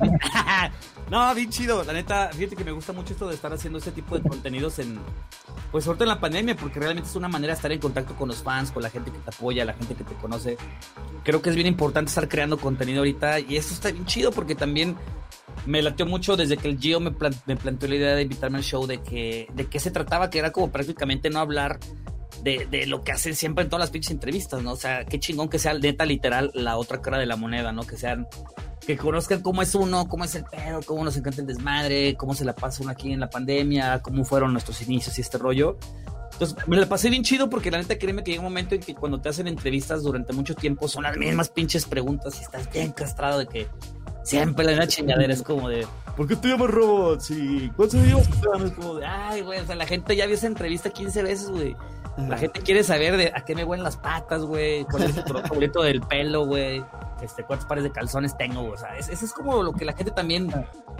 no, 1.10 1.34
bien 1.34 1.50
chido. 1.50 1.82
La 1.84 1.92
neta, 1.92 2.30
fíjate 2.32 2.56
que 2.56 2.64
me 2.64 2.72
gusta 2.72 2.92
mucho 2.92 3.12
esto 3.12 3.28
de 3.28 3.34
estar 3.34 3.52
haciendo 3.52 3.78
este 3.78 3.92
tipo 3.92 4.18
de 4.18 4.28
contenidos 4.28 4.78
en. 4.78 4.98
Pues 5.70 5.86
ahorita 5.86 6.04
en 6.04 6.08
la 6.08 6.20
pandemia, 6.20 6.56
porque 6.56 6.78
realmente 6.80 7.08
es 7.08 7.16
una 7.16 7.28
manera 7.28 7.52
de 7.52 7.56
estar 7.56 7.72
en 7.72 7.78
contacto 7.78 8.14
con 8.14 8.28
los 8.28 8.42
fans, 8.42 8.70
con 8.70 8.82
la 8.82 8.90
gente 8.90 9.10
que 9.10 9.18
te 9.18 9.30
apoya, 9.30 9.64
la 9.64 9.72
gente 9.74 9.94
que 9.94 10.04
te 10.04 10.14
conoce. 10.14 10.56
Creo 11.24 11.40
que 11.40 11.50
es 11.50 11.54
bien 11.56 11.66
importante 11.66 12.08
estar 12.10 12.28
creando 12.28 12.58
contenido 12.58 12.98
ahorita 13.00 13.40
y 13.40 13.56
esto 13.56 13.72
está 13.74 13.90
bien 13.90 14.04
chido 14.06 14.32
porque 14.32 14.54
también 14.54 14.96
me 15.66 15.80
latió 15.80 16.04
mucho 16.06 16.36
desde 16.36 16.56
que 16.56 16.68
el 16.68 16.78
Gio 16.78 17.00
me, 17.00 17.10
plan- 17.10 17.34
me 17.46 17.56
planteó 17.56 17.88
la 17.88 17.94
idea 17.96 18.14
de 18.14 18.22
invitarme 18.22 18.58
al 18.58 18.64
show 18.64 18.86
de 18.86 19.00
que 19.02 19.48
de 19.54 19.66
qué 19.66 19.78
se 19.80 19.90
trataba, 19.90 20.28
que 20.28 20.38
era 20.38 20.52
como 20.52 20.70
prácticamente 20.70 21.30
no 21.30 21.38
hablar 21.38 21.78
de, 22.42 22.66
de 22.70 22.86
lo 22.86 23.02
que 23.02 23.12
hacen 23.12 23.34
siempre 23.34 23.64
en 23.64 23.70
todas 23.70 23.80
las 23.80 23.90
pinches 23.90 24.10
entrevistas, 24.10 24.62
¿no? 24.62 24.72
O 24.72 24.76
sea, 24.76 25.04
qué 25.04 25.20
chingón 25.20 25.48
que 25.48 25.58
sea 25.58 25.74
neta 25.74 26.04
literal 26.04 26.50
la 26.54 26.76
otra 26.76 27.00
cara 27.00 27.18
de 27.18 27.26
la 27.26 27.36
moneda, 27.36 27.72
¿no? 27.72 27.84
Que 27.84 27.96
sean, 27.96 28.26
que 28.86 28.96
conozcan 28.96 29.40
cómo 29.42 29.62
es 29.62 29.74
uno, 29.74 30.08
cómo 30.08 30.24
es 30.24 30.34
el 30.34 30.44
pedo, 30.44 30.80
cómo 30.84 31.04
nos 31.04 31.16
encanta 31.16 31.40
el 31.40 31.46
desmadre, 31.46 32.16
cómo 32.16 32.34
se 32.34 32.44
la 32.44 32.54
pasa 32.54 32.82
uno 32.82 32.90
aquí 32.90 33.12
en 33.12 33.20
la 33.20 33.30
pandemia, 33.30 34.00
cómo 34.02 34.24
fueron 34.24 34.52
nuestros 34.52 34.82
inicios 34.82 35.16
y 35.18 35.20
este 35.20 35.38
rollo. 35.38 35.78
Entonces, 36.32 36.56
me 36.66 36.76
la 36.76 36.86
pasé 36.86 37.10
bien 37.10 37.22
chido 37.22 37.48
porque 37.48 37.70
la 37.70 37.78
neta, 37.78 37.96
créeme 37.96 38.24
que 38.24 38.32
llega 38.32 38.40
un 38.40 38.48
momento 38.48 38.74
en 38.74 38.80
que 38.80 38.94
cuando 38.94 39.20
te 39.20 39.28
hacen 39.28 39.46
entrevistas 39.46 40.02
durante 40.02 40.32
mucho 40.32 40.54
tiempo 40.54 40.88
son 40.88 41.04
las 41.04 41.16
mismas 41.16 41.48
pinches 41.50 41.84
preguntas 41.84 42.38
y 42.40 42.42
estás 42.42 42.70
bien 42.72 42.90
castrado 42.90 43.38
de 43.38 43.46
que 43.46 43.68
siempre 44.24 44.64
la 44.64 44.72
misma 44.72 44.86
chingadera 44.88 45.32
es 45.32 45.42
como 45.42 45.68
de 45.68 45.86
¿Por 46.16 46.28
qué 46.28 46.36
te 46.36 46.48
llamas 46.48 46.70
robots? 46.70 47.30
¿Y 47.30 47.70
cuántos 47.74 48.04
llevas? 48.04 48.28
Es 48.28 48.72
como 48.72 48.96
de, 48.96 49.06
ay, 49.06 49.40
güey, 49.40 49.60
o 49.60 49.66
sea, 49.66 49.74
la 49.76 49.86
gente 49.86 50.14
ya 50.14 50.26
vio 50.26 50.34
esa 50.34 50.46
entrevista 50.46 50.90
15 50.90 51.22
veces, 51.22 51.50
güey. 51.50 51.74
La 52.16 52.36
gente 52.36 52.60
quiere 52.60 52.84
saber 52.84 53.16
de 53.16 53.32
a 53.34 53.44
qué 53.44 53.54
me 53.54 53.64
huelen 53.64 53.84
las 53.84 53.96
patas, 53.96 54.42
güey, 54.42 54.84
cuál 54.84 55.04
es 55.04 55.16
el 55.16 55.24
color 55.24 55.42
favorito 55.48 55.82
del 55.82 56.00
pelo, 56.02 56.44
güey, 56.46 56.84
este, 57.22 57.42
cuántos 57.44 57.66
pares 57.66 57.84
de 57.84 57.90
calzones 57.90 58.36
tengo, 58.36 58.64
o 58.70 58.76
sea, 58.76 58.96
es- 58.98 59.08
eso 59.08 59.24
es 59.24 59.32
como 59.32 59.62
lo 59.62 59.72
que 59.72 59.84
la 59.86 59.94
gente 59.94 60.10
también 60.12 60.52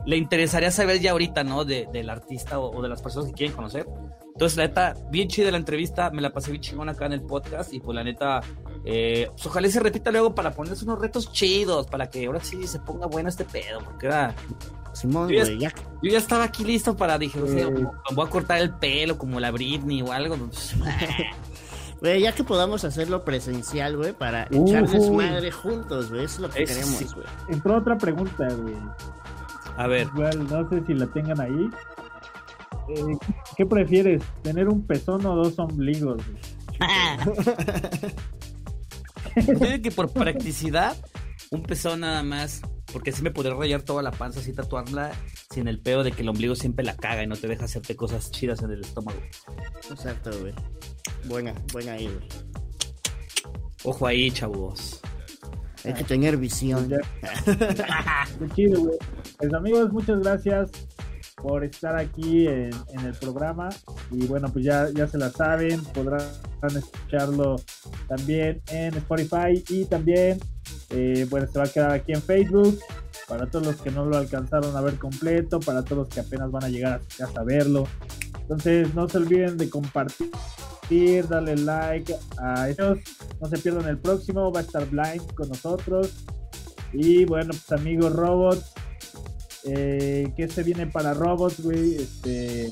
le 0.06 0.16
interesaría 0.16 0.70
saber 0.70 1.00
ya 1.00 1.10
ahorita, 1.12 1.44
¿no? 1.44 1.64
De, 1.64 1.86
del 1.92 2.08
artista 2.10 2.58
o, 2.58 2.74
o 2.76 2.82
de 2.82 2.88
las 2.88 3.02
personas 3.02 3.28
que 3.28 3.34
quieren 3.34 3.54
conocer. 3.54 3.86
Entonces, 4.34 4.56
la 4.56 4.66
neta, 4.66 4.94
bien 5.10 5.28
chida 5.28 5.50
la 5.50 5.58
entrevista, 5.58 6.10
me 6.10 6.22
la 6.22 6.30
pasé 6.32 6.50
bien 6.50 6.62
chingón 6.62 6.88
acá 6.88 7.04
en 7.06 7.12
el 7.12 7.22
podcast 7.22 7.72
y 7.74 7.80
pues 7.80 7.94
la 7.94 8.02
neta, 8.02 8.40
eh, 8.84 9.28
pues 9.32 9.46
ojalá 9.46 9.68
se 9.68 9.80
repita 9.80 10.10
luego 10.10 10.34
para 10.34 10.52
ponerse 10.52 10.84
unos 10.84 10.98
retos 10.98 11.30
chidos, 11.30 11.86
para 11.86 12.08
que 12.08 12.24
ahora 12.26 12.40
sí 12.40 12.66
se 12.66 12.78
ponga 12.80 13.06
bueno 13.06 13.28
este 13.28 13.44
pedo, 13.44 13.80
porque 13.84 14.06
era, 14.06 14.34
Simón, 14.92 15.28
Yo 15.30 15.36
ya- 15.38 15.44
güey, 15.44 15.58
ya. 15.58 15.72
yo 16.02 16.10
ya 16.10 16.18
estaba 16.18 16.44
aquí 16.44 16.64
listo 16.64 16.96
para, 16.96 17.18
dije, 17.18 17.40
o 17.40 17.46
sea, 17.46 17.66
Eh. 17.66 17.70
me 17.70 17.88
voy 18.14 18.26
a 18.26 18.30
cortar 18.30 18.58
el 18.60 18.70
pelo 18.74 19.16
como 19.18 19.40
la 19.40 19.50
Britney 19.50 20.02
o 20.02 20.12
algo. 20.12 20.36
Güey, 22.00 22.22
ya 22.22 22.34
que 22.34 22.42
podamos 22.42 22.84
hacerlo 22.84 23.24
presencial, 23.24 23.96
güey, 23.96 24.12
para 24.12 24.48
Ujú. 24.50 24.66
echarles 24.66 25.08
madre 25.08 25.52
juntos, 25.52 26.10
güey. 26.10 26.24
Eso 26.24 26.34
es 26.34 26.40
lo 26.40 26.50
que 26.50 26.64
queremos, 26.64 26.96
sí. 26.96 27.06
güey. 27.14 27.26
Entró 27.48 27.78
otra 27.78 27.96
pregunta, 27.96 28.48
güey. 28.60 28.74
A 29.76 29.86
ver, 29.86 30.08
Igual, 30.12 30.48
no 30.48 30.68
sé 30.68 30.82
si 30.84 30.94
la 30.94 31.06
tengan 31.06 31.40
ahí. 31.40 31.70
Eh, 32.88 33.16
¿Qué 33.56 33.64
prefieres? 33.66 34.20
¿Tener 34.42 34.68
un 34.68 34.84
pezón 34.84 35.24
o 35.24 35.36
dos 35.36 35.56
ombligos? 35.60 36.20
que 39.82 39.90
por 39.92 40.12
practicidad, 40.12 40.96
un 41.50 41.62
pezón 41.62 42.00
nada 42.00 42.24
más, 42.24 42.62
porque 42.92 43.10
así 43.10 43.22
me 43.22 43.30
podré 43.30 43.54
rayar 43.54 43.82
toda 43.82 44.02
la 44.02 44.10
panza, 44.10 44.40
así 44.40 44.52
tatuarla, 44.52 45.12
sin 45.50 45.68
el 45.68 45.80
pedo 45.80 46.04
de 46.04 46.12
que 46.12 46.22
el 46.22 46.28
ombligo 46.28 46.54
siempre 46.54 46.84
la 46.84 46.96
caga 46.96 47.22
y 47.22 47.26
no 47.26 47.36
te 47.36 47.48
deja 47.48 47.64
hacerte 47.64 47.96
cosas 47.96 48.30
chidas 48.30 48.62
en 48.62 48.70
el 48.70 48.80
estómago. 48.82 49.18
Exacto, 49.90 50.30
güey. 50.40 50.54
Buena, 51.24 51.54
buena 51.72 51.92
ahí, 51.92 52.06
güey. 52.06 52.28
Ojo 53.84 54.06
ahí, 54.06 54.30
chavos. 54.30 55.00
Hay 55.84 55.94
que 55.94 56.04
tener 56.04 56.36
visión. 56.36 56.88
Qué 57.44 58.48
chido, 58.54 58.80
güey. 58.82 58.98
Pues 59.38 59.52
amigos, 59.52 59.92
muchas 59.92 60.20
gracias 60.20 60.70
por 61.36 61.64
estar 61.64 61.96
aquí 61.96 62.46
en, 62.46 62.70
en 62.92 63.00
el 63.04 63.14
programa. 63.14 63.68
Y 64.10 64.26
bueno, 64.26 64.48
pues 64.52 64.64
ya, 64.64 64.88
ya 64.94 65.08
se 65.08 65.18
la 65.18 65.30
saben, 65.30 65.82
podrán 65.86 66.22
escucharlo 66.68 67.56
también 68.08 68.62
en 68.68 68.94
Spotify 68.94 69.62
y 69.68 69.84
también, 69.86 70.38
eh, 70.92 71.26
bueno, 71.30 71.46
se 71.46 71.58
va 71.58 71.64
a 71.64 71.68
quedar 71.68 71.90
aquí 71.92 72.12
en 72.12 72.22
Facebook. 72.22 72.78
Para 73.28 73.46
todos 73.46 73.66
los 73.66 73.76
que 73.76 73.90
no 73.90 74.04
lo 74.04 74.18
alcanzaron 74.18 74.76
a 74.76 74.80
ver 74.80 74.98
completo, 74.98 75.60
para 75.60 75.82
todos 75.82 76.06
los 76.06 76.08
que 76.08 76.20
apenas 76.20 76.50
van 76.50 76.64
a 76.64 76.68
llegar 76.68 76.94
a 76.94 77.00
su 77.00 77.18
casa 77.18 77.40
a 77.40 77.44
verlo. 77.44 77.86
Entonces, 78.40 78.94
no 78.94 79.08
se 79.08 79.18
olviden 79.18 79.56
de 79.56 79.70
compartir, 79.70 80.30
darle 81.28 81.56
like 81.56 82.14
a 82.38 82.68
ellos. 82.68 82.98
No 83.40 83.48
se 83.48 83.58
pierdan 83.58 83.88
el 83.88 83.98
próximo, 83.98 84.52
va 84.52 84.60
a 84.60 84.62
estar 84.62 84.86
Blind 84.86 85.32
con 85.34 85.48
nosotros. 85.48 86.12
Y 86.92 87.24
bueno, 87.24 87.52
pues 87.52 87.80
amigos 87.80 88.12
robots, 88.12 88.74
eh, 89.64 90.32
¿qué 90.36 90.48
se 90.48 90.62
viene 90.62 90.86
para 90.86 91.14
robots, 91.14 91.62
güey? 91.62 91.96
Este, 91.96 92.70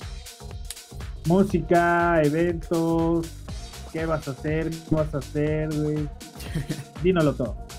música, 1.27 2.21
eventos, 2.23 3.27
¿qué 3.93 4.05
vas 4.05 4.29
a 4.29 4.33
hacer? 4.33 4.71
¿Qué 4.71 4.95
vas 4.95 5.15
a 5.15 5.19
hacer, 5.19 5.75
güey? 5.75 6.09
Dínoslo 7.03 7.35
todo. 7.35 7.70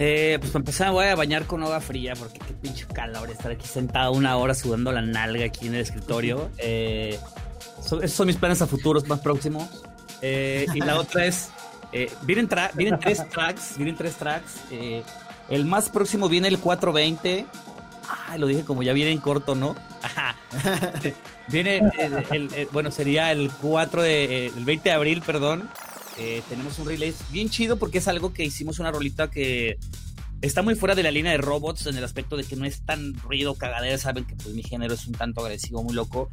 Eh, 0.00 0.36
pues 0.38 0.52
para 0.52 0.60
empezar 0.60 0.92
voy 0.92 1.06
a 1.06 1.16
bañar 1.16 1.44
con 1.46 1.60
agua 1.62 1.80
fría 1.80 2.14
porque 2.16 2.38
qué 2.38 2.54
pinche 2.54 2.86
calor 2.86 3.28
estar 3.30 3.50
aquí 3.50 3.66
sentado 3.66 4.12
una 4.12 4.36
hora 4.36 4.54
sudando 4.54 4.92
la 4.92 5.02
nalga 5.02 5.44
aquí 5.46 5.66
en 5.66 5.74
el 5.74 5.80
escritorio. 5.80 6.50
Eh, 6.58 7.18
so- 7.84 8.00
esos 8.00 8.16
son 8.16 8.28
mis 8.28 8.36
planes 8.36 8.62
a 8.62 8.66
futuros 8.68 9.08
más 9.08 9.18
próximos. 9.20 9.68
Eh, 10.22 10.66
y 10.72 10.80
la 10.80 10.96
otra 11.00 11.26
es, 11.26 11.48
eh, 11.92 12.10
vienen, 12.22 12.48
tra- 12.48 12.70
vienen 12.74 12.98
tres 13.00 13.28
tracks, 13.28 13.76
vienen 13.76 13.96
tres 13.96 14.14
tracks. 14.14 14.54
el 15.50 15.64
más 15.64 15.88
próximo 15.90 16.28
viene 16.28 16.46
el 16.48 16.58
420. 16.60 17.44
Ah, 18.08 18.38
lo 18.38 18.46
dije 18.46 18.62
como 18.64 18.82
ya 18.84 18.92
viene 18.92 19.10
en 19.10 19.18
corto, 19.18 19.54
¿no? 19.56 19.74
Ajá. 20.02 20.36
viene, 21.48 21.78
el, 21.98 22.24
el- 22.30 22.54
el- 22.54 22.68
bueno, 22.72 22.90
sería 22.92 23.32
el 23.32 23.50
4 23.60 24.00
de, 24.02 24.46
el 24.46 24.64
20 24.64 24.88
de 24.90 24.94
abril, 24.94 25.22
perdón. 25.26 25.68
Eh, 26.18 26.42
tenemos 26.48 26.78
un 26.78 26.86
release 26.86 27.22
bien 27.30 27.48
chido 27.48 27.78
porque 27.78 27.98
es 27.98 28.08
algo 28.08 28.32
que 28.32 28.44
hicimos 28.44 28.80
una 28.80 28.90
rolita 28.90 29.30
que 29.30 29.78
está 30.40 30.62
muy 30.62 30.74
fuera 30.74 30.94
de 30.94 31.02
la 31.02 31.10
línea 31.10 31.32
de 31.32 31.38
robots 31.38 31.86
en 31.86 31.96
el 31.96 32.04
aspecto 32.04 32.36
de 32.36 32.44
que 32.44 32.56
no 32.56 32.64
es 32.64 32.80
tan 32.80 33.14
ruido, 33.14 33.54
cagadera. 33.54 33.96
Saben 33.98 34.24
que 34.24 34.34
pues 34.34 34.54
mi 34.54 34.62
género 34.62 34.94
es 34.94 35.06
un 35.06 35.14
tanto 35.14 35.40
agresivo, 35.40 35.82
muy 35.82 35.94
loco. 35.94 36.30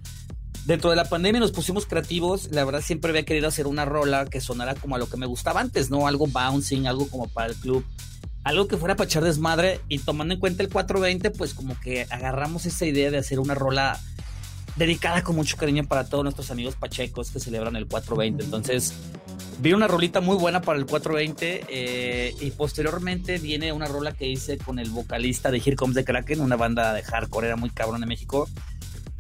dentro 0.66 0.90
de 0.90 0.96
la 0.96 1.06
pandemia 1.06 1.40
nos 1.40 1.52
pusimos 1.52 1.86
creativos. 1.86 2.50
La 2.52 2.66
verdad, 2.66 2.82
siempre 2.82 3.12
había 3.12 3.24
querido 3.24 3.48
hacer 3.48 3.68
una 3.68 3.86
rola 3.86 4.26
que 4.26 4.42
sonara 4.42 4.74
como 4.74 4.96
a 4.96 5.00
lo 5.00 5.08
que 5.08 5.18
me 5.18 5.28
gustaba 5.28 5.62
antes, 5.62 5.92
¿no? 5.92 6.08
Algo 6.08 6.26
bouncing, 6.26 6.88
algo 6.88 7.08
como 7.08 7.28
para 7.28 7.50
el 7.50 7.56
club. 7.56 7.86
Algo 8.44 8.68
que 8.68 8.78
fuera 8.78 8.96
para 8.96 9.06
echar 9.06 9.24
desmadre. 9.24 9.82
Y 9.88 10.00
tomando 10.00 10.34
en 10.34 10.40
cuenta 10.40 10.64
el 10.64 10.70
420, 10.70 11.30
pues 11.32 11.54
como 11.54 11.80
que 11.80 12.08
agarramos 12.10 12.66
esa 12.66 12.86
idea 12.88 13.12
de 13.12 13.20
hacer 13.20 13.40
una 13.40 13.54
rola 13.54 14.00
dedicada 14.76 15.24
con 15.24 15.36
mucho 15.36 15.58
cariño 15.58 15.86
para 15.86 16.08
todos 16.08 16.24
nuestros 16.24 16.52
amigos 16.52 16.76
pachecos 16.76 17.32
que 17.32 17.40
celebran 17.40 17.76
el 17.76 17.88
420. 17.88 18.44
Entonces, 18.44 18.94
vi 19.60 19.74
una 19.74 19.88
rolita 19.88 20.22
muy 20.22 20.36
buena 20.36 20.62
para 20.62 20.78
el 20.78 20.86
420 20.86 21.66
eh, 21.70 22.36
y 22.42 22.52
posteriormente 22.52 23.38
viene 23.38 23.72
una 23.72 23.88
rola 23.88 24.12
que 24.12 24.28
hice 24.28 24.58
con 24.58 24.80
el 24.80 24.90
vocalista 24.90 25.52
de 25.52 25.58
Here 25.58 25.76
Comes 25.76 25.96
the 25.96 26.04
Kraken, 26.04 26.42
una 26.42 26.56
banda 26.56 26.94
de 26.94 27.04
hardcore, 27.04 27.48
era 27.48 27.56
muy 27.56 27.70
cabrón 27.70 28.02
de 28.02 28.08
México. 28.08 28.50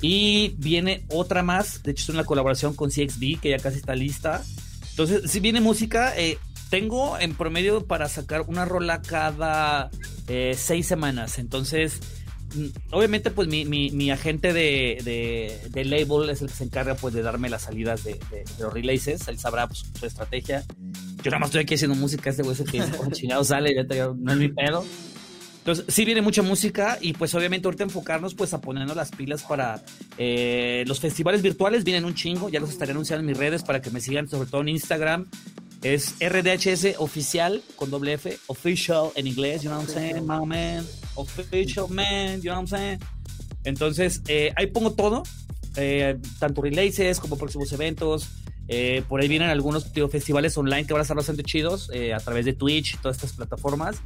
Y 0.02 0.56
viene 0.58 1.06
otra 1.10 1.42
más, 1.42 1.82
de 1.84 1.92
hecho 1.92 2.04
es 2.04 2.10
una 2.10 2.26
colaboración 2.26 2.76
con 2.76 2.90
CXB 2.90 3.40
que 3.40 3.50
ya 3.52 3.60
casi 3.60 3.78
está 3.78 3.96
lista. 3.96 4.44
Entonces, 4.90 5.32
si 5.32 5.40
viene 5.40 5.62
música, 5.62 6.14
eh, 6.18 6.38
tengo 6.70 7.18
en 7.18 7.36
promedio 7.36 7.86
para 7.86 8.10
sacar 8.10 8.42
una 8.48 8.66
rola 8.66 9.02
cada 9.02 9.90
eh, 10.28 10.56
seis 10.58 10.88
semanas. 10.88 11.40
Entonces, 11.40 12.02
obviamente, 12.92 13.32
pues 13.32 13.48
mi, 13.48 13.66
mi, 13.66 13.92
mi 13.92 14.12
agente 14.12 14.54
de, 14.54 15.62
de, 15.72 15.86
label 15.86 16.30
es 16.30 16.42
el 16.42 16.48
que 16.48 16.54
se 16.54 16.64
encarga 16.64 16.96
pues 16.96 17.14
de 17.14 17.22
darme 17.22 17.50
las 17.50 17.64
salidas 17.64 18.04
de, 18.04 18.14
de 18.14 18.46
los 18.60 18.74
releases. 18.74 19.28
Él 19.28 19.38
sabrá 19.38 19.68
pues, 19.68 19.86
su 20.00 20.06
estrategia. 20.06 20.64
Yo 21.24 21.32
nada 21.32 21.40
más 21.40 21.50
estoy 21.50 21.62
aquí 21.62 21.76
haciendo 21.76 21.96
música. 21.96 22.30
Este 22.30 22.44
güey 22.44 22.54
es 22.54 22.60
el 22.62 22.72
que 22.72 22.82
dice, 22.82 22.98
chingado 23.12 23.44
sale, 23.44 23.74
ya 23.74 23.84
no 24.18 24.32
es 24.32 24.38
mi 24.38 24.50
pedo. 24.50 24.86
Entonces, 25.66 25.86
sí 25.88 26.06
viene 26.06 26.22
mucha 26.22 26.44
música 26.44 27.00
y 27.02 27.14
pues 27.14 27.34
obviamente 27.34 27.68
ahorita 27.68 27.84
enfocarnos 27.86 28.36
pues 28.36 28.54
a 28.54 28.62
ponernos 28.62 28.96
las 28.96 29.10
pilas 29.10 29.42
para 29.42 29.82
eh, 30.20 30.84
los 30.86 31.00
festivales 31.00 31.42
virtuales. 31.42 31.84
Vienen 31.84 32.06
un 32.06 32.14
chingo, 32.14 32.50
ya 32.50 32.60
los 32.60 32.70
estaré 32.70 32.92
anunciando 32.92 33.22
en 33.22 33.26
mis 33.26 33.38
redes 33.38 33.64
para 33.64 33.82
que 33.82 33.90
me 33.90 34.00
sigan, 34.00 34.30
sobre 34.30 34.48
todo 34.48 34.62
en 34.62 34.70
Instagram. 34.70 35.26
Es 35.86 36.16
RDHS 36.20 36.96
oficial 36.98 37.62
con 37.76 37.92
doble 37.92 38.14
F, 38.14 38.40
official 38.48 39.12
en 39.14 39.28
inglés, 39.28 39.62
you 39.62 39.70
know 39.70 39.78
what 39.78 39.88
I'm 39.88 39.94
saying, 39.94 40.26
my 40.26 40.44
man, 40.44 40.84
official 41.14 41.88
man, 41.88 42.42
you 42.42 42.50
know 42.50 42.56
what 42.56 42.62
I'm 42.62 42.68
saying. 42.68 43.00
Entonces, 43.66 44.24
eh, 44.28 44.52
ahí 44.56 44.66
pongo 44.66 44.94
todo, 44.94 45.22
eh, 45.76 46.18
tanto 46.40 46.64
releases 46.64 47.20
como 47.20 47.38
próximos 47.38 47.72
eventos. 47.72 48.30
por 49.08 49.22
ahí 49.22 49.28
vienen 49.28 49.52
algunos 49.52 49.92
festivales 50.10 50.58
online 50.58 50.88
que 50.88 50.94
van 50.94 51.02
a 51.02 51.04
estar 51.04 51.16
bastante 51.16 51.44
chidos 51.44 51.92
a 51.92 52.20
través 52.20 52.46
de 52.46 52.54
Twitch 52.54 52.96
y 52.96 52.98
todas 52.98 53.18
estas 53.18 53.34
plataformas. 53.34 53.98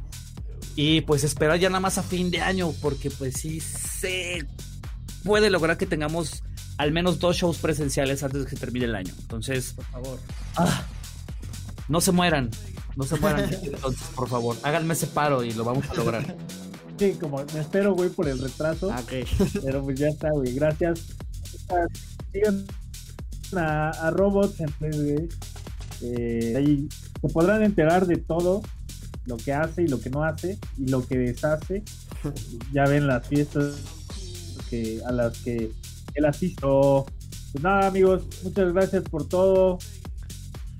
Y 0.76 1.00
pues 1.00 1.24
esperar 1.24 1.58
ya 1.58 1.70
nada 1.70 1.80
más 1.80 1.96
a 1.96 2.02
fin 2.02 2.30
de 2.30 2.42
año, 2.42 2.74
porque 2.82 3.10
pues 3.10 3.36
sí 3.40 3.58
se 3.60 4.46
puede 5.24 5.48
lograr 5.48 5.78
que 5.78 5.86
tengamos 5.86 6.42
al 6.76 6.92
menos 6.92 7.20
dos 7.20 7.36
shows 7.36 7.56
presenciales 7.56 8.22
antes 8.22 8.44
de 8.44 8.50
que 8.50 8.56
termine 8.56 8.84
el 8.84 8.94
año. 8.94 9.14
Entonces, 9.18 9.72
por 9.72 9.86
favor, 9.86 10.20
ah, 10.56 10.86
no 11.90 12.00
se 12.00 12.12
mueran, 12.12 12.50
no 12.94 13.02
se 13.02 13.16
mueran. 13.16 13.52
Entonces, 13.52 14.08
por 14.14 14.28
favor, 14.28 14.56
háganme 14.62 14.94
ese 14.94 15.08
paro 15.08 15.42
y 15.42 15.52
lo 15.52 15.64
vamos 15.64 15.90
a 15.90 15.94
lograr. 15.94 16.36
Sí, 16.98 17.14
como 17.18 17.42
me 17.54 17.60
espero, 17.60 17.94
güey, 17.94 18.10
por 18.10 18.28
el 18.28 18.38
retraso. 18.38 18.90
Ah, 18.92 19.00
Pero 19.64 19.82
pues 19.82 19.98
ya 19.98 20.08
está, 20.08 20.32
güey. 20.32 20.52
Gracias. 20.52 21.16
Sigan 22.30 22.66
a, 23.56 24.10
Robots 24.10 24.60
en 24.60 24.70
güey. 24.78 25.28
Eh, 26.02 26.54
ahí 26.58 26.88
se 27.22 27.28
podrán 27.30 27.62
enterar 27.62 28.06
de 28.06 28.18
todo 28.18 28.60
lo 29.24 29.38
que 29.38 29.54
hace 29.54 29.84
y 29.84 29.88
lo 29.88 29.98
que 29.98 30.10
no 30.10 30.24
hace 30.24 30.58
y 30.76 30.88
lo 30.88 31.06
que 31.06 31.16
deshace. 31.16 31.82
ya 32.74 32.84
ven 32.84 33.06
las 33.06 33.26
fiestas 33.26 33.76
que, 34.68 35.00
a 35.06 35.10
las 35.10 35.38
que 35.38 35.72
él 36.14 36.24
asistió. 36.26 37.06
Pues 37.52 37.64
nada, 37.64 37.86
amigos, 37.86 38.24
muchas 38.42 38.74
gracias 38.74 39.04
por 39.04 39.26
todo. 39.26 39.78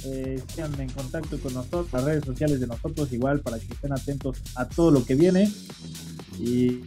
Eh, 0.05 0.43
en 0.57 0.89
contacto 0.91 1.39
con 1.39 1.55
nosotros, 1.55 1.89
las 1.93 2.05
redes 2.05 2.25
sociales 2.25 2.61
de 2.61 2.67
nosotros, 2.67 3.13
igual 3.13 3.41
para 3.41 3.59
que 3.59 3.67
estén 3.67 3.93
atentos 3.93 4.39
a 4.55 4.69
todo 4.69 4.91
lo 4.91 5.05
que 5.05 5.15
viene. 5.15 5.53
Y, 6.39 6.81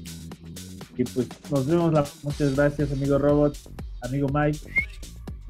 que 0.95 1.06
pues 1.06 1.27
nos 1.49 1.65
vemos. 1.65 1.94
La, 1.94 2.06
muchas 2.23 2.56
gracias, 2.56 2.91
amigo 2.91 3.18
Robot, 3.18 3.57
amigo 4.02 4.27
Mike. 4.30 4.60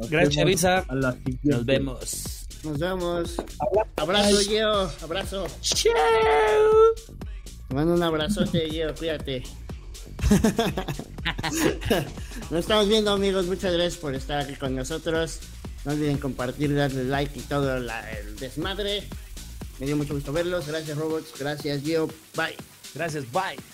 gracias, 0.10 0.45
Visa. 0.45 0.85
Nos 1.44 1.65
vemos. 1.65 2.48
Nos 2.64 2.80
vemos. 2.80 3.35
Abrazo, 3.98 4.40
Gio. 4.40 4.90
Abrazo. 5.02 5.48
Chao. 5.61 5.94
Te 7.68 7.76
mando 7.76 7.94
un 7.94 8.03
abrazote, 8.03 8.69
Gio. 8.69 8.94
Cuídate. 8.95 9.44
Nos 12.49 12.60
estamos 12.60 12.88
viendo, 12.88 13.11
amigos. 13.11 13.45
Muchas 13.48 13.73
gracias 13.73 13.98
por 13.98 14.15
estar 14.15 14.40
aquí 14.41 14.56
con 14.56 14.76
nosotros. 14.76 15.40
No 15.85 15.91
olviden 15.91 16.18
compartir, 16.18 16.73
darle 16.76 17.03
like 17.03 17.38
y 17.38 17.41
todo 17.41 17.76
el 17.76 17.89
desmadre. 18.39 19.03
Me 19.80 19.85
dio 19.85 19.97
mucho 19.97 20.14
gusto 20.14 20.31
verlos. 20.31 20.68
Gracias, 20.68 20.97
robots. 20.97 21.34
Gracias, 21.38 21.81
Gio. 21.81 22.07
Bye. 22.35 22.55
Gracias, 22.93 23.26
bye. 23.31 23.72